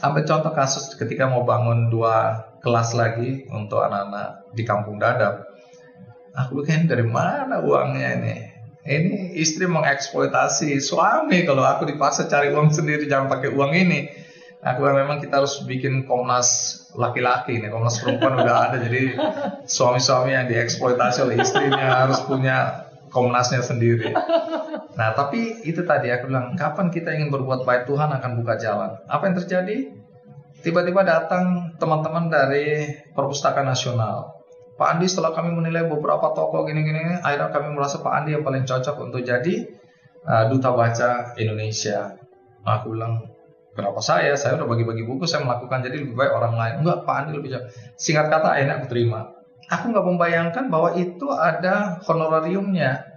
Ambil 0.00 0.24
contoh 0.24 0.52
kasus 0.54 0.94
ketika 0.94 1.26
mau 1.28 1.44
bangun 1.44 1.90
dua 1.90 2.46
kelas 2.62 2.94
lagi 2.94 3.44
untuk 3.50 3.82
anak-anak 3.82 4.54
di 4.56 4.62
kampung 4.64 4.96
Dadap. 4.96 5.51
Aku 6.32 6.64
bilang 6.64 6.88
dari 6.88 7.04
mana 7.04 7.60
uangnya 7.60 8.08
ini? 8.20 8.36
Ini 8.82 9.38
istri 9.38 9.70
mengeksploitasi 9.70 10.82
suami 10.82 11.46
kalau 11.46 11.62
aku 11.62 11.86
dipaksa 11.86 12.26
cari 12.26 12.50
uang 12.50 12.74
sendiri 12.74 13.06
jangan 13.06 13.30
pakai 13.30 13.54
uang 13.54 13.72
ini 13.78 14.00
Aku 14.62 14.86
memang 14.86 15.18
kita 15.18 15.42
harus 15.42 15.58
bikin 15.66 16.06
komnas 16.06 16.78
laki-laki 16.94 17.58
nih, 17.58 17.66
komnas 17.66 17.98
perempuan 17.98 18.38
udah 18.38 18.70
ada, 18.70 18.78
jadi 18.78 19.18
suami-suami 19.66 20.38
yang 20.38 20.46
dieksploitasi 20.46 21.18
oleh 21.26 21.42
istrinya 21.42 22.06
harus 22.06 22.22
punya 22.22 22.86
komnasnya 23.10 23.58
sendiri. 23.58 24.14
Nah, 24.94 25.18
tapi 25.18 25.66
itu 25.66 25.82
tadi 25.82 26.14
aku 26.14 26.30
bilang, 26.30 26.54
kapan 26.54 26.94
kita 26.94 27.10
ingin 27.10 27.34
berbuat 27.34 27.66
baik 27.66 27.90
Tuhan 27.90 28.14
akan 28.14 28.30
buka 28.38 28.54
jalan. 28.62 29.02
Apa 29.10 29.26
yang 29.26 29.36
terjadi? 29.42 29.98
Tiba-tiba 30.62 31.02
datang 31.02 31.74
teman-teman 31.82 32.30
dari 32.30 32.86
Perpustakaan 33.18 33.66
Nasional. 33.66 34.41
Pak 34.82 34.98
Andi 34.98 35.06
setelah 35.06 35.30
kami 35.30 35.54
menilai 35.54 35.86
beberapa 35.86 36.34
tokoh 36.34 36.66
gini-gini, 36.66 37.22
akhirnya 37.22 37.54
kami 37.54 37.70
merasa 37.70 38.02
Pak 38.02 38.10
Andi 38.18 38.34
yang 38.34 38.42
paling 38.42 38.66
cocok 38.66 38.98
untuk 38.98 39.22
jadi 39.22 39.70
uh, 40.26 40.50
duta 40.50 40.74
baca 40.74 41.38
Indonesia. 41.38 42.18
Aku 42.66 42.90
bilang, 42.90 43.30
Kenapa 43.72 44.04
saya? 44.04 44.36
Saya 44.36 44.60
udah 44.60 44.68
bagi-bagi 44.68 45.00
buku, 45.08 45.24
saya 45.24 45.48
melakukan 45.48 45.80
jadi 45.80 45.96
lebih 46.04 46.12
baik 46.12 46.32
orang 46.36 46.54
lain. 46.60 46.74
Enggak, 46.84 47.08
Pak 47.08 47.14
Andi 47.24 47.30
lebih 47.40 47.56
jauh. 47.56 47.64
Singkat 47.96 48.28
kata, 48.28 48.48
akhirnya 48.52 48.84
aku 48.84 48.86
terima. 48.92 49.32
Aku 49.72 49.84
nggak 49.88 50.06
membayangkan 50.12 50.64
bahwa 50.68 50.92
itu 50.92 51.26
ada 51.32 51.96
honorariumnya. 52.04 53.08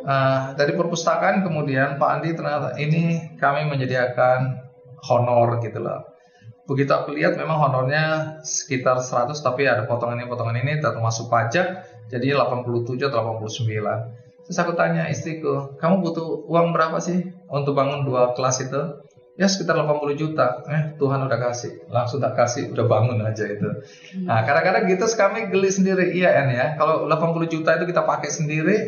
Uh, 0.00 0.56
dari 0.56 0.72
perpustakaan 0.72 1.44
kemudian 1.44 2.00
Pak 2.00 2.10
Andi 2.16 2.32
ternyata 2.32 2.72
ini 2.80 3.34
kami 3.36 3.68
menyediakan 3.68 4.64
honor 5.04 5.60
gitu 5.60 5.84
loh. 5.84 6.09
Begitu 6.70 6.94
aku 6.94 7.18
lihat 7.18 7.34
memang 7.34 7.58
honornya 7.58 8.38
sekitar 8.46 9.02
100 9.02 9.34
tapi 9.42 9.66
ada 9.66 9.90
potongan 9.90 10.22
ini 10.22 10.30
potongan 10.30 10.54
ini 10.62 10.78
termasuk 10.78 11.26
pajak 11.26 11.82
jadi 12.06 12.38
87 12.38 13.10
atau 13.10 13.42
89. 13.42 14.46
Terus 14.46 14.58
aku 14.58 14.78
tanya 14.78 15.10
istriku, 15.10 15.74
kamu 15.82 15.98
butuh 15.98 16.46
uang 16.46 16.70
berapa 16.70 17.02
sih 17.02 17.26
untuk 17.50 17.74
bangun 17.74 18.06
dua 18.06 18.38
kelas 18.38 18.70
itu? 18.70 19.02
Ya 19.34 19.50
sekitar 19.50 19.78
80 19.82 20.14
juta. 20.14 20.62
Eh 20.70 20.94
Tuhan 20.94 21.26
udah 21.26 21.38
kasih, 21.38 21.90
langsung 21.90 22.22
tak 22.22 22.38
kasih, 22.38 22.70
udah 22.70 22.86
bangun 22.86 23.18
aja 23.22 23.50
itu. 23.50 23.66
Nah 24.22 24.46
kadang-kadang 24.46 24.86
gitu 24.90 25.06
kami 25.18 25.50
geli 25.50 25.70
sendiri, 25.74 26.14
iya 26.14 26.38
En 26.38 26.54
ya. 26.54 26.66
Kalau 26.78 27.06
80 27.10 27.50
juta 27.50 27.78
itu 27.78 27.90
kita 27.90 28.06
pakai 28.06 28.30
sendiri, 28.30 28.78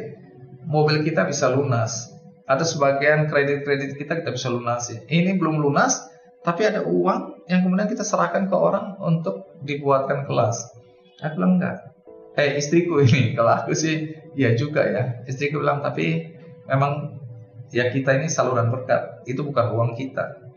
mobil 0.66 1.02
kita 1.02 1.26
bisa 1.26 1.50
lunas. 1.50 2.14
Ada 2.46 2.62
sebagian 2.62 3.26
kredit-kredit 3.26 3.98
kita 3.98 4.22
kita 4.22 4.30
bisa 4.34 4.50
lunasi. 4.50 5.02
Ini 5.06 5.38
belum 5.38 5.62
lunas, 5.62 6.10
tapi 6.42 6.66
ada 6.66 6.82
uang 6.82 7.41
yang 7.52 7.68
kemudian 7.68 7.84
kita 7.92 8.00
serahkan 8.00 8.48
ke 8.48 8.56
orang 8.56 8.96
untuk 9.04 9.60
dibuatkan 9.60 10.24
kelas. 10.24 10.72
Aku 11.20 11.36
bilang 11.36 11.60
enggak. 11.60 11.92
Eh 12.32 12.56
istriku 12.56 13.04
ini, 13.04 13.30
kalau 13.36 13.52
aku 13.52 13.76
sih 13.76 14.08
ya 14.32 14.56
juga 14.56 14.80
ya. 14.88 15.20
Istriku 15.28 15.60
bilang 15.60 15.84
tapi 15.84 16.32
memang 16.64 17.20
ya 17.68 17.92
kita 17.92 18.16
ini 18.16 18.32
saluran 18.32 18.72
berkat. 18.72 19.28
Itu 19.28 19.44
bukan 19.44 19.76
uang 19.76 19.90
kita. 20.00 20.48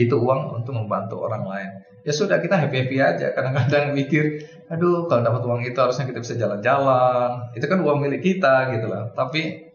Itu 0.00 0.16
uang 0.16 0.64
untuk 0.64 0.72
membantu 0.80 1.20
orang 1.20 1.44
lain. 1.44 1.70
Ya 2.08 2.16
sudah 2.16 2.40
kita 2.40 2.56
happy 2.56 2.88
happy 2.88 2.96
aja. 2.96 3.36
Kadang-kadang 3.36 3.92
mikir, 3.98 4.48
aduh 4.72 5.04
kalau 5.12 5.20
dapat 5.20 5.42
uang 5.44 5.60
itu 5.68 5.76
harusnya 5.76 6.08
kita 6.08 6.24
bisa 6.24 6.34
jalan-jalan. 6.40 7.52
Itu 7.52 7.68
kan 7.68 7.84
uang 7.84 8.00
milik 8.00 8.24
kita 8.24 8.72
gitu 8.72 8.88
lah. 8.88 9.12
Tapi 9.12 9.68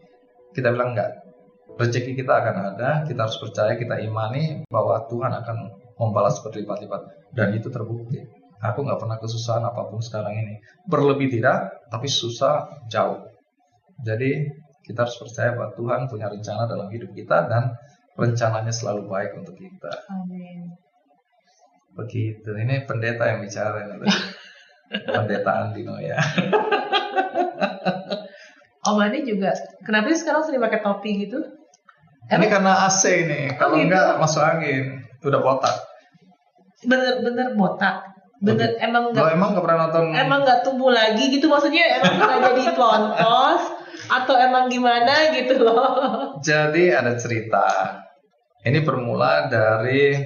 kita 0.50 0.74
bilang 0.74 0.98
enggak. 0.98 1.22
Rezeki 1.78 2.18
kita 2.18 2.42
akan 2.42 2.74
ada. 2.74 2.90
Kita 3.06 3.28
harus 3.28 3.38
percaya, 3.38 3.78
kita 3.78 4.02
imani 4.02 4.66
bahwa 4.66 5.06
Tuhan 5.06 5.30
akan 5.30 5.85
membalas 5.96 6.40
berlipat-lipat. 6.44 7.32
Dan 7.32 7.56
itu 7.56 7.68
terbukti. 7.68 8.20
Aku 8.64 8.84
nggak 8.84 9.00
pernah 9.00 9.20
kesusahan 9.20 9.64
apa 9.64 9.88
pun 9.88 10.00
sekarang 10.00 10.32
ini. 10.32 10.54
Berlebih 10.88 11.28
tidak, 11.28 11.88
tapi 11.92 12.08
susah 12.08 12.68
jauh. 12.88 13.20
Jadi 14.00 14.48
kita 14.84 15.04
harus 15.04 15.16
percaya 15.18 15.52
bahwa 15.56 15.72
Tuhan 15.76 16.00
punya 16.08 16.30
rencana 16.30 16.64
dalam 16.64 16.88
hidup 16.88 17.10
kita 17.12 17.48
dan 17.48 17.74
rencananya 18.16 18.72
selalu 18.72 19.08
baik 19.08 19.36
untuk 19.36 19.56
kita. 19.58 19.92
Amin. 20.08 20.72
Begitu. 21.96 22.48
Ini 22.52 22.84
pendeta 22.88 23.28
yang 23.28 23.44
bicara. 23.44 23.84
pendeta 25.16 25.50
Andino 25.68 25.96
ya. 26.00 26.16
Om 28.86 29.02
Andi 29.02 29.26
juga, 29.26 29.50
kenapa 29.82 30.14
sih 30.14 30.22
sekarang 30.22 30.46
sering 30.46 30.62
pakai 30.62 30.78
topi 30.78 31.26
gitu? 31.26 31.42
Ini 32.30 32.46
karena 32.46 32.86
AC 32.86 33.02
ini. 33.26 33.50
Kalau 33.58 33.74
Oh, 33.74 33.82
gitu. 33.82 33.90
enggak 33.90 34.18
masuk 34.22 34.42
angin, 34.46 35.02
udah 35.26 35.40
botak. 35.42 35.74
Bener-bener 36.84 37.56
botak. 37.56 38.16
Bener, 38.36 38.76
emang 38.84 39.16
Kalau 39.16 39.32
nggak 39.32 39.32
emang 39.32 39.48
nggak 39.56 39.64
pernah 39.64 39.80
nonton 39.88 40.04
emang 40.12 40.40
nggak 40.44 40.60
tumbuh 40.60 40.92
lagi 40.92 41.32
gitu 41.32 41.48
maksudnya 41.48 42.04
emang 42.04 42.20
nggak 42.20 42.36
jadi 42.52 42.62
pelontos 42.76 43.62
atau 44.12 44.34
emang 44.36 44.68
gimana 44.68 45.32
gitu 45.32 45.56
loh 45.64 46.36
Jadi 46.44 46.92
ada 46.92 47.16
cerita. 47.16 47.96
Ini 48.60 48.84
bermula 48.84 49.48
dari 49.48 50.20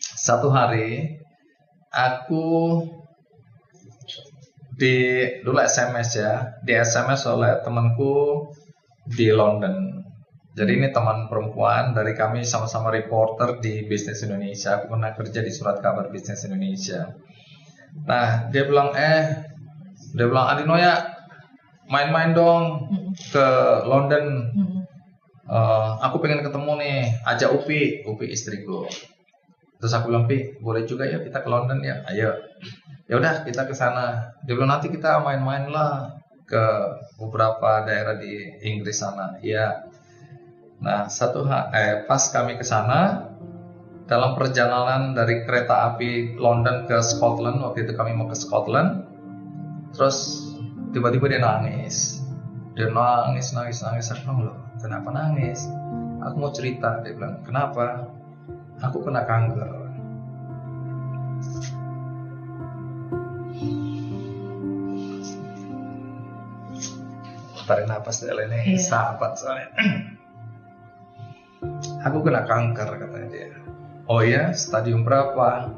satu 0.00 0.50
hari 0.50 1.06
aku 1.92 2.82
di 4.74 5.22
dulu 5.46 5.60
SMS 5.62 6.18
ya, 6.18 6.58
di 6.66 6.72
SMS 6.74 7.30
oleh 7.30 7.62
temanku 7.62 8.48
di 9.06 9.30
London. 9.30 10.02
Jadi 10.54 10.70
ini 10.78 10.88
teman 10.94 11.26
perempuan 11.26 11.98
dari 11.98 12.14
kami 12.14 12.46
sama-sama 12.46 12.94
reporter 12.94 13.58
di 13.58 13.90
Bisnis 13.90 14.22
Indonesia. 14.22 14.78
Aku 14.78 14.94
pernah 14.94 15.10
kerja 15.10 15.42
di 15.42 15.50
surat 15.50 15.82
kabar 15.82 16.14
Bisnis 16.14 16.46
Indonesia. 16.46 17.10
Nah, 18.06 18.46
dia 18.54 18.62
bilang, 18.62 18.94
eh, 18.94 19.50
dia 20.14 20.26
bilang, 20.30 20.46
Adinoya, 20.54 21.10
main-main 21.90 22.30
dong 22.38 22.86
ke 23.34 23.46
London. 23.82 24.46
Eh, 25.50 25.90
aku 26.06 26.22
pengen 26.22 26.46
ketemu 26.46 26.72
nih, 26.78 26.98
ajak 27.26 27.50
Upi, 27.50 28.06
Upi 28.06 28.30
istriku. 28.30 28.86
Terus 29.82 29.90
aku 29.90 30.14
bilang, 30.14 30.30
Pi, 30.30 30.54
boleh 30.62 30.86
juga 30.86 31.02
ya 31.02 31.18
kita 31.18 31.42
ke 31.42 31.48
London 31.50 31.82
ya? 31.82 31.98
Ayo. 32.06 32.30
Ya 33.10 33.18
udah, 33.18 33.42
kita 33.42 33.66
ke 33.66 33.74
sana. 33.74 34.22
Dia 34.46 34.54
bilang 34.54 34.70
nanti 34.70 34.86
kita 34.86 35.18
main-main 35.18 35.66
lah 35.66 36.14
ke 36.46 36.64
beberapa 37.18 37.82
daerah 37.82 38.14
di 38.22 38.54
Inggris 38.62 39.02
sana. 39.02 39.34
Iya. 39.42 39.93
Nah, 40.82 41.06
satu 41.06 41.46
eh, 41.72 42.02
pas 42.08 42.22
kami 42.32 42.58
ke 42.58 42.64
sana 42.66 43.30
dalam 44.04 44.36
perjalanan 44.36 45.16
dari 45.16 45.46
kereta 45.48 45.94
api 45.94 46.36
London 46.36 46.84
ke 46.84 47.00
Scotland 47.00 47.64
waktu 47.64 47.88
itu 47.88 47.92
kami 47.96 48.12
mau 48.12 48.28
ke 48.28 48.36
Scotland 48.36 49.08
terus 49.96 50.44
tiba-tiba 50.92 51.30
dia 51.30 51.40
nangis. 51.40 52.20
Dia 52.74 52.90
nangis 52.90 53.54
nangis 53.54 53.80
nangis. 53.80 54.10
Aku 54.10 54.20
bilang 54.26 54.40
loh 54.50 54.56
kenapa 54.82 55.08
nangis? 55.14 55.64
Aku 56.26 56.34
mau 56.42 56.50
cerita. 56.52 57.00
Dia 57.06 57.14
bilang 57.14 57.40
kenapa? 57.46 58.10
Aku 58.82 59.00
kena 59.06 59.22
kanker. 59.24 59.84
Tarik 67.64 67.88
nafas 67.88 68.20
dulu 68.20 68.44
ini 68.44 68.76
Iya. 68.76 68.80
sahabat 68.92 69.40
soalnya 69.40 69.72
aku 72.04 72.20
kena 72.20 72.44
kanker 72.44 72.88
katanya 73.00 73.28
dia. 73.32 73.48
Oh 74.04 74.20
ya 74.20 74.52
stadium 74.52 75.02
berapa? 75.08 75.72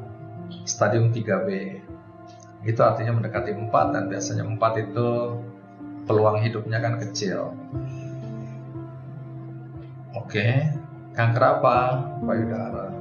Stadium 0.67 1.15
3B 1.15 1.79
itu 2.67 2.81
artinya 2.83 3.15
mendekati 3.15 3.55
4 3.55 3.95
dan 3.95 4.03
biasanya 4.11 4.43
4 4.43 4.83
itu 4.83 5.07
peluang 6.03 6.43
hidupnya 6.43 6.83
kan 6.83 6.99
kecil. 6.99 7.55
Oke 10.11 10.67
kanker 11.15 11.43
apa? 11.43 11.77
Payudara. 12.19 12.91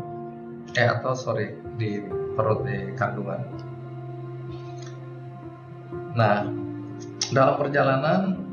Eh 0.78 0.86
atau 0.86 1.18
sorry 1.18 1.58
di 1.74 1.98
perut 2.38 2.62
di 2.62 2.94
kandungan. 2.94 3.42
Nah 6.14 6.46
dalam 7.34 7.54
perjalanan 7.58 8.45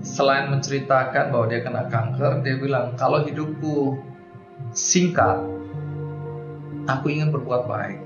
selain 0.00 0.48
menceritakan 0.48 1.32
bahwa 1.32 1.46
dia 1.48 1.60
kena 1.60 1.88
kanker, 1.88 2.40
dia 2.40 2.56
bilang 2.56 2.96
kalau 2.96 3.24
hidupku 3.24 4.00
singkat, 4.72 5.40
aku 6.88 7.06
ingin 7.12 7.28
berbuat 7.32 7.68
baik. 7.68 8.00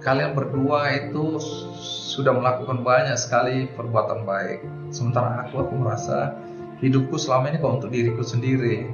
Kalian 0.00 0.32
berdua 0.32 0.96
itu 0.96 1.36
sudah 2.10 2.32
melakukan 2.34 2.82
banyak 2.82 3.14
sekali 3.20 3.68
perbuatan 3.70 4.24
baik. 4.24 4.64
Sementara 4.90 5.44
aku, 5.46 5.60
aku 5.60 5.74
merasa 5.76 6.34
hidupku 6.80 7.20
selama 7.20 7.52
ini 7.52 7.60
kok 7.60 7.74
untuk 7.78 7.92
diriku 7.92 8.24
sendiri. 8.24 8.88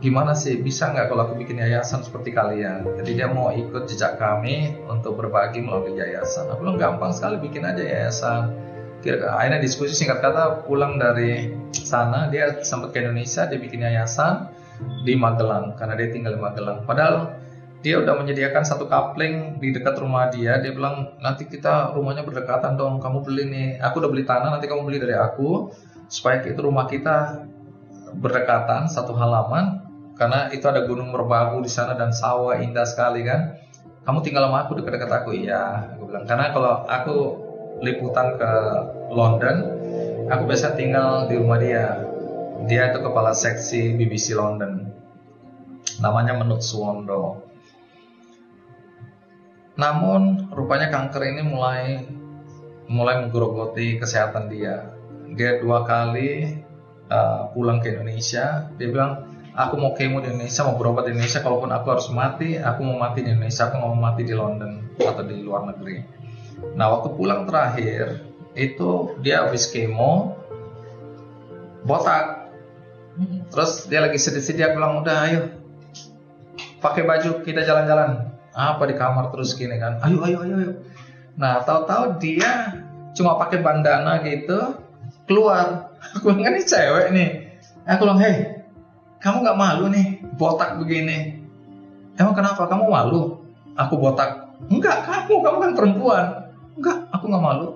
Gimana 0.00 0.32
sih 0.32 0.56
bisa 0.64 0.88
nggak 0.96 1.12
kalau 1.12 1.28
aku 1.28 1.34
bikin 1.44 1.60
yayasan 1.60 2.00
seperti 2.00 2.32
kalian? 2.32 2.88
Jadi 2.96 3.20
dia 3.20 3.28
mau 3.28 3.52
ikut 3.52 3.84
jejak 3.84 4.16
kami 4.16 4.80
untuk 4.88 5.20
berbagi 5.20 5.60
melalui 5.60 5.98
yayasan. 5.98 6.48
Aku 6.48 6.64
bilang 6.64 6.80
gampang 6.80 7.12
sekali 7.12 7.36
bikin 7.36 7.68
aja 7.68 7.84
yayasan 7.84 8.69
akhirnya 9.08 9.60
diskusi 9.64 9.96
singkat 9.96 10.20
kata 10.20 10.68
pulang 10.68 11.00
dari 11.00 11.56
sana 11.72 12.28
dia 12.28 12.60
sempat 12.60 12.92
ke 12.92 13.00
Indonesia 13.00 13.48
dia 13.48 13.56
bikin 13.56 13.80
yayasan 13.80 14.52
di 15.04 15.16
Magelang 15.16 15.76
karena 15.76 15.96
dia 15.96 16.08
tinggal 16.12 16.36
di 16.36 16.40
Magelang. 16.40 16.84
Padahal 16.84 17.40
dia 17.80 17.96
udah 17.96 18.12
menyediakan 18.20 18.60
satu 18.60 18.84
kapling 18.92 19.56
di 19.56 19.72
dekat 19.72 19.96
rumah 19.96 20.28
dia. 20.28 20.60
Dia 20.60 20.72
bilang 20.76 21.16
nanti 21.24 21.48
kita 21.48 21.96
rumahnya 21.96 22.28
berdekatan 22.28 22.76
dong 22.76 23.00
kamu 23.00 23.24
beli 23.24 23.44
nih. 23.48 23.68
Aku 23.80 24.04
udah 24.04 24.10
beli 24.12 24.24
tanah 24.28 24.52
nanti 24.52 24.68
kamu 24.68 24.84
beli 24.84 24.98
dari 25.00 25.16
aku 25.16 25.72
supaya 26.12 26.44
itu 26.44 26.60
rumah 26.60 26.84
kita 26.84 27.48
berdekatan 28.16 28.88
satu 28.88 29.16
halaman. 29.16 29.80
Karena 30.20 30.52
itu 30.52 30.68
ada 30.68 30.84
gunung 30.84 31.08
merbabu 31.16 31.64
di 31.64 31.72
sana 31.72 31.96
dan 31.96 32.12
sawah 32.12 32.60
indah 32.60 32.84
sekali 32.84 33.24
kan. 33.24 33.56
Kamu 34.04 34.20
tinggal 34.20 34.52
sama 34.52 34.68
aku 34.68 34.76
dekat-dekat 34.76 35.10
aku. 35.24 35.32
Iya 35.32 35.96
aku 35.96 36.12
bilang. 36.12 36.28
Karena 36.28 36.52
kalau 36.52 36.84
aku 36.84 37.16
liputan 37.80 38.36
ke 38.36 38.52
London, 39.10 39.56
aku 40.28 40.42
biasa 40.46 40.76
tinggal 40.76 41.26
di 41.26 41.34
rumah 41.40 41.58
dia. 41.58 42.04
Dia 42.68 42.92
itu 42.92 43.00
kepala 43.00 43.32
seksi 43.32 43.96
BBC 43.96 44.36
London. 44.36 44.92
Namanya 46.00 46.36
Menut 46.36 46.60
Suwondo. 46.60 47.48
Namun 49.80 50.52
rupanya 50.52 50.92
kanker 50.92 51.24
ini 51.24 51.40
mulai 51.40 52.04
mulai 52.84 53.24
menggerogoti 53.24 53.96
kesehatan 53.96 54.52
dia. 54.52 54.92
Dia 55.32 55.56
dua 55.62 55.88
kali 55.88 56.60
uh, 57.08 57.48
pulang 57.56 57.80
ke 57.80 57.96
Indonesia. 57.96 58.68
Dia 58.76 58.88
bilang, 58.92 59.24
aku 59.56 59.80
mau 59.80 59.96
kemo 59.96 60.20
di 60.20 60.28
Indonesia, 60.28 60.68
mau 60.68 60.76
berobat 60.76 61.08
di 61.08 61.16
Indonesia. 61.16 61.40
Kalaupun 61.40 61.70
aku 61.72 61.86
harus 61.96 62.08
mati, 62.12 62.60
aku 62.60 62.80
mau 62.84 63.00
mati 63.00 63.24
di 63.24 63.32
Indonesia. 63.32 63.72
Aku 63.72 63.80
mau 63.80 63.96
mati 63.96 64.22
di 64.26 64.34
London 64.36 64.90
atau 65.00 65.24
di 65.24 65.36
luar 65.40 65.64
negeri. 65.70 66.19
Nah 66.74 66.86
waktu 66.96 67.08
pulang 67.16 67.44
terakhir 67.44 68.24
itu 68.56 69.16
dia 69.20 69.46
habis 69.46 69.68
kemo 69.68 70.36
botak. 71.84 72.52
Terus 73.52 73.90
dia 73.90 74.00
lagi 74.00 74.16
sedih-sedih. 74.16 74.72
Aku 74.72 74.74
bilang 74.80 75.02
udah 75.04 75.16
ayo 75.28 75.40
pakai 76.80 77.04
baju 77.04 77.44
kita 77.44 77.62
jalan-jalan. 77.62 78.32
Apa 78.50 78.82
di 78.88 78.94
kamar 78.96 79.30
terus 79.30 79.54
gini 79.54 79.76
kan? 79.76 80.00
Ayo 80.02 80.24
ayo 80.24 80.38
ayo. 80.42 80.54
ayo. 80.56 80.72
Nah 81.36 81.62
tahu-tahu 81.62 82.18
dia 82.18 82.80
cuma 83.14 83.36
pakai 83.36 83.60
bandana 83.60 84.20
gitu. 84.24 84.80
keluar. 85.26 85.94
Aku 86.16 86.34
bilang, 86.34 86.58
ini 86.58 86.66
cewek 86.66 87.06
nih. 87.14 87.30
Aku 87.86 88.02
bilang, 88.02 88.18
hei, 88.18 88.66
kamu 89.22 89.46
nggak 89.46 89.58
malu 89.58 89.86
nih 89.92 90.18
botak 90.34 90.80
begini? 90.80 91.38
Emang 92.18 92.34
kenapa? 92.34 92.66
Kamu 92.66 92.90
malu? 92.90 93.38
Aku 93.78 93.94
botak. 94.00 94.50
Enggak, 94.66 95.06
kamu, 95.06 95.40
kamu 95.40 95.56
kan 95.60 95.72
perempuan. 95.76 96.26
Enggak, 96.80 97.12
aku 97.12 97.24
nggak 97.28 97.44
malu. 97.44 97.68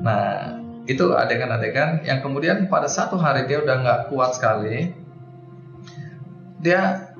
Nah, 0.00 0.56
itu 0.88 1.04
adegan-adegan 1.12 2.00
yang 2.08 2.24
kemudian 2.24 2.64
pada 2.72 2.88
satu 2.88 3.20
hari 3.20 3.44
dia 3.44 3.60
udah 3.60 3.76
nggak 3.84 4.00
kuat 4.08 4.40
sekali. 4.40 4.88
Dia 6.64 7.12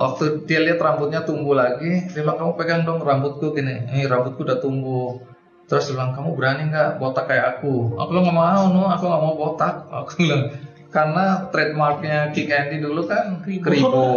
waktu 0.00 0.48
dia 0.48 0.64
lihat 0.64 0.80
rambutnya 0.80 1.20
tumbuh 1.28 1.52
lagi, 1.52 2.08
dia 2.08 2.20
bilang 2.24 2.40
kamu 2.40 2.52
pegang 2.56 2.82
dong 2.88 3.04
rambutku 3.04 3.52
gini. 3.52 3.84
Ini 3.92 4.08
rambutku 4.08 4.40
udah 4.40 4.56
tumbuh. 4.56 5.20
Terus 5.68 5.92
dia 5.92 6.00
bilang 6.00 6.16
kamu 6.16 6.32
berani 6.32 6.72
nggak 6.72 6.96
botak 6.96 7.28
kayak 7.28 7.60
aku? 7.60 7.92
Aku 8.00 8.08
bilang 8.16 8.32
nggak 8.32 8.38
mau, 8.40 8.64
no, 8.72 8.88
aku 8.88 9.04
nggak 9.04 9.22
mau 9.28 9.34
botak. 9.36 9.74
Aku 9.92 10.10
bilang 10.16 10.42
karena 10.88 11.24
trademarknya 11.52 12.32
Kick 12.32 12.48
Andy 12.48 12.80
dulu 12.80 13.04
kan 13.04 13.44
kribo. 13.44 14.16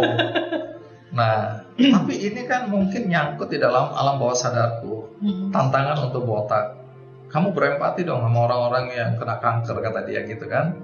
Nah, 1.16 1.64
tapi 1.80 2.28
ini 2.28 2.44
kan 2.44 2.68
mungkin 2.68 3.08
nyangkut 3.08 3.48
di 3.48 3.56
dalam 3.56 3.88
alam 3.96 4.20
bawah 4.20 4.36
sadarku 4.36 5.05
Hmm. 5.26 5.50
tantangan 5.50 6.06
untuk 6.06 6.22
botak. 6.22 6.78
Kamu 7.26 7.50
berempati 7.50 8.06
dong 8.06 8.22
sama 8.22 8.46
orang-orang 8.46 8.94
yang 8.94 9.10
kena 9.18 9.42
kanker 9.42 9.82
kata 9.82 10.06
dia 10.06 10.22
gitu 10.22 10.46
kan? 10.46 10.78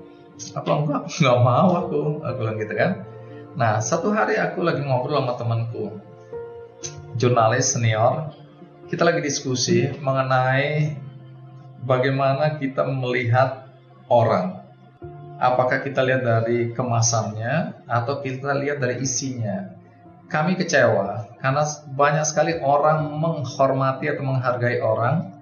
Apa 0.58 0.70
enggak? 0.82 1.02
Enggak 1.22 1.38
mau 1.46 1.70
aku, 1.78 2.18
aku 2.26 2.36
bilang 2.42 2.58
gitu 2.58 2.74
kan. 2.74 3.06
Nah 3.54 3.78
satu 3.78 4.10
hari 4.10 4.42
aku 4.42 4.66
lagi 4.66 4.82
ngobrol 4.82 5.22
sama 5.22 5.38
temanku, 5.38 5.94
jurnalis 7.14 7.70
senior, 7.70 8.34
kita 8.90 9.06
lagi 9.06 9.22
diskusi 9.22 9.86
mengenai 10.02 10.98
bagaimana 11.86 12.58
kita 12.58 12.82
melihat 12.90 13.70
orang. 14.10 14.58
Apakah 15.38 15.86
kita 15.86 16.02
lihat 16.02 16.26
dari 16.26 16.74
kemasannya 16.74 17.86
atau 17.86 18.18
kita 18.18 18.50
lihat 18.58 18.82
dari 18.82 18.98
isinya? 18.98 19.70
Kami 20.26 20.58
kecewa 20.58 21.31
karena 21.42 21.66
banyak 21.98 22.22
sekali 22.22 22.62
orang 22.62 23.18
menghormati 23.18 24.06
atau 24.06 24.22
menghargai 24.22 24.78
orang 24.78 25.34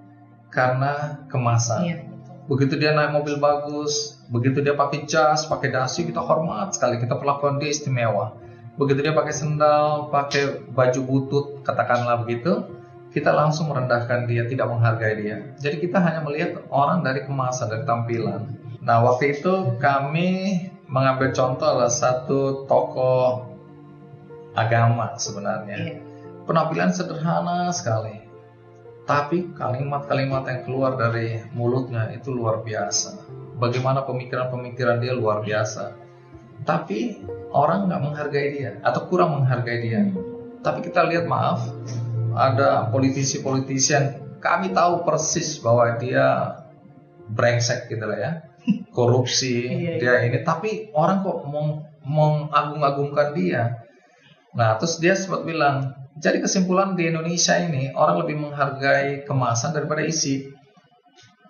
karena 0.49 1.21
kemasan. 1.29 1.81
Iya. 1.85 1.97
Begitu 2.49 2.75
dia 2.75 2.91
naik 2.91 3.15
mobil 3.15 3.37
bagus, 3.37 4.19
begitu 4.27 4.65
dia 4.65 4.73
pakai 4.73 5.05
jas, 5.05 5.45
pakai 5.45 5.69
dasi, 5.71 6.03
kita 6.03 6.19
hormat 6.19 6.73
sekali, 6.73 6.97
kita 6.97 7.15
perlakuan 7.15 7.61
dia 7.61 7.69
istimewa. 7.69 8.33
Begitu 8.75 9.05
dia 9.05 9.13
pakai 9.13 9.31
sendal, 9.31 10.09
pakai 10.09 10.67
baju 10.73 10.99
butut, 11.05 11.45
katakanlah 11.61 12.25
begitu, 12.25 12.65
kita 13.13 13.29
langsung 13.31 13.69
merendahkan 13.69 14.25
dia, 14.25 14.49
tidak 14.49 14.67
menghargai 14.73 15.15
dia. 15.21 15.53
Jadi 15.61 15.85
kita 15.85 16.01
hanya 16.01 16.25
melihat 16.25 16.65
orang 16.73 17.05
dari 17.05 17.23
kemasan, 17.23 17.71
dari 17.71 17.85
tampilan. 17.85 18.57
Nah 18.81 19.05
waktu 19.05 19.37
itu 19.37 19.77
kami 19.77 20.59
mengambil 20.89 21.31
contoh 21.31 21.63
adalah 21.63 21.93
satu 21.93 22.65
tokoh 22.65 23.50
agama 24.53 25.15
sebenarnya. 25.15 25.75
Iya. 25.77 25.95
Penampilan 26.47 26.91
sederhana 26.91 27.69
sekali. 27.71 28.19
Tapi 29.05 29.51
kalimat-kalimat 29.57 30.45
yang 30.47 30.61
keluar 30.63 30.95
dari 30.95 31.41
mulutnya 31.51 32.11
itu 32.13 32.31
luar 32.31 32.61
biasa. 32.61 33.17
Bagaimana 33.57 34.05
pemikiran-pemikiran 34.05 35.01
dia 35.01 35.13
luar 35.13 35.41
biasa. 35.41 35.97
Tapi 36.61 37.25
orang 37.51 37.89
nggak 37.89 38.01
menghargai 38.01 38.47
dia 38.53 38.71
atau 38.85 39.09
kurang 39.09 39.41
menghargai 39.41 39.79
dia. 39.81 40.01
Tapi 40.61 40.85
kita 40.85 41.09
lihat 41.09 41.25
maaf, 41.25 41.65
ada 42.37 42.85
politisi-politisi 42.93 43.89
yang 43.97 44.07
kami 44.37 44.69
tahu 44.73 45.01
persis 45.01 45.57
bahwa 45.57 45.97
dia 45.97 46.57
brengsek 47.33 47.89
gitu 47.89 48.05
lah 48.05 48.17
ya, 48.17 48.31
korupsi 48.97 49.65
Iya, 49.65 49.73
iya. 49.73 49.93
dia 49.97 50.13
ini. 50.29 50.37
Tapi 50.45 50.93
orang 50.93 51.25
kok 51.25 51.49
meng- 51.49 51.81
mengagung-agungkan 52.05 53.33
dia. 53.33 53.80
Nah, 54.51 54.75
terus 54.75 54.99
dia 54.99 55.15
sempat 55.15 55.47
bilang, 55.47 55.95
jadi 56.19 56.43
kesimpulan 56.43 56.93
di 56.99 57.07
Indonesia 57.07 57.55
ini 57.55 57.95
orang 57.95 58.27
lebih 58.27 58.35
menghargai 58.39 59.23
kemasan 59.23 59.71
daripada 59.71 60.03
isi. 60.03 60.43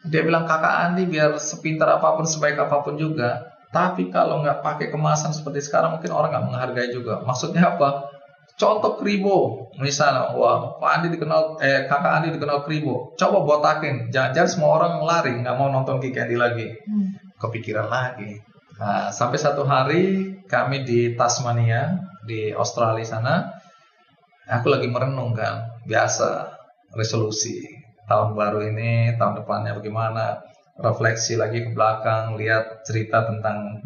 Dia 0.05 0.21
bilang 0.25 0.45
kakak 0.49 0.89
Andi 0.89 1.05
biar 1.09 1.37
sepintar 1.37 1.89
apa 1.97 2.17
pun 2.17 2.25
sebaik 2.25 2.57
apa 2.57 2.81
pun 2.81 2.97
juga, 2.97 3.41
tapi 3.73 4.09
kalau 4.09 4.41
nggak 4.41 4.61
pakai 4.61 4.89
kemasan 4.89 5.33
seperti 5.33 5.61
sekarang 5.65 5.97
mungkin 5.97 6.13
orang 6.13 6.29
nggak 6.33 6.45
menghargai 6.49 6.89
juga. 6.93 7.21
Maksudnya 7.25 7.77
apa? 7.77 8.09
Contoh 8.57 9.01
kribo, 9.01 9.69
misalnya, 9.81 10.37
wah 10.37 10.77
Pak 10.77 10.89
Andi 11.01 11.07
dikenal, 11.17 11.57
eh 11.63 11.89
kakak 11.89 12.21
Andi 12.21 12.29
dikenal 12.37 12.61
kribo. 12.61 13.17
Coba 13.17 13.41
botakin, 13.41 14.13
jangan-jangan 14.13 14.49
semua 14.49 14.69
orang 14.77 14.93
lari 15.01 15.33
nggak 15.41 15.55
mau 15.57 15.73
nonton 15.73 15.97
Kiki 15.97 16.19
Andi 16.21 16.37
lagi 16.37 16.67
Hmm. 16.85 17.17
kepikiran 17.41 17.89
lagi. 17.89 18.37
Nah, 18.77 19.09
sampai 19.09 19.37
satu 19.41 19.65
hari 19.65 20.33
kami 20.45 20.85
di 20.85 21.13
Tasmania 21.17 22.10
di 22.27 22.53
Australia 22.53 23.05
sana, 23.05 23.35
aku 24.47 24.67
lagi 24.69 24.87
merenung 24.89 25.33
kan, 25.33 25.81
biasa 25.85 26.51
resolusi 26.93 27.65
tahun 28.05 28.35
baru 28.35 28.59
ini, 28.67 29.15
tahun 29.15 29.41
depannya 29.43 29.77
bagaimana, 29.79 30.41
refleksi 30.81 31.39
lagi 31.39 31.63
ke 31.65 31.69
belakang, 31.71 32.35
lihat 32.35 32.83
cerita 32.83 33.23
tentang 33.25 33.79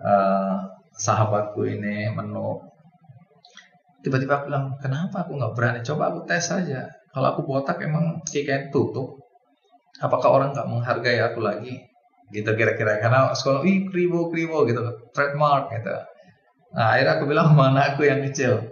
eh, 0.00 0.54
sahabatku 0.96 1.62
ini 1.66 2.10
menu. 2.14 2.62
Tiba-tiba 4.00 4.38
aku 4.38 4.44
bilang, 4.48 4.78
kenapa 4.78 5.26
aku 5.26 5.34
nggak 5.34 5.54
berani? 5.58 5.80
Coba 5.82 6.14
aku 6.14 6.24
tes 6.30 6.46
saja. 6.46 6.86
Kalau 7.10 7.26
aku 7.34 7.42
botak 7.42 7.82
emang 7.82 8.22
kayak 8.28 8.70
tutup, 8.70 9.18
apakah 9.98 10.30
orang 10.30 10.50
nggak 10.54 10.68
menghargai 10.68 11.18
aku 11.20 11.42
lagi? 11.42 11.74
gitu 12.34 12.50
kira-kira 12.58 12.98
karena 12.98 13.30
sekolah 13.30 13.62
ih 13.62 13.86
kribo 13.86 14.26
kribo 14.34 14.66
gitu 14.66 14.82
trademark 15.14 15.70
gitu 15.70 15.94
nah 16.76 16.92
akhirnya 16.92 17.12
aku 17.16 17.24
bilang 17.24 17.56
mana 17.56 17.96
aku 17.96 18.04
yang 18.04 18.20
kecil 18.28 18.68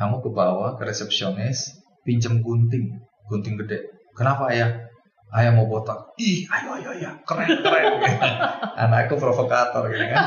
kamu 0.00 0.24
ke 0.24 0.30
bawah 0.32 0.80
ke 0.80 0.88
resepsionis 0.88 1.76
pinjam 2.02 2.42
gunting 2.42 2.98
gunting 3.32 3.56
gede. 3.60 3.88
Kenapa 4.12 4.52
ayah? 4.52 4.92
Ayah 5.32 5.56
mau 5.56 5.64
botak. 5.64 6.12
Ih 6.20 6.44
ayo 6.44 6.76
ayo 6.76 6.90
ya 7.00 7.10
keren 7.24 7.48
keren. 7.64 7.84
Gitu. 8.04 8.16
anakku 8.84 9.16
provokator 9.16 9.88
gitu 9.88 10.04
kan. 10.12 10.24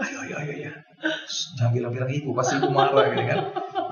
Ayo 0.00 0.16
ayo 0.24 0.36
ayo 0.40 0.54
ya 0.70 0.72
jangan 1.58 1.74
bilang-bilang 1.74 2.08
ibu 2.14 2.30
pasti 2.32 2.56
ibu 2.56 2.72
marah 2.72 3.12
gitu 3.12 3.24
kan. 3.28 3.40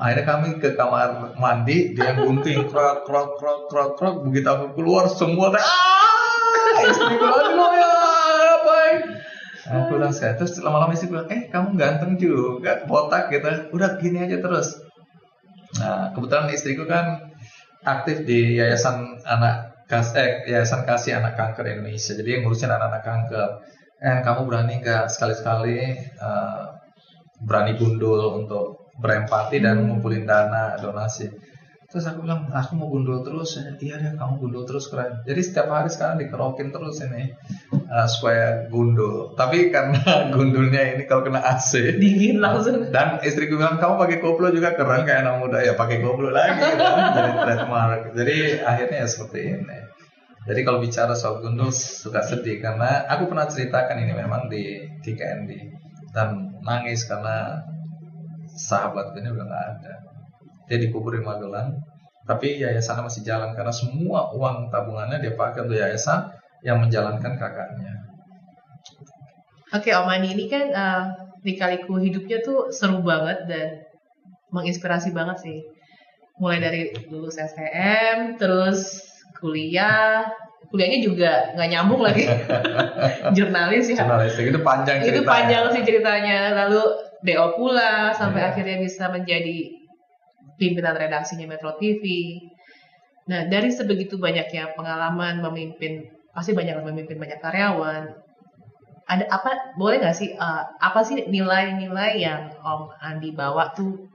Akhirnya 0.00 0.24
kami 0.24 0.48
ke 0.56 0.72
kamar 0.72 1.36
mandi 1.36 1.92
dia 1.92 2.16
yang 2.16 2.24
gunting 2.24 2.64
krok 2.72 3.04
krok 3.04 3.36
krok 3.36 3.68
krok 3.68 3.90
krok 4.00 4.14
begitu 4.24 4.48
aku 4.48 4.80
keluar 4.80 5.04
semua 5.12 5.52
ah! 5.52 5.60
Istri 6.80 7.20
gue 7.20 7.28
aduh 7.28 7.70
ya 7.76 7.99
aku 9.70 9.96
bilang 9.96 10.10
saya 10.10 10.34
terus 10.34 10.58
lama-lama 10.58 10.92
istri 10.92 11.06
bilang 11.06 11.30
eh 11.30 11.46
kamu 11.46 11.78
ganteng 11.78 12.18
juga 12.18 12.82
botak 12.84 13.30
gitu. 13.30 13.70
Udah 13.70 13.96
gini 14.02 14.26
aja 14.26 14.42
terus. 14.42 14.82
Nah 15.78 16.10
kebetulan 16.10 16.50
istriku 16.50 16.84
kan 16.90 17.30
aktif 17.86 18.26
di 18.26 18.58
yayasan 18.58 19.22
anak 19.24 19.86
kas 19.86 20.12
eh, 20.18 20.44
yayasan 20.50 20.82
kasih 20.82 21.22
anak 21.22 21.38
kanker 21.38 21.66
Indonesia. 21.66 22.12
Jadi 22.18 22.28
yang 22.38 22.42
ngurusin 22.46 22.70
anak-anak 22.70 23.02
kanker. 23.02 23.48
Eh 24.00 24.18
kamu 24.26 24.40
berani 24.48 24.74
nggak 24.82 25.06
sekali-sekali 25.12 25.78
eh, 26.02 26.64
berani 27.40 27.72
gundul 27.78 28.42
untuk 28.42 28.92
berempati 29.00 29.64
dan 29.64 29.88
ngumpulin 29.88 30.28
dana 30.28 30.76
donasi 30.76 31.30
terus 31.90 32.06
aku 32.06 32.22
bilang 32.22 32.46
aku 32.54 32.78
mau 32.78 32.86
gundul 32.86 33.26
terus 33.26 33.58
iya 33.82 33.98
deh 33.98 34.14
kamu 34.14 34.38
gundul 34.38 34.62
terus 34.62 34.86
keren. 34.86 35.26
Jadi 35.26 35.40
setiap 35.42 35.74
hari 35.74 35.90
sekarang 35.90 36.22
dikerokin 36.22 36.70
terus 36.70 37.02
ini 37.02 37.34
uh, 37.74 38.06
supaya 38.06 38.70
gundul. 38.70 39.34
Tapi 39.34 39.74
karena 39.74 39.98
gundulnya 40.34 40.94
ini 40.94 41.10
kalau 41.10 41.26
kena 41.26 41.42
AC 41.42 41.98
Dingin 41.98 42.38
langsung. 42.38 42.94
dan 42.94 43.18
istriku 43.26 43.58
bilang 43.58 43.82
kamu 43.82 43.98
pakai 44.06 44.18
koplo 44.22 44.54
juga 44.54 44.78
keren 44.78 45.02
kayak 45.02 45.26
anak 45.26 45.34
muda. 45.42 45.58
Ya 45.66 45.74
pakai 45.74 45.98
koplo 45.98 46.30
lagi 46.30 46.62
gitu. 46.62 46.78
jadi 47.18 47.30
trademark. 47.42 48.00
Jadi 48.14 48.36
akhirnya 48.62 48.96
ya 49.02 49.08
seperti 49.10 49.38
ini. 49.58 49.78
Jadi 50.46 50.60
kalau 50.62 50.78
bicara 50.78 51.18
soal 51.18 51.42
gundul 51.42 51.74
suka 51.74 52.22
sedih. 52.22 52.62
Karena 52.62 53.02
aku 53.10 53.26
pernah 53.26 53.50
ceritakan 53.50 53.98
ini 53.98 54.14
memang 54.14 54.46
di 54.46 54.78
KKND 55.02 55.50
dan 56.14 56.54
nangis 56.62 57.02
karena 57.02 57.66
sahabat 58.54 59.10
ini 59.18 59.30
udah 59.30 59.46
nggak 59.46 59.66
ada 59.74 60.09
dia 60.70 60.78
dikubur 60.78 61.18
di 61.18 61.22
Magelang 61.26 61.74
tapi 62.24 62.62
yayasannya 62.62 63.10
masih 63.10 63.26
jalan 63.26 63.50
karena 63.58 63.74
semua 63.74 64.30
uang 64.30 64.70
tabungannya 64.70 65.18
dia 65.18 65.34
pakai 65.34 65.66
untuk 65.66 65.74
yayasan 65.74 66.30
yang 66.62 66.78
menjalankan 66.78 67.34
kakaknya 67.34 68.06
Oke, 69.70 69.94
Om 69.94 70.10
Andi 70.10 70.34
ini 70.34 70.50
kan 70.50 70.66
eh, 70.66 71.02
lika-liku 71.46 71.94
hidupnya 72.02 72.42
tuh 72.42 72.74
seru 72.74 73.06
banget 73.06 73.46
dan 73.46 73.86
menginspirasi 74.50 75.14
banget 75.14 75.46
sih. 75.46 75.58
Mulai 76.42 76.58
dari 76.58 76.80
lulus 77.06 77.38
STM, 77.38 78.34
terus 78.34 78.98
kuliah, 79.38 80.26
kuliahnya 80.74 80.98
juga 81.06 81.54
nggak 81.54 81.68
nyambung 81.70 82.02
lagi. 82.02 82.26
Jurnalis 83.38 83.94
ya. 83.94 84.02
jurnalistik 84.02 84.50
itu 84.50 84.58
panjang 84.58 85.06
Itu 85.06 85.22
ceritanya. 85.22 85.30
panjang 85.30 85.64
sih 85.70 85.82
ceritanya. 85.86 86.38
Lalu 86.66 86.82
DO 87.22 87.46
pula 87.54 88.10
sampai 88.10 88.42
Iya. 88.42 88.48
akhirnya 88.50 88.76
bisa 88.82 89.06
menjadi 89.06 89.79
pimpinan 90.60 90.92
redaksinya 90.92 91.48
Metro 91.48 91.72
TV. 91.80 92.04
Nah, 93.32 93.48
dari 93.48 93.72
sebegitu 93.72 94.20
banyaknya 94.20 94.76
pengalaman 94.76 95.40
memimpin, 95.40 96.12
pasti 96.36 96.52
banyak 96.52 96.84
memimpin 96.84 97.16
banyak 97.16 97.40
karyawan. 97.40 98.28
ada 99.10 99.26
apa 99.26 99.74
boleh 99.74 99.98
nggak 99.98 100.14
sih 100.14 100.38
uh, 100.38 100.70
apa 100.78 101.02
sih 101.02 101.26
nilai-nilai 101.26 102.22
yang 102.22 102.54
Om 102.62 102.94
Andi 103.02 103.34
bawa 103.34 103.74
tuh 103.74 104.06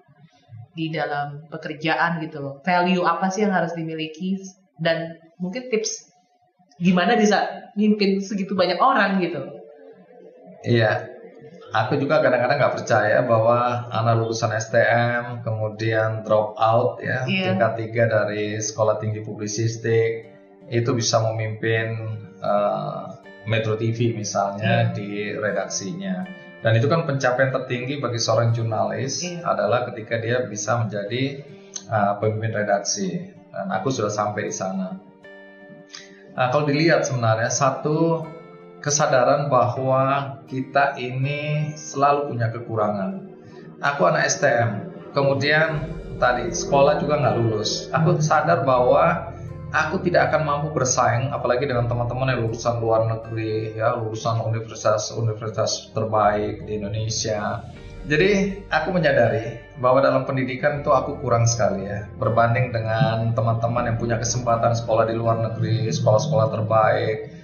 di 0.72 0.88
dalam 0.88 1.52
pekerjaan 1.52 2.24
gitu 2.24 2.40
loh 2.40 2.64
value 2.64 3.04
apa 3.04 3.28
sih 3.28 3.44
yang 3.44 3.52
harus 3.52 3.76
dimiliki 3.76 4.40
dan 4.80 5.20
mungkin 5.36 5.68
tips 5.68 6.16
gimana 6.80 7.20
bisa 7.20 7.72
mimpin 7.80 8.24
segitu 8.24 8.56
banyak 8.56 8.80
orang 8.80 9.20
gitu 9.20 9.40
iya 10.68 11.15
aku 11.74 11.98
juga 11.98 12.22
kadang-kadang 12.22 12.58
nggak 12.62 12.76
percaya 12.78 13.18
bahwa 13.26 13.90
anak 13.90 14.22
lulusan 14.22 14.54
STM 14.54 15.42
kemudian 15.42 16.22
drop 16.22 16.54
out 16.60 17.02
ya 17.02 17.26
yeah. 17.26 17.54
tingkat 17.54 17.72
tiga 17.80 18.04
dari 18.06 18.60
sekolah 18.62 19.02
tinggi 19.02 19.26
publisistik 19.26 20.36
itu 20.70 20.92
bisa 20.98 21.22
memimpin 21.22 22.18
uh, 22.42 23.22
Metro 23.46 23.78
TV 23.78 24.18
misalnya 24.18 24.90
yeah. 24.90 24.94
di 24.94 25.10
redaksinya. 25.38 26.26
Dan 26.66 26.82
itu 26.82 26.90
kan 26.90 27.06
pencapaian 27.06 27.54
tertinggi 27.54 28.02
bagi 28.02 28.18
seorang 28.18 28.50
jurnalis 28.58 29.22
yeah. 29.22 29.46
adalah 29.46 29.86
ketika 29.94 30.18
dia 30.18 30.42
bisa 30.50 30.82
menjadi 30.82 31.46
uh, 31.86 32.18
pemimpin 32.18 32.58
redaksi. 32.58 33.30
Dan 33.54 33.70
aku 33.70 33.94
sudah 33.94 34.10
sampai 34.10 34.50
di 34.50 34.54
sana. 34.54 34.98
Nah, 36.36 36.48
kalau 36.52 36.68
dilihat 36.68 37.08
sebenarnya 37.08 37.48
satu 37.48 38.28
kesadaran 38.86 39.50
bahwa 39.50 40.38
kita 40.46 40.94
ini 41.02 41.74
selalu 41.74 42.30
punya 42.30 42.54
kekurangan. 42.54 43.34
Aku 43.82 44.06
anak 44.06 44.30
STM, 44.30 44.94
kemudian 45.18 45.90
tadi 46.22 46.54
sekolah 46.54 47.02
juga 47.02 47.18
nggak 47.18 47.36
lulus. 47.42 47.90
Aku 47.90 48.22
sadar 48.22 48.62
bahwa 48.62 49.34
aku 49.74 50.00
tidak 50.06 50.32
akan 50.32 50.46
mampu 50.46 50.68
bersaing 50.72 51.34
apalagi 51.34 51.66
dengan 51.66 51.90
teman-teman 51.90 52.32
yang 52.32 52.48
lulusan 52.48 52.80
luar 52.80 53.10
negeri 53.10 53.76
ya 53.76 54.00
lulusan 54.00 54.40
universitas-universitas 54.40 55.92
terbaik 55.92 56.64
di 56.64 56.80
Indonesia 56.80 57.60
jadi 58.08 58.62
aku 58.72 58.96
menyadari 58.96 59.60
bahwa 59.82 60.00
dalam 60.00 60.24
pendidikan 60.24 60.80
itu 60.80 60.94
aku 60.96 61.20
kurang 61.20 61.44
sekali 61.44 61.90
ya 61.90 62.08
berbanding 62.16 62.72
dengan 62.72 63.36
teman-teman 63.36 63.92
yang 63.92 63.98
punya 64.00 64.16
kesempatan 64.16 64.72
sekolah 64.78 65.12
di 65.12 65.16
luar 65.18 65.44
negeri 65.44 65.92
sekolah-sekolah 65.92 66.48
terbaik 66.56 67.35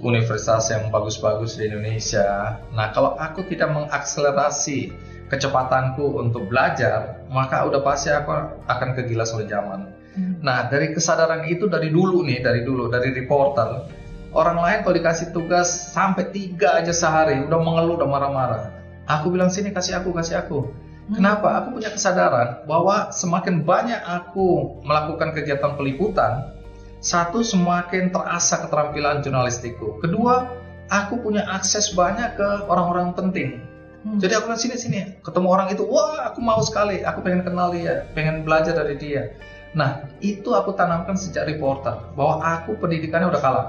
universitas 0.00 0.68
yang 0.72 0.88
bagus-bagus 0.92 1.56
di 1.60 1.68
Indonesia 1.68 2.60
nah 2.72 2.92
kalau 2.92 3.16
aku 3.16 3.44
tidak 3.48 3.72
mengakselerasi 3.72 4.92
kecepatanku 5.28 6.20
untuk 6.20 6.48
belajar 6.48 7.26
maka 7.32 7.66
udah 7.66 7.82
pasti 7.82 8.12
aku 8.12 8.30
akan 8.70 8.88
kegilas 8.94 9.34
oleh 9.34 9.50
zaman 9.50 9.96
Nah, 10.16 10.68
dari 10.72 10.96
kesadaran 10.96 11.44
itu 11.44 11.68
dari 11.68 11.92
dulu 11.92 12.24
nih, 12.24 12.40
dari 12.40 12.64
dulu, 12.64 12.88
dari 12.88 13.12
reporter, 13.12 13.84
orang 14.32 14.58
lain 14.60 14.78
kalau 14.84 14.94
dikasih 14.96 15.28
tugas 15.36 15.68
sampai 15.92 16.32
tiga 16.32 16.80
aja 16.80 16.92
sehari, 16.92 17.44
udah 17.44 17.60
mengeluh, 17.60 18.00
udah 18.00 18.08
marah-marah. 18.08 18.62
Aku 19.06 19.30
bilang 19.30 19.52
sini 19.52 19.70
kasih 19.76 20.00
aku, 20.00 20.16
kasih 20.16 20.40
aku. 20.40 20.72
Hmm. 21.06 21.20
Kenapa? 21.20 21.62
Aku 21.62 21.78
punya 21.78 21.92
kesadaran 21.92 22.64
bahwa 22.66 23.12
semakin 23.12 23.62
banyak 23.62 24.00
aku 24.02 24.80
melakukan 24.82 25.36
kegiatan 25.36 25.76
peliputan, 25.78 26.55
satu 27.00 27.44
semakin 27.44 28.10
terasa 28.10 28.66
keterampilan 28.66 29.20
jurnalistikku. 29.20 30.00
Kedua, 30.00 30.48
aku 30.90 31.20
punya 31.20 31.44
akses 31.50 31.92
banyak 31.92 32.36
ke 32.38 32.48
orang-orang 32.70 33.12
penting. 33.14 33.60
Hmm. 34.06 34.22
Jadi 34.22 34.38
aku 34.38 34.54
sini 34.54 34.76
sini, 34.78 34.98
ketemu 35.26 35.48
orang 35.50 35.68
itu, 35.74 35.82
wah 35.82 36.30
aku 36.30 36.38
mau 36.38 36.62
sekali, 36.62 37.02
aku 37.02 37.26
pengen 37.26 37.42
kenal 37.42 37.74
dia, 37.74 38.06
pengen 38.14 38.46
belajar 38.46 38.78
dari 38.78 38.94
dia. 38.94 39.34
Nah, 39.74 40.06
itu 40.22 40.54
aku 40.54 40.72
tanamkan 40.78 41.18
sejak 41.18 41.50
reporter 41.50 42.14
bahwa 42.14 42.40
aku 42.40 42.78
pendidikannya 42.78 43.28
udah 43.28 43.42
kalah. 43.42 43.68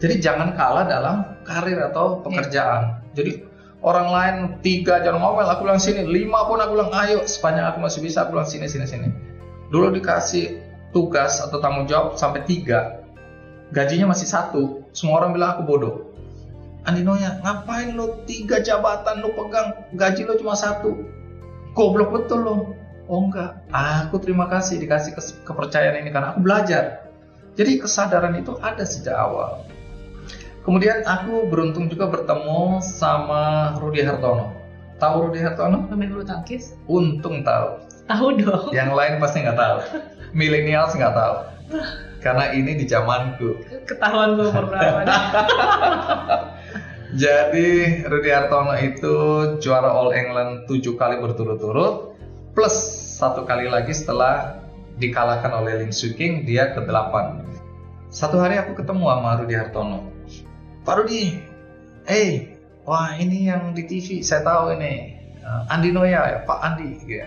Jadi 0.00 0.20
jangan 0.20 0.56
kalah 0.56 0.84
dalam 0.88 1.16
karir 1.44 1.80
atau 1.80 2.24
pekerjaan. 2.24 3.02
Yeah. 3.12 3.16
Jadi 3.16 3.32
orang 3.80 4.08
lain 4.08 4.36
tiga 4.60 5.00
jangan 5.00 5.20
ngomel, 5.20 5.48
aku 5.48 5.64
bilang 5.64 5.80
sini, 5.80 6.04
lima 6.04 6.44
pun 6.44 6.60
aku 6.60 6.76
bilang 6.76 6.92
ayo, 7.04 7.24
sepanjang 7.24 7.72
aku 7.72 7.80
masih 7.80 8.00
bisa, 8.04 8.24
aku 8.24 8.36
bilang 8.36 8.48
sini, 8.48 8.68
sini, 8.68 8.86
sini. 8.88 9.08
Dulu 9.72 9.96
dikasih 9.96 10.69
tugas 10.90 11.38
atau 11.38 11.58
tanggung 11.62 11.86
jawab 11.86 12.18
sampai 12.18 12.42
tiga, 12.46 13.02
gajinya 13.70 14.10
masih 14.10 14.26
satu, 14.26 14.84
semua 14.90 15.22
orang 15.22 15.34
bilang 15.34 15.50
aku 15.58 15.62
bodoh. 15.66 15.96
Andinonya, 16.88 17.44
ngapain 17.44 17.92
lo 17.92 18.24
tiga 18.24 18.64
jabatan 18.64 19.20
lo 19.20 19.36
pegang, 19.36 19.84
gaji 19.94 20.24
lo 20.24 20.34
cuma 20.40 20.56
satu? 20.56 20.96
Goblok 21.76 22.10
betul 22.10 22.40
lo 22.42 22.56
Oh 23.10 23.26
enggak, 23.26 23.66
aku 23.74 24.22
terima 24.22 24.46
kasih 24.46 24.78
dikasih 24.78 25.18
kepercayaan 25.42 25.98
ini 25.98 26.14
karena 26.14 26.30
aku 26.30 26.46
belajar. 26.46 27.10
Jadi 27.58 27.82
kesadaran 27.82 28.38
itu 28.38 28.54
ada 28.62 28.86
sejak 28.86 29.18
awal. 29.18 29.66
Kemudian 30.62 31.02
aku 31.02 31.50
beruntung 31.50 31.90
juga 31.90 32.06
bertemu 32.06 32.78
sama 32.78 33.74
Rudi 33.82 34.06
Hartono. 34.06 34.54
Tahu 35.02 35.26
Rudi 35.26 35.42
Hartono? 35.42 35.90
Pemain 35.90 36.06
bulu 36.06 36.22
tangkis? 36.22 36.78
Untung 36.86 37.42
tahu. 37.42 37.82
Tahu 38.06 38.26
dong. 38.38 38.70
Yang 38.70 38.90
lain 38.94 39.14
pasti 39.18 39.42
nggak 39.42 39.58
tahu. 39.58 39.78
Milenial 40.36 40.90
nggak 40.90 41.14
tahu. 41.14 41.36
Karena 42.20 42.52
ini 42.52 42.76
di 42.76 42.84
zamanku. 42.84 43.64
Ketahuan 43.88 44.36
gue 44.36 44.52
berapa 44.52 45.02
Jadi 47.10 47.68
Rudi 48.06 48.30
Hartono 48.30 48.70
itu 48.78 49.16
juara 49.58 49.90
All 49.90 50.14
England 50.14 50.70
tujuh 50.70 50.94
kali 50.94 51.18
berturut-turut 51.18 52.14
plus 52.54 52.76
satu 53.18 53.42
kali 53.42 53.66
lagi 53.66 53.90
setelah 53.90 54.62
dikalahkan 55.02 55.50
oleh 55.50 55.82
Lim 55.82 55.90
Suking 55.90 56.46
dia 56.46 56.70
ke 56.70 56.86
delapan. 56.86 57.42
Satu 58.14 58.38
hari 58.38 58.62
aku 58.62 58.78
ketemu 58.78 59.10
sama 59.10 59.42
Rudi 59.42 59.54
Hartono. 59.58 60.06
Pak 60.86 60.94
Rudi, 61.02 61.34
eh, 62.06 62.10
hey, 62.10 62.28
wah 62.86 63.14
ini 63.18 63.50
yang 63.50 63.74
di 63.74 63.86
TV 63.90 64.22
saya 64.22 64.46
tahu 64.46 64.78
ini 64.78 65.18
uh, 65.42 65.72
Andi 65.72 65.90
Noya 65.90 66.20
ya 66.30 66.38
Pak 66.46 66.58
Andi. 66.62 66.90
Ya. 67.10 67.26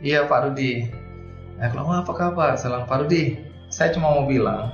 Iya 0.00 0.20
Pak 0.24 0.40
Rudi. 0.48 0.88
Eh, 1.58 1.66
kalau 1.74 1.90
apa 1.90 2.14
kabar? 2.14 2.54
Salam 2.54 2.86
Pak 2.86 3.02
Rudi. 3.02 3.34
Saya 3.66 3.90
cuma 3.90 4.14
mau 4.14 4.30
bilang, 4.30 4.70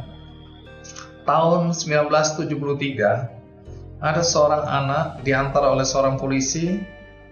tahun 1.25 1.73
1973 1.73 4.05
ada 4.05 4.21
seorang 4.21 4.69
anak 4.69 5.25
diantar 5.25 5.65
oleh 5.65 5.83
seorang 5.83 6.21
polisi 6.21 6.85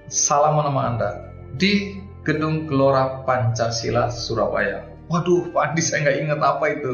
salam 0.08 0.56
nama 0.56 0.80
Anda 0.88 1.10
di 1.60 2.00
Gedung 2.24 2.64
Gelora 2.64 3.28
Pancasila 3.28 4.08
Surabaya. 4.08 4.88
Waduh, 5.12 5.52
Pak 5.52 5.76
Andi 5.76 5.84
saya 5.84 6.08
nggak 6.08 6.18
ingat 6.24 6.40
apa 6.40 6.64
itu. 6.72 6.92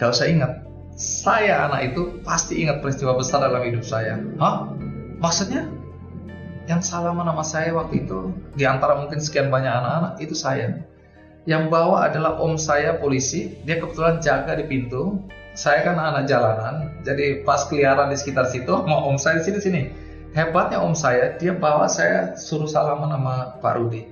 Nggak 0.00 0.10
usah 0.16 0.26
ingat. 0.26 0.52
Saya 0.96 1.68
anak 1.68 1.92
itu 1.92 2.24
pasti 2.24 2.64
ingat 2.64 2.80
peristiwa 2.80 3.20
besar 3.20 3.44
dalam 3.44 3.60
hidup 3.68 3.84
saya. 3.84 4.16
Hah? 4.40 4.72
Maksudnya? 5.20 5.68
Yang 6.64 6.88
salaman 6.88 7.28
nama 7.28 7.44
saya 7.44 7.76
waktu 7.76 8.08
itu, 8.08 8.32
di 8.56 8.64
antara 8.64 8.96
mungkin 8.96 9.20
sekian 9.20 9.52
banyak 9.52 9.68
anak-anak, 9.68 10.16
itu 10.24 10.32
saya. 10.32 10.80
Yang 11.44 11.64
bawa 11.68 12.08
adalah 12.08 12.40
om 12.40 12.56
saya 12.56 12.96
polisi, 12.96 13.60
dia 13.68 13.76
kebetulan 13.76 14.20
jaga 14.24 14.56
di 14.56 14.64
pintu. 14.64 15.20
Saya 15.54 15.86
kan 15.86 16.00
anak 16.00 16.26
jalanan, 16.26 16.98
jadi 17.06 17.46
pas 17.46 17.62
keliaran 17.70 18.10
di 18.10 18.16
sekitar 18.18 18.50
situ, 18.50 18.74
mau 18.90 19.06
om 19.06 19.20
saya 19.20 19.38
di 19.38 19.52
sini-sini 19.52 20.04
hebatnya 20.34 20.82
om 20.82 20.92
saya 20.92 21.38
dia 21.38 21.54
bawa 21.54 21.86
saya 21.86 22.34
suruh 22.34 22.68
salaman 22.68 23.14
sama 23.14 23.34
Pak 23.62 23.74
Rudi. 23.78 24.10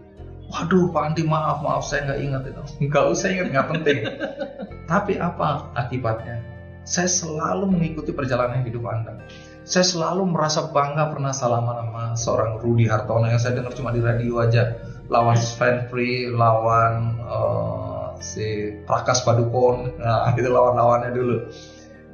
Waduh 0.48 0.94
Pak 0.94 1.02
Andi 1.12 1.22
maaf 1.26 1.60
maaf 1.60 1.82
saya 1.82 2.08
nggak 2.08 2.20
ingat 2.22 2.42
itu. 2.48 2.62
Nggak 2.88 3.04
usah 3.10 3.28
ingat 3.28 3.46
nggak 3.50 3.66
penting. 3.76 3.98
Tapi 4.90 5.12
apa 5.18 5.74
akibatnya? 5.74 6.38
Saya 6.82 7.06
selalu 7.06 7.70
mengikuti 7.70 8.10
perjalanan 8.10 8.66
hidup 8.66 8.82
Anda. 8.90 9.22
Saya 9.62 9.86
selalu 9.86 10.26
merasa 10.26 10.74
bangga 10.74 11.14
pernah 11.14 11.30
salaman 11.30 11.78
sama 11.78 12.04
seorang 12.18 12.58
Rudi 12.58 12.90
Hartono 12.90 13.30
yang 13.30 13.38
saya 13.38 13.54
dengar 13.54 13.70
cuma 13.78 13.94
di 13.94 14.02
radio 14.02 14.42
aja 14.42 14.74
lawan 15.12 15.36
Sven 15.36 15.86
Free 15.92 16.32
lawan 16.32 17.20
uh, 17.20 18.16
si 18.18 18.72
Prakas 18.88 19.20
Padukon 19.28 19.92
nah 20.00 20.32
itu 20.38 20.48
lawan-lawannya 20.48 21.10
dulu 21.12 21.36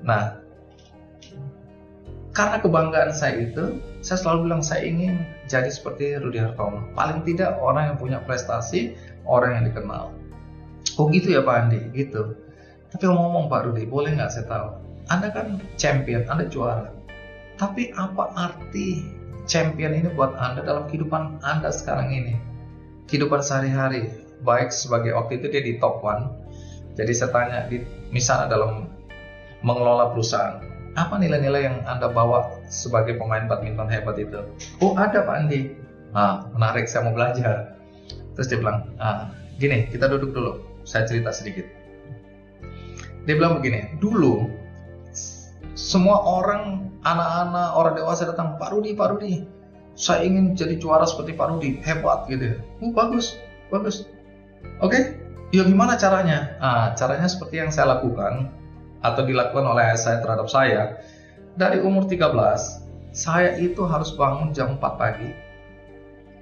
nah 0.03 0.39
karena 2.35 2.63
kebanggaan 2.63 3.11
saya 3.11 3.51
itu 3.51 3.83
saya 4.03 4.19
selalu 4.23 4.51
bilang 4.51 4.63
saya 4.63 4.87
ingin 4.87 5.27
jadi 5.51 5.67
seperti 5.73 6.21
Rudi 6.23 6.39
Hartono. 6.39 6.87
Paling 6.95 7.27
tidak 7.27 7.59
orang 7.59 7.91
yang 7.91 7.99
punya 7.99 8.19
prestasi, 8.23 8.95
orang 9.27 9.59
yang 9.59 9.65
dikenal. 9.73 10.15
Oh 11.01 11.11
gitu 11.11 11.35
ya 11.35 11.43
Pak 11.43 11.67
Andi, 11.67 11.81
gitu. 11.97 12.39
Tapi 12.95 13.05
ngomong 13.11 13.51
Pak 13.51 13.67
Rudi, 13.67 13.91
boleh 13.91 14.15
nggak 14.15 14.31
saya 14.31 14.47
tahu? 14.47 14.69
Anda 15.11 15.35
kan 15.35 15.59
champion, 15.81 16.29
Anda 16.31 16.47
juara. 16.47 16.95
Tapi 17.59 17.91
apa 17.99 18.31
arti 18.39 19.03
champion 19.51 19.99
ini 19.99 20.13
buat 20.15 20.37
Anda 20.39 20.63
dalam 20.63 20.87
kehidupan 20.87 21.43
Anda 21.43 21.75
sekarang 21.75 22.13
ini? 22.15 22.48
Kehidupan 23.09 23.41
sehari-hari, 23.41 24.13
baik 24.45 24.69
sebagai 24.71 25.17
waktu 25.17 25.41
itu 25.41 25.47
dia 25.49 25.63
di 25.65 25.73
top 25.81 26.05
one. 26.05 26.29
Jadi 26.95 27.13
saya 27.17 27.31
tanya, 27.33 27.59
di, 27.67 27.81
misalnya 28.13 28.53
dalam 28.53 28.93
mengelola 29.65 30.13
perusahaan, 30.13 30.61
apa 30.99 31.15
nilai-nilai 31.17 31.63
yang 31.63 31.77
Anda 31.87 32.11
bawa 32.11 32.59
sebagai 32.69 33.17
pemain 33.17 33.47
badminton 33.47 33.89
hebat 33.89 34.19
itu? 34.19 34.45
Oh 34.83 34.93
ada 34.99 35.23
Pak 35.23 35.35
Andi. 35.47 35.79
Ah, 36.13 36.49
menarik, 36.53 36.91
saya 36.91 37.07
mau 37.07 37.15
belajar. 37.15 37.79
Terus 38.35 38.47
dia 38.51 38.59
bilang, 38.61 38.93
ah, 38.99 39.31
gini, 39.57 39.87
kita 39.89 40.11
duduk 40.11 40.35
dulu. 40.35 40.53
Saya 40.83 41.05
cerita 41.07 41.31
sedikit. 41.31 41.65
Dia 43.29 43.37
bilang 43.37 43.61
begini, 43.61 43.97
dulu 44.01 44.49
semua 45.79 46.19
orang, 46.19 46.91
anak-anak, 47.07 47.69
orang 47.79 47.95
dewasa 47.95 48.27
datang, 48.27 48.59
Pak 48.59 48.75
Rudi, 48.75 48.99
Pak 48.99 49.09
Rudi, 49.15 49.47
saya 49.99 50.23
ingin 50.23 50.55
jadi 50.55 50.79
juara 50.79 51.03
seperti 51.03 51.35
Pak 51.35 51.47
Rudi, 51.51 51.83
hebat 51.83 52.31
gitu. 52.31 52.55
Oh, 52.79 52.95
bagus, 52.95 53.35
bagus. 53.67 54.07
Oke, 54.79 55.19
ya 55.51 55.67
gimana 55.67 55.99
caranya? 55.99 56.55
Ah, 56.63 56.95
caranya 56.95 57.27
seperti 57.27 57.59
yang 57.59 57.75
saya 57.75 57.99
lakukan 57.99 58.55
atau 59.03 59.23
dilakukan 59.27 59.67
oleh 59.67 59.91
saya 59.99 60.23
terhadap 60.23 60.47
saya. 60.47 61.03
Dari 61.59 61.83
umur 61.83 62.07
13, 62.07 62.31
saya 63.11 63.59
itu 63.59 63.83
harus 63.91 64.15
bangun 64.15 64.55
jam 64.55 64.79
4 64.79 64.95
pagi. 64.95 65.35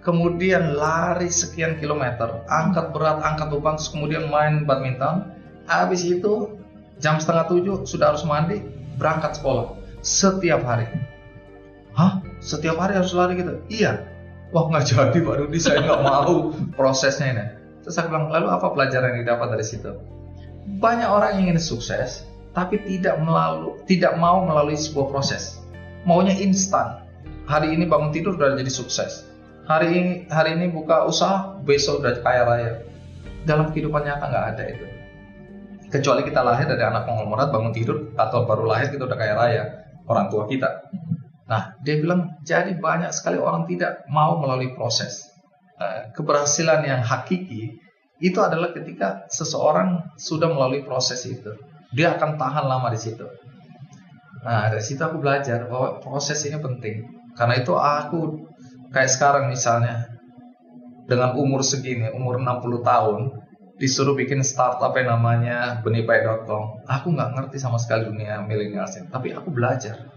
Kemudian 0.05 0.77
lari 0.77 1.33
sekian 1.33 1.81
kilometer, 1.81 2.45
angkat 2.53 2.93
berat, 2.93 3.25
angkat 3.25 3.49
beban, 3.51 3.81
kemudian 3.81 4.29
main 4.29 4.69
badminton. 4.69 5.33
Habis 5.65 6.05
itu 6.05 6.61
jam 7.01 7.17
setengah 7.17 7.49
tujuh 7.49 7.89
sudah 7.89 8.13
harus 8.13 8.23
mandi, 8.29 8.61
berangkat 9.01 9.41
sekolah 9.41 9.75
setiap 10.05 10.63
hari. 10.63 10.87
Hah? 11.97 12.23
Setiap 12.39 12.77
hari 12.79 12.99
harus 12.99 13.13
lari 13.17 13.41
gitu? 13.41 13.61
Iya. 13.69 14.07
Wah 14.55 14.71
nggak 14.71 14.87
jadi 14.87 15.19
Pak 15.27 15.37
Rudi, 15.43 15.59
saya 15.59 15.83
nggak 15.83 16.03
mau 16.07 16.55
prosesnya 16.79 17.27
ini. 17.35 17.45
Terus 17.83 17.99
saya 17.99 18.07
bilang, 18.07 18.31
lalu 18.31 18.47
apa 18.51 18.71
pelajaran 18.71 19.15
yang 19.15 19.27
didapat 19.27 19.49
dari 19.59 19.67
situ? 19.67 19.91
Banyak 20.79 21.09
orang 21.11 21.39
yang 21.39 21.51
ingin 21.51 21.59
sukses, 21.59 22.23
tapi 22.55 22.79
tidak 22.87 23.19
melalui, 23.19 23.79
tidak 23.91 24.15
mau 24.19 24.47
melalui 24.47 24.79
sebuah 24.79 25.11
proses. 25.11 25.59
Maunya 26.07 26.35
instan. 26.39 27.03
Hari 27.47 27.75
ini 27.75 27.87
bangun 27.87 28.15
tidur 28.15 28.39
sudah 28.39 28.55
jadi 28.55 28.71
sukses. 28.71 29.27
Hari 29.67 29.89
ini 29.91 30.13
hari 30.31 30.55
ini 30.55 30.71
buka 30.71 31.07
usaha, 31.07 31.59
besok 31.67 32.03
udah 32.03 32.23
kaya 32.23 32.43
raya. 32.47 32.73
Dalam 33.47 33.75
kehidupan 33.75 34.03
nyata 34.07 34.31
nggak 34.31 34.47
ada 34.55 34.65
itu 34.71 34.87
kecuali 35.91 36.27
kita 36.27 36.43
lahir 36.43 36.67
dari 36.67 36.83
anak 36.83 37.07
konglomerat 37.07 37.49
bangun 37.55 37.73
tidur 37.73 38.11
atau 38.19 38.43
baru 38.45 38.67
lahir 38.67 38.91
kita 38.91 39.07
udah 39.07 39.19
kaya 39.19 39.35
raya 39.39 39.65
orang 40.11 40.27
tua 40.29 40.51
kita 40.51 40.91
nah 41.47 41.79
dia 41.81 42.03
bilang 42.03 42.37
jadi 42.43 42.75
banyak 42.75 43.15
sekali 43.15 43.39
orang 43.39 43.71
tidak 43.71 44.03
mau 44.11 44.39
melalui 44.43 44.75
proses 44.75 45.37
Eh, 45.77 46.09
keberhasilan 46.17 46.89
yang 46.89 47.05
hakiki 47.05 47.77
itu 48.17 48.39
adalah 48.41 48.73
ketika 48.73 49.29
seseorang 49.29 50.09
sudah 50.17 50.49
melalui 50.49 50.81
proses 50.81 51.21
itu 51.29 51.53
dia 51.93 52.17
akan 52.17 52.41
tahan 52.41 52.65
lama 52.65 52.89
di 52.89 52.97
situ 52.97 53.29
nah 54.41 54.73
dari 54.73 54.81
situ 54.81 55.05
aku 55.05 55.21
belajar 55.21 55.69
bahwa 55.69 56.01
proses 56.01 56.41
ini 56.49 56.57
penting 56.57 57.05
karena 57.37 57.61
itu 57.61 57.77
aku 57.77 58.49
kayak 58.89 59.13
sekarang 59.13 59.53
misalnya 59.53 60.17
dengan 61.05 61.37
umur 61.37 61.61
segini 61.61 62.09
umur 62.09 62.41
60 62.41 62.81
tahun 62.81 63.21
disuruh 63.77 64.17
bikin 64.17 64.41
startup 64.41 64.97
yang 64.97 65.13
namanya 65.13 65.85
benipai.com. 65.85 66.89
Aku 66.89 67.13
nggak 67.13 67.37
ngerti 67.37 67.61
sama 67.61 67.77
sekali 67.77 68.09
dunia 68.09 68.41
milenial 68.41 68.89
tapi 69.13 69.37
aku 69.37 69.53
belajar. 69.53 70.09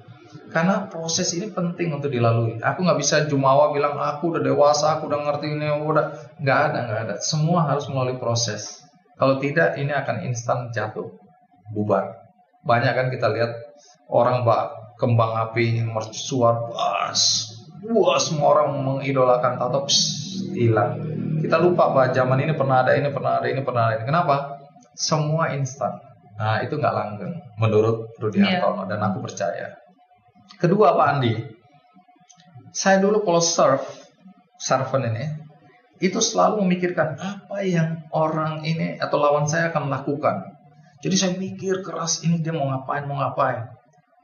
Karena 0.50 0.90
proses 0.90 1.30
ini 1.38 1.54
penting 1.54 1.94
untuk 1.94 2.10
dilalui. 2.10 2.58
Aku 2.60 2.82
nggak 2.82 3.00
bisa 3.00 3.16
jumawa 3.30 3.70
bilang 3.70 3.96
aku 3.98 4.34
udah 4.34 4.42
dewasa, 4.42 4.98
aku 4.98 5.06
udah 5.08 5.20
ngerti 5.30 5.54
ini, 5.54 5.70
udah 5.70 6.36
nggak 6.42 6.60
ada, 6.72 6.80
nggak 6.90 7.02
ada. 7.06 7.16
Semua 7.22 7.70
harus 7.70 7.86
melalui 7.88 8.18
proses. 8.18 8.82
Kalau 9.20 9.38
tidak, 9.38 9.78
ini 9.78 9.94
akan 9.94 10.26
instan 10.26 10.74
jatuh, 10.74 11.06
bubar. 11.70 12.18
Banyak 12.66 12.94
kan 12.98 13.08
kita 13.14 13.30
lihat 13.30 13.52
orang 14.10 14.44
bak 14.44 14.98
kembang 14.98 15.38
api 15.48 15.86
mercusuar, 15.86 16.72
was, 16.72 17.56
wah 17.88 18.20
semua 18.20 18.58
orang 18.58 18.84
mengidolakan, 18.84 19.56
tato 19.56 19.88
hilang 20.56 21.00
kita 21.40 21.56
lupa 21.58 21.90
bahwa 21.90 22.12
zaman 22.12 22.40
ini 22.44 22.54
pernah 22.54 22.84
ada 22.84 22.94
ini, 23.00 23.10
pernah 23.10 23.40
ada 23.40 23.48
ini, 23.48 23.62
pernah 23.64 23.84
ada 23.90 23.96
ini. 23.98 24.06
Kenapa? 24.06 24.60
Semua 24.94 25.56
instan. 25.56 25.96
Nah, 26.36 26.64
itu 26.64 26.76
nggak 26.76 26.96
langgeng 26.96 27.34
menurut 27.60 28.12
Rudi. 28.20 28.44
Hartono 28.44 28.88
dan 28.88 29.00
aku 29.00 29.24
percaya. 29.24 29.76
Kedua 30.60 30.92
Pak 30.92 31.08
Andi, 31.08 31.40
saya 32.76 33.00
dulu 33.00 33.24
kalau 33.24 33.40
surf, 33.40 33.80
surfen 34.60 35.08
ini, 35.08 35.26
itu 36.04 36.20
selalu 36.20 36.68
memikirkan 36.68 37.16
apa 37.16 37.64
yang 37.64 38.04
orang 38.12 38.68
ini 38.68 39.00
atau 39.00 39.24
lawan 39.24 39.48
saya 39.48 39.72
akan 39.72 39.88
lakukan. 39.88 40.60
Jadi 41.00 41.16
saya 41.16 41.32
mikir 41.40 41.80
keras 41.80 42.28
ini 42.28 42.44
dia 42.44 42.52
mau 42.52 42.68
ngapain, 42.68 43.08
mau 43.08 43.16
ngapain. 43.24 43.72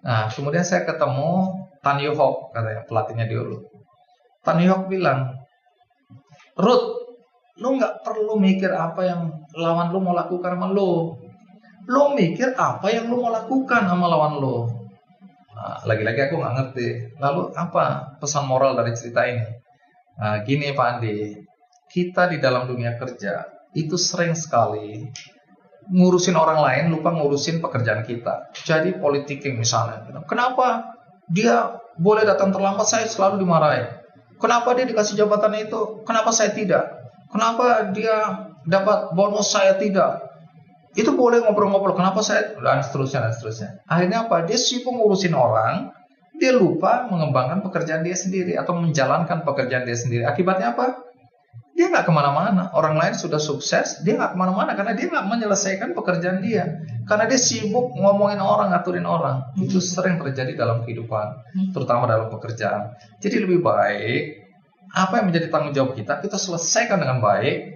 Nah, 0.03 0.27
kemudian 0.27 0.67
saya 0.67 0.83
ketemu 0.83 1.55
Tan 1.79 2.03
Yohok, 2.03 2.51
katanya 2.51 2.83
pelatihnya 2.83 3.31
dulu. 3.31 3.63
Tan 4.43 4.59
Yohok 4.59 4.91
bilang, 4.91 5.39
Ruth, 6.59 7.15
lu 7.63 7.79
nggak 7.79 8.03
perlu 8.03 8.35
mikir 8.35 8.75
apa 8.75 9.07
yang 9.07 9.21
lawan 9.55 9.87
lu 9.87 10.03
mau 10.03 10.11
lakukan 10.11 10.59
sama 10.59 10.67
lu. 10.67 11.15
Lu 11.87 12.11
mikir 12.11 12.59
apa 12.59 12.91
yang 12.91 13.07
lu 13.07 13.23
mau 13.23 13.31
lakukan 13.31 13.87
sama 13.87 14.11
lawan 14.11 14.35
lu. 14.43 14.74
Nah, 15.65 15.81
lagi-lagi 15.81 16.29
aku 16.29 16.37
nggak 16.37 16.53
ngerti. 16.61 16.87
Lalu 17.17 17.49
apa 17.57 18.13
pesan 18.21 18.45
moral 18.45 18.77
dari 18.77 18.93
cerita 18.93 19.25
ini? 19.25 19.49
Nah, 20.21 20.45
gini 20.45 20.69
Pak 20.77 20.87
Andi, 20.93 21.41
kita 21.89 22.29
di 22.29 22.37
dalam 22.37 22.69
dunia 22.69 22.93
kerja 23.01 23.41
itu 23.73 23.97
sering 23.97 24.37
sekali 24.37 25.09
ngurusin 25.89 26.37
orang 26.37 26.61
lain 26.61 26.83
lupa 26.93 27.09
ngurusin 27.09 27.65
pekerjaan 27.65 28.05
kita. 28.05 28.53
Jadi 28.53 28.93
politicking 29.01 29.57
misalnya, 29.57 30.05
kenapa 30.29 30.93
dia 31.33 31.81
boleh 31.97 32.21
datang 32.29 32.53
terlambat 32.53 32.85
saya 32.85 33.09
selalu 33.09 33.41
dimarahin. 33.41 33.89
Kenapa 34.37 34.77
dia 34.77 34.85
dikasih 34.85 35.17
jabatan 35.17 35.57
itu? 35.57 36.05
Kenapa 36.05 36.29
saya 36.29 36.53
tidak? 36.53 36.85
Kenapa 37.33 37.89
dia 37.89 38.45
dapat 38.69 39.17
bonus 39.17 39.49
saya 39.49 39.79
tidak? 39.81 40.21
Itu 40.95 41.11
boleh 41.13 41.43
ngobrol-ngobrol. 41.43 41.93
Kenapa 41.93 42.23
saya 42.23 42.55
dan 42.55 42.79
seterusnya 42.79 43.27
dan 43.27 43.31
seterusnya. 43.35 43.69
Akhirnya 43.85 44.25
apa? 44.25 44.47
Dia 44.47 44.55
sibuk 44.55 44.95
ngurusin 44.95 45.35
orang, 45.35 45.91
dia 46.39 46.55
lupa 46.55 47.07
mengembangkan 47.11 47.63
pekerjaan 47.63 48.03
dia 48.03 48.15
sendiri 48.15 48.55
atau 48.55 48.79
menjalankan 48.79 49.43
pekerjaan 49.43 49.83
dia 49.83 49.95
sendiri. 49.99 50.23
Akibatnya 50.23 50.71
apa? 50.71 51.03
Dia 51.75 51.91
nggak 51.91 52.07
ke 52.07 52.13
mana-mana. 52.15 52.71
Orang 52.71 52.95
lain 52.95 53.11
sudah 53.11 53.39
sukses, 53.39 53.99
dia 54.07 54.15
nggak 54.15 54.31
ke 54.31 54.37
mana-mana 54.39 54.79
karena 54.79 54.95
dia 54.95 55.11
nggak 55.11 55.27
menyelesaikan 55.27 55.91
pekerjaan 55.91 56.39
dia. 56.39 56.79
Karena 57.03 57.27
dia 57.27 57.35
sibuk 57.35 57.91
ngomongin 57.99 58.39
orang, 58.39 58.71
ngaturin 58.71 59.03
orang. 59.03 59.43
Itu 59.59 59.83
sering 59.83 60.15
terjadi 60.23 60.55
dalam 60.55 60.87
kehidupan, 60.87 61.27
terutama 61.75 62.07
dalam 62.07 62.31
pekerjaan. 62.31 62.95
Jadi 63.19 63.43
lebih 63.43 63.59
baik 63.59 64.47
apa 64.95 65.19
yang 65.19 65.27
menjadi 65.27 65.51
tanggung 65.51 65.75
jawab 65.75 65.91
kita 65.99 66.23
kita 66.23 66.39
selesaikan 66.39 67.03
dengan 67.03 67.19
baik. 67.19 67.74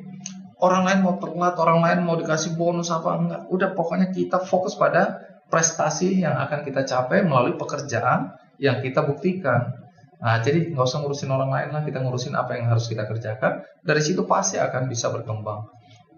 Orang 0.60 0.84
lain 0.84 0.99
mau 1.07 1.16
telat, 1.16 1.55
orang 1.55 1.80
lain 1.80 1.99
mau 2.03 2.20
dikasih 2.20 2.60
bonus 2.60 2.91
apa 2.91 3.16
enggak. 3.16 3.41
Udah 3.47 3.72
pokoknya 3.72 4.12
kita 4.12 4.43
fokus 4.43 4.76
pada 4.76 5.24
prestasi 5.47 6.20
yang 6.20 6.36
akan 6.36 6.68
kita 6.68 6.84
capai 6.84 7.24
melalui 7.24 7.55
pekerjaan 7.55 8.36
yang 8.60 8.84
kita 8.84 9.07
buktikan. 9.07 9.72
Nah, 10.20 10.43
jadi 10.43 10.76
nggak 10.76 10.84
usah 10.84 10.99
ngurusin 10.99 11.32
orang 11.32 11.47
lain 11.47 11.70
lah, 11.72 11.82
kita 11.88 12.03
ngurusin 12.03 12.36
apa 12.36 12.60
yang 12.60 12.68
harus 12.68 12.91
kita 12.91 13.07
kerjakan. 13.07 13.64
Dari 13.80 14.01
situ 14.03 14.28
pasti 14.28 14.60
akan 14.60 14.91
bisa 14.91 15.07
berkembang. 15.16 15.64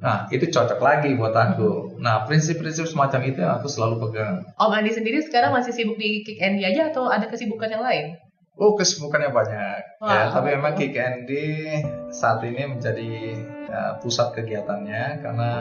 Nah, 0.02 0.26
itu 0.34 0.50
cocok 0.50 0.82
lagi 0.82 1.14
buat 1.14 1.38
aku. 1.38 2.02
Nah, 2.02 2.26
prinsip-prinsip 2.26 2.90
semacam 2.90 3.22
itu 3.30 3.46
yang 3.46 3.62
aku 3.62 3.70
selalu 3.70 4.10
pegang. 4.10 4.42
Om 4.58 4.74
Andi 4.74 4.90
sendiri 4.98 5.22
sekarang 5.22 5.54
masih 5.54 5.70
sibuk 5.70 6.02
di 6.02 6.26
Kick 6.26 6.42
Andy 6.42 6.66
aja 6.66 6.90
atau 6.90 7.06
ada 7.06 7.30
kesibukan 7.30 7.70
yang 7.70 7.86
lain? 7.86 8.18
Oh, 8.60 8.76
kesibukannya 8.76 9.32
banyak. 9.32 9.80
ya, 10.04 10.04
Wah, 10.04 10.28
tapi 10.30 10.54
memang? 10.54 10.76
Kick 10.76 10.94
Andy 10.94 11.80
saat 12.12 12.44
ini 12.44 12.68
menjadi 12.68 13.12
ya, 13.72 13.98
pusat 14.04 14.36
kegiatannya 14.36 15.24
karena 15.24 15.52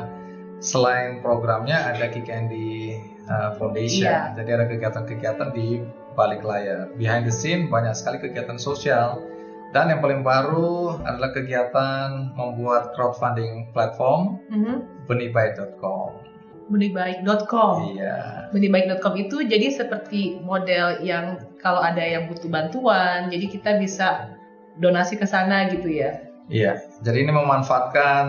selain 0.58 1.22
programnya 1.22 1.80
ada 1.86 2.10
Kick 2.10 2.26
Andy 2.28 2.98
uh, 3.30 3.56
Foundation. 3.56 4.10
Iya. 4.10 4.34
Jadi 4.36 4.50
ada 4.52 4.64
kegiatan-kegiatan 4.68 5.48
di 5.54 5.80
balik 6.12 6.42
layar. 6.42 6.90
Behind 6.98 7.24
the 7.24 7.32
scene 7.32 7.70
banyak 7.70 7.94
sekali 7.94 8.18
kegiatan 8.18 8.58
sosial. 8.58 9.22
Dan 9.70 9.86
yang 9.86 10.02
paling 10.02 10.26
baru 10.26 10.98
adalah 11.06 11.30
kegiatan 11.30 12.34
membuat 12.34 12.90
crowdfunding 12.98 13.70
platform 13.70 14.42
Mhm. 14.50 15.06
benihbaik.com. 15.06 16.26
Benibaik.com. 16.70 17.94
Iya. 17.94 18.50
Benibaik.com 18.50 19.14
itu 19.14 19.42
jadi 19.42 19.70
seperti 19.70 20.42
model 20.42 21.02
yang 21.02 21.38
kalau 21.60 21.80
ada 21.80 22.00
yang 22.00 22.28
butuh 22.28 22.48
bantuan, 22.48 23.28
jadi 23.28 23.46
kita 23.48 23.70
bisa 23.76 24.36
donasi 24.80 25.20
ke 25.20 25.28
sana 25.28 25.68
gitu 25.68 25.88
ya. 25.88 26.24
Iya, 26.50 26.82
jadi 27.06 27.28
ini 27.28 27.32
memanfaatkan 27.36 28.26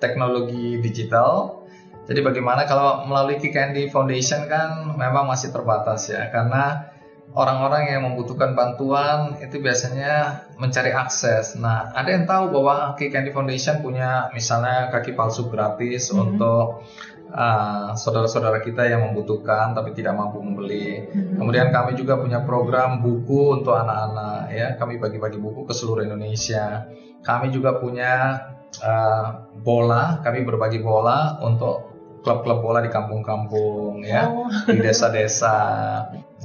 teknologi 0.00 0.80
digital. 0.80 1.60
Jadi 2.08 2.24
bagaimana 2.24 2.64
kalau 2.64 3.04
melalui 3.06 3.38
Kick 3.38 3.54
Andy 3.54 3.92
Foundation 3.92 4.48
kan 4.48 4.96
memang 4.96 5.28
masih 5.28 5.52
terbatas 5.52 6.08
ya, 6.08 6.26
karena 6.32 6.90
orang-orang 7.36 7.94
yang 7.94 8.02
membutuhkan 8.10 8.58
bantuan 8.58 9.38
itu 9.38 9.62
biasanya 9.62 10.46
mencari 10.58 10.90
akses. 10.90 11.54
Nah, 11.54 11.94
ada 11.94 12.10
yang 12.10 12.26
tahu 12.26 12.50
bahwa 12.50 12.98
Kick 12.98 13.14
Andy 13.14 13.30
Foundation 13.30 13.78
punya 13.84 14.32
misalnya 14.34 14.90
kaki 14.90 15.14
palsu 15.14 15.46
gratis 15.46 16.10
Mhm. 16.10 16.18
untuk 16.18 16.82
uh, 17.30 17.94
saudara-saudara 17.94 18.60
kita 18.62 18.86
yang 18.86 19.10
membutuhkan 19.10 19.72
tapi 19.72 19.94
tidak 19.94 20.18
mampu 20.18 20.42
membeli. 20.42 21.06
Mhm. 21.10 21.38
Kemudian 21.38 21.70
kami 21.70 21.96
juga 21.96 22.18
punya 22.18 22.42
program 22.44 23.00
buku 23.00 23.62
untuk 23.62 23.74
anak-anak 23.74 24.50
ya. 24.52 24.68
Kami 24.76 24.98
bagi-bagi 24.98 25.38
buku 25.38 25.64
ke 25.66 25.72
seluruh 25.74 26.04
Indonesia. 26.04 26.90
Kami 27.20 27.52
juga 27.52 27.78
punya 27.78 28.42
uh, 28.80 29.50
bola, 29.60 30.22
kami 30.24 30.42
berbagi 30.46 30.80
bola 30.80 31.38
untuk 31.44 31.90
klub-klub 32.20 32.60
bola 32.60 32.84
di 32.84 32.92
kampung-kampung 32.92 34.04
ya, 34.04 34.28
Oh. 34.28 34.48
di 34.68 34.80
desa-desa. 34.80 35.56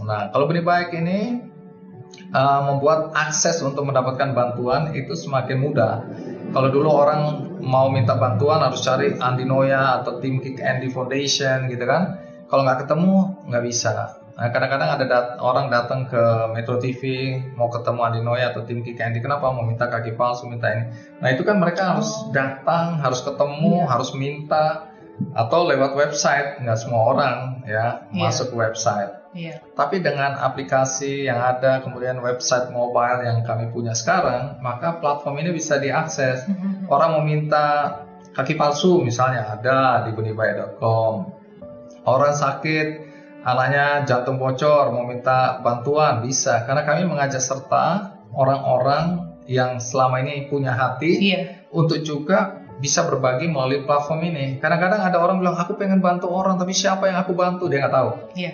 Nah, 0.03 0.31
kalau 0.31 0.47
benih 0.47 0.63
baik 0.63 0.95
ini 0.95 1.43
uh, 2.31 2.61
membuat 2.71 3.11
akses 3.15 3.59
untuk 3.59 3.83
mendapatkan 3.88 4.31
bantuan 4.31 4.95
itu 4.95 5.15
semakin 5.15 5.57
mudah. 5.59 5.95
Kalau 6.55 6.69
dulu 6.71 6.89
orang 6.91 7.45
mau 7.62 7.88
minta 7.91 8.16
bantuan 8.16 8.64
harus 8.64 8.84
cari 8.84 9.16
Andi 9.16 9.45
Noya 9.47 10.01
atau 10.01 10.20
tim 10.20 10.43
Kick 10.43 10.60
Andy 10.60 10.91
Foundation 10.91 11.72
gitu 11.72 11.84
kan. 11.88 12.20
Kalau 12.45 12.62
nggak 12.64 12.86
ketemu 12.86 13.45
nggak 13.49 13.64
bisa. 13.66 14.22
Nah, 14.36 14.51
kadang-kadang 14.51 14.99
ada 14.99 15.06
dat 15.08 15.28
orang 15.39 15.72
datang 15.72 16.12
ke 16.12 16.51
Metro 16.51 16.76
TV 16.76 17.36
mau 17.56 17.72
ketemu 17.72 17.99
Andi 18.03 18.22
Noya 18.22 18.51
atau 18.51 18.68
tim 18.68 18.84
Kick 18.84 18.99
Andy 18.99 19.24
kenapa 19.24 19.47
mau 19.56 19.64
minta 19.64 19.88
kaki 19.88 20.14
palsu 20.20 20.51
minta 20.51 20.68
ini. 20.70 20.91
Nah 21.24 21.32
itu 21.32 21.47
kan 21.47 21.56
mereka 21.56 21.95
harus 21.95 22.12
datang, 22.36 22.99
harus 22.99 23.24
ketemu, 23.24 23.84
yeah. 23.84 23.88
harus 23.88 24.12
minta 24.12 24.91
atau 25.32 25.64
lewat 25.64 25.95
website 25.95 26.60
nggak 26.60 26.76
semua 26.76 27.16
orang 27.16 27.36
ya 27.64 27.74
yeah. 27.74 27.91
masuk 28.12 28.51
website. 28.51 29.24
Yeah. 29.36 29.59
Tapi 29.75 29.99
dengan 29.99 30.39
aplikasi 30.39 31.27
yang 31.27 31.43
ada 31.43 31.83
kemudian 31.83 32.23
website 32.23 32.71
mobile 32.71 33.19
yang 33.19 33.43
kami 33.43 33.67
punya 33.67 33.91
sekarang, 33.91 34.63
maka 34.63 34.95
platform 35.03 35.43
ini 35.43 35.51
bisa 35.51 35.75
diakses. 35.75 36.47
Mm-hmm. 36.47 36.88
Orang 36.88 37.19
mau 37.19 37.23
minta 37.27 37.99
kaki 38.31 38.55
palsu 38.55 39.03
misalnya 39.03 39.43
ada 39.43 40.07
di 40.07 40.15
bunibaya.com. 40.15 41.36
Orang 42.07 42.31
sakit 42.31 42.88
anaknya 43.43 44.07
jantung 44.07 44.39
bocor 44.39 44.95
mau 44.95 45.03
minta 45.03 45.59
bantuan 45.59 46.23
bisa 46.23 46.63
karena 46.63 46.81
kami 46.88 47.03
mengajak 47.05 47.43
serta 47.43 48.17
orang-orang 48.33 49.36
yang 49.45 49.77
selama 49.77 50.25
ini 50.25 50.49
punya 50.49 50.73
hati 50.73 51.11
iya. 51.21 51.39
untuk 51.69 52.01
juga 52.01 52.65
bisa 52.81 53.07
berbagi 53.07 53.47
melalui 53.47 53.83
platform 53.88 54.31
ini. 54.31 54.59
Kadang-kadang 54.59 54.99
ada 54.99 55.17
orang 55.21 55.39
bilang 55.39 55.55
aku 55.55 55.79
pengen 55.79 56.03
bantu 56.03 56.27
orang 56.31 56.59
tapi 56.59 56.75
siapa 56.75 57.07
yang 57.07 57.19
aku 57.19 57.38
bantu 57.38 57.67
dia 57.71 57.83
nggak 57.86 57.95
tahu. 57.95 58.09
Iya. 58.36 58.51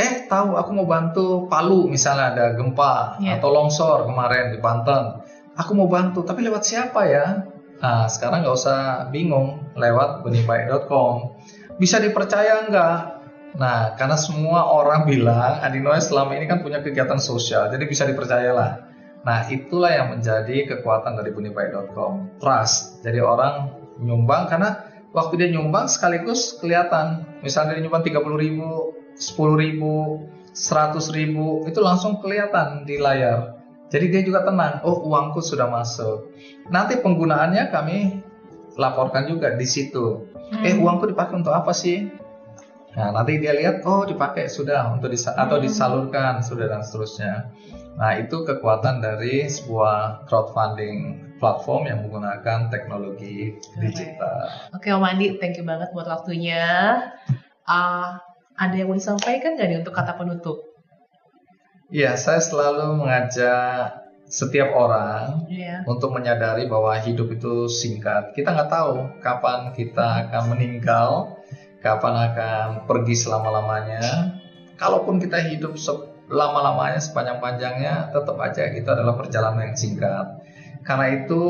Eh 0.00 0.24
tahu 0.24 0.56
aku 0.56 0.70
mau 0.72 0.88
bantu 0.88 1.44
Palu 1.44 1.92
misalnya 1.92 2.32
ada 2.32 2.44
gempa 2.56 3.20
iya. 3.20 3.36
atau 3.36 3.52
longsor 3.52 4.08
kemarin 4.08 4.56
di 4.56 4.58
Banten. 4.58 5.20
Aku 5.60 5.76
mau 5.76 5.92
bantu 5.92 6.24
tapi 6.24 6.40
lewat 6.40 6.64
siapa 6.64 7.04
ya? 7.04 7.44
Nah 7.84 8.08
sekarang 8.08 8.40
nggak 8.40 8.56
usah 8.56 9.12
bingung 9.12 9.76
lewat 9.76 10.24
benihbaik.com. 10.24 11.36
Bisa 11.76 12.00
dipercaya 12.00 12.64
nggak? 12.64 13.20
Nah, 13.50 13.98
karena 13.98 14.14
semua 14.14 14.70
orang 14.70 15.10
bilang 15.10 15.58
Adi 15.58 15.82
Noe 15.82 15.98
selama 15.98 16.38
ini 16.38 16.46
kan 16.46 16.62
punya 16.62 16.78
kegiatan 16.84 17.18
sosial, 17.18 17.66
jadi 17.66 17.82
bisa 17.82 18.06
dipercayalah. 18.06 18.86
Nah, 19.26 19.50
itulah 19.50 19.90
yang 19.90 20.14
menjadi 20.14 20.70
kekuatan 20.70 21.18
dari 21.18 21.34
bunibaik.com. 21.34 22.38
Trust. 22.38 23.02
Jadi 23.02 23.18
orang 23.20 23.74
nyumbang 24.00 24.48
karena 24.48 24.86
waktu 25.12 25.34
dia 25.36 25.48
nyumbang 25.52 25.90
sekaligus 25.90 26.56
kelihatan. 26.62 27.26
Misalnya 27.44 27.76
dia 27.76 27.84
nyumbang 27.84 28.06
30 28.06 28.16
ribu, 28.38 28.96
10 29.20 29.36
ribu, 29.60 30.24
100 30.56 30.96
ribu, 31.12 31.68
itu 31.68 31.78
langsung 31.84 32.18
kelihatan 32.24 32.88
di 32.88 32.96
layar. 32.96 33.60
Jadi 33.90 34.06
dia 34.08 34.22
juga 34.22 34.46
tenang, 34.46 34.80
oh 34.86 35.02
uangku 35.04 35.42
sudah 35.44 35.68
masuk. 35.68 36.32
Nanti 36.70 36.96
penggunaannya 37.02 37.68
kami 37.68 37.98
laporkan 38.78 39.28
juga 39.28 39.52
di 39.58 39.66
situ. 39.66 40.30
Hmm. 40.32 40.64
Eh 40.64 40.74
uangku 40.78 41.10
dipakai 41.10 41.42
untuk 41.42 41.52
apa 41.52 41.74
sih? 41.74 42.06
Nah, 42.90 43.14
nanti 43.14 43.38
dia 43.38 43.54
lihat 43.54 43.86
oh 43.86 44.02
dipakai 44.02 44.50
sudah 44.50 44.90
untuk 44.94 45.14
disa 45.14 45.34
atau 45.34 45.58
hmm. 45.58 45.64
disalurkan 45.66 46.42
sudah 46.42 46.66
dan 46.70 46.82
seterusnya. 46.82 47.34
Nah, 47.98 48.16
itu 48.16 48.46
kekuatan 48.46 49.02
dari 49.02 49.50
sebuah 49.50 50.24
crowdfunding 50.30 51.30
platform 51.42 51.90
yang 51.90 52.06
menggunakan 52.06 52.70
teknologi 52.70 53.58
digital. 53.76 54.70
Oke, 54.70 54.94
Om 54.94 55.02
Andi, 55.02 55.36
thank 55.42 55.58
you 55.58 55.66
banget 55.66 55.90
buat 55.90 56.06
waktunya. 56.06 56.62
Uh, 57.66 58.16
ada 58.60 58.74
yang 58.76 58.92
mau 58.92 58.96
disampaikan 59.00 59.56
nggak 59.56 59.68
nih 59.72 59.78
untuk 59.80 59.96
kata 59.96 60.12
penutup? 60.20 60.60
Iya, 61.88 62.14
saya 62.20 62.44
selalu 62.44 63.00
mengajak 63.00 64.04
setiap 64.30 64.70
orang 64.76 65.48
yeah. 65.50 65.82
untuk 65.88 66.14
menyadari 66.14 66.68
bahwa 66.68 66.94
hidup 67.00 67.32
itu 67.34 67.66
singkat. 67.66 68.36
Kita 68.36 68.52
nggak 68.52 68.70
tahu 68.70 69.18
kapan 69.24 69.72
kita 69.74 70.28
akan 70.28 70.54
meninggal 70.54 71.40
kapan 71.80 72.14
akan 72.30 72.66
pergi 72.84 73.16
selama-lamanya. 73.16 74.36
Kalaupun 74.76 75.20
kita 75.20 75.40
hidup 75.40 75.76
selama-lamanya, 75.76 77.00
sepanjang-panjangnya, 77.00 78.12
tetap 78.12 78.36
aja 78.40 78.68
itu 78.68 78.88
adalah 78.88 79.16
perjalanan 79.16 79.72
yang 79.72 79.76
singkat. 79.76 80.40
Karena 80.80 81.12
itu, 81.12 81.40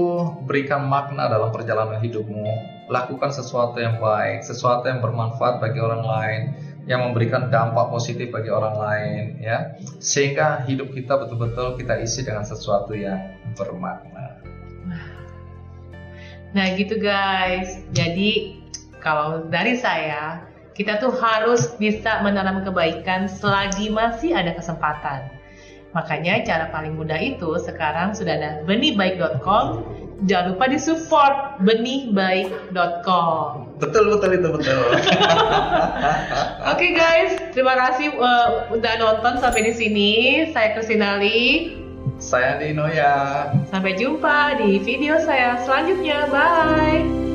berikan 0.43 0.91
makna 0.91 1.31
dalam 1.31 1.55
perjalanan 1.55 2.03
hidupmu. 2.03 2.47
Lakukan 2.91 3.31
sesuatu 3.31 3.79
yang 3.79 4.03
baik, 4.03 4.43
sesuatu 4.43 4.91
yang 4.91 4.99
bermanfaat 4.99 5.63
bagi 5.63 5.79
orang 5.79 6.03
lain, 6.03 6.43
yang 6.89 7.05
memberikan 7.05 7.53
dampak 7.53 7.93
positif 7.93 8.33
bagi 8.33 8.49
orang 8.49 8.76
lain, 8.76 9.22
ya. 9.43 9.76
Sehingga 10.01 10.64
hidup 10.64 10.93
kita 10.95 11.16
betul-betul 11.20 11.76
kita 11.76 12.01
isi 12.01 12.24
dengan 12.24 12.45
sesuatu 12.47 12.97
yang 12.97 13.37
bermakna. 13.59 14.41
Nah, 16.51 16.66
gitu 16.74 16.99
guys. 16.99 17.83
Jadi 17.95 18.59
kalau 18.99 19.47
dari 19.47 19.78
saya, 19.78 20.45
kita 20.74 20.99
tuh 20.99 21.12
harus 21.12 21.76
bisa 21.76 22.24
menanam 22.24 22.64
kebaikan 22.64 23.28
selagi 23.28 23.93
masih 23.93 24.35
ada 24.35 24.57
kesempatan. 24.57 25.31
Makanya 25.91 26.47
cara 26.47 26.70
paling 26.70 26.95
mudah 26.95 27.18
itu 27.18 27.51
sekarang 27.59 28.14
sudah 28.14 28.39
ada 28.39 28.51
benihbaik.com. 28.66 29.83
Jangan 30.29 30.53
lupa 30.53 30.64
disupport 30.68 31.37
benihbaik.com. 31.64 33.45
Betul 33.81 34.05
betul 34.12 34.31
itu 34.37 34.49
betul. 34.53 34.85
Oke 34.93 36.77
okay, 36.77 36.91
guys, 36.93 37.33
terima 37.57 37.73
kasih 37.77 38.12
uh, 38.21 38.68
udah 38.68 38.93
nonton 39.01 39.41
sampai 39.41 39.73
di 39.73 39.73
sini. 39.73 40.12
Saya 40.53 40.77
Kristinali. 40.77 41.73
Saya 42.21 42.61
Dino 42.61 42.85
ya. 42.85 43.49
Sampai 43.73 43.97
jumpa 43.97 44.61
di 44.61 44.77
video 44.85 45.16
saya 45.25 45.57
selanjutnya. 45.64 46.29
Bye. 46.29 47.30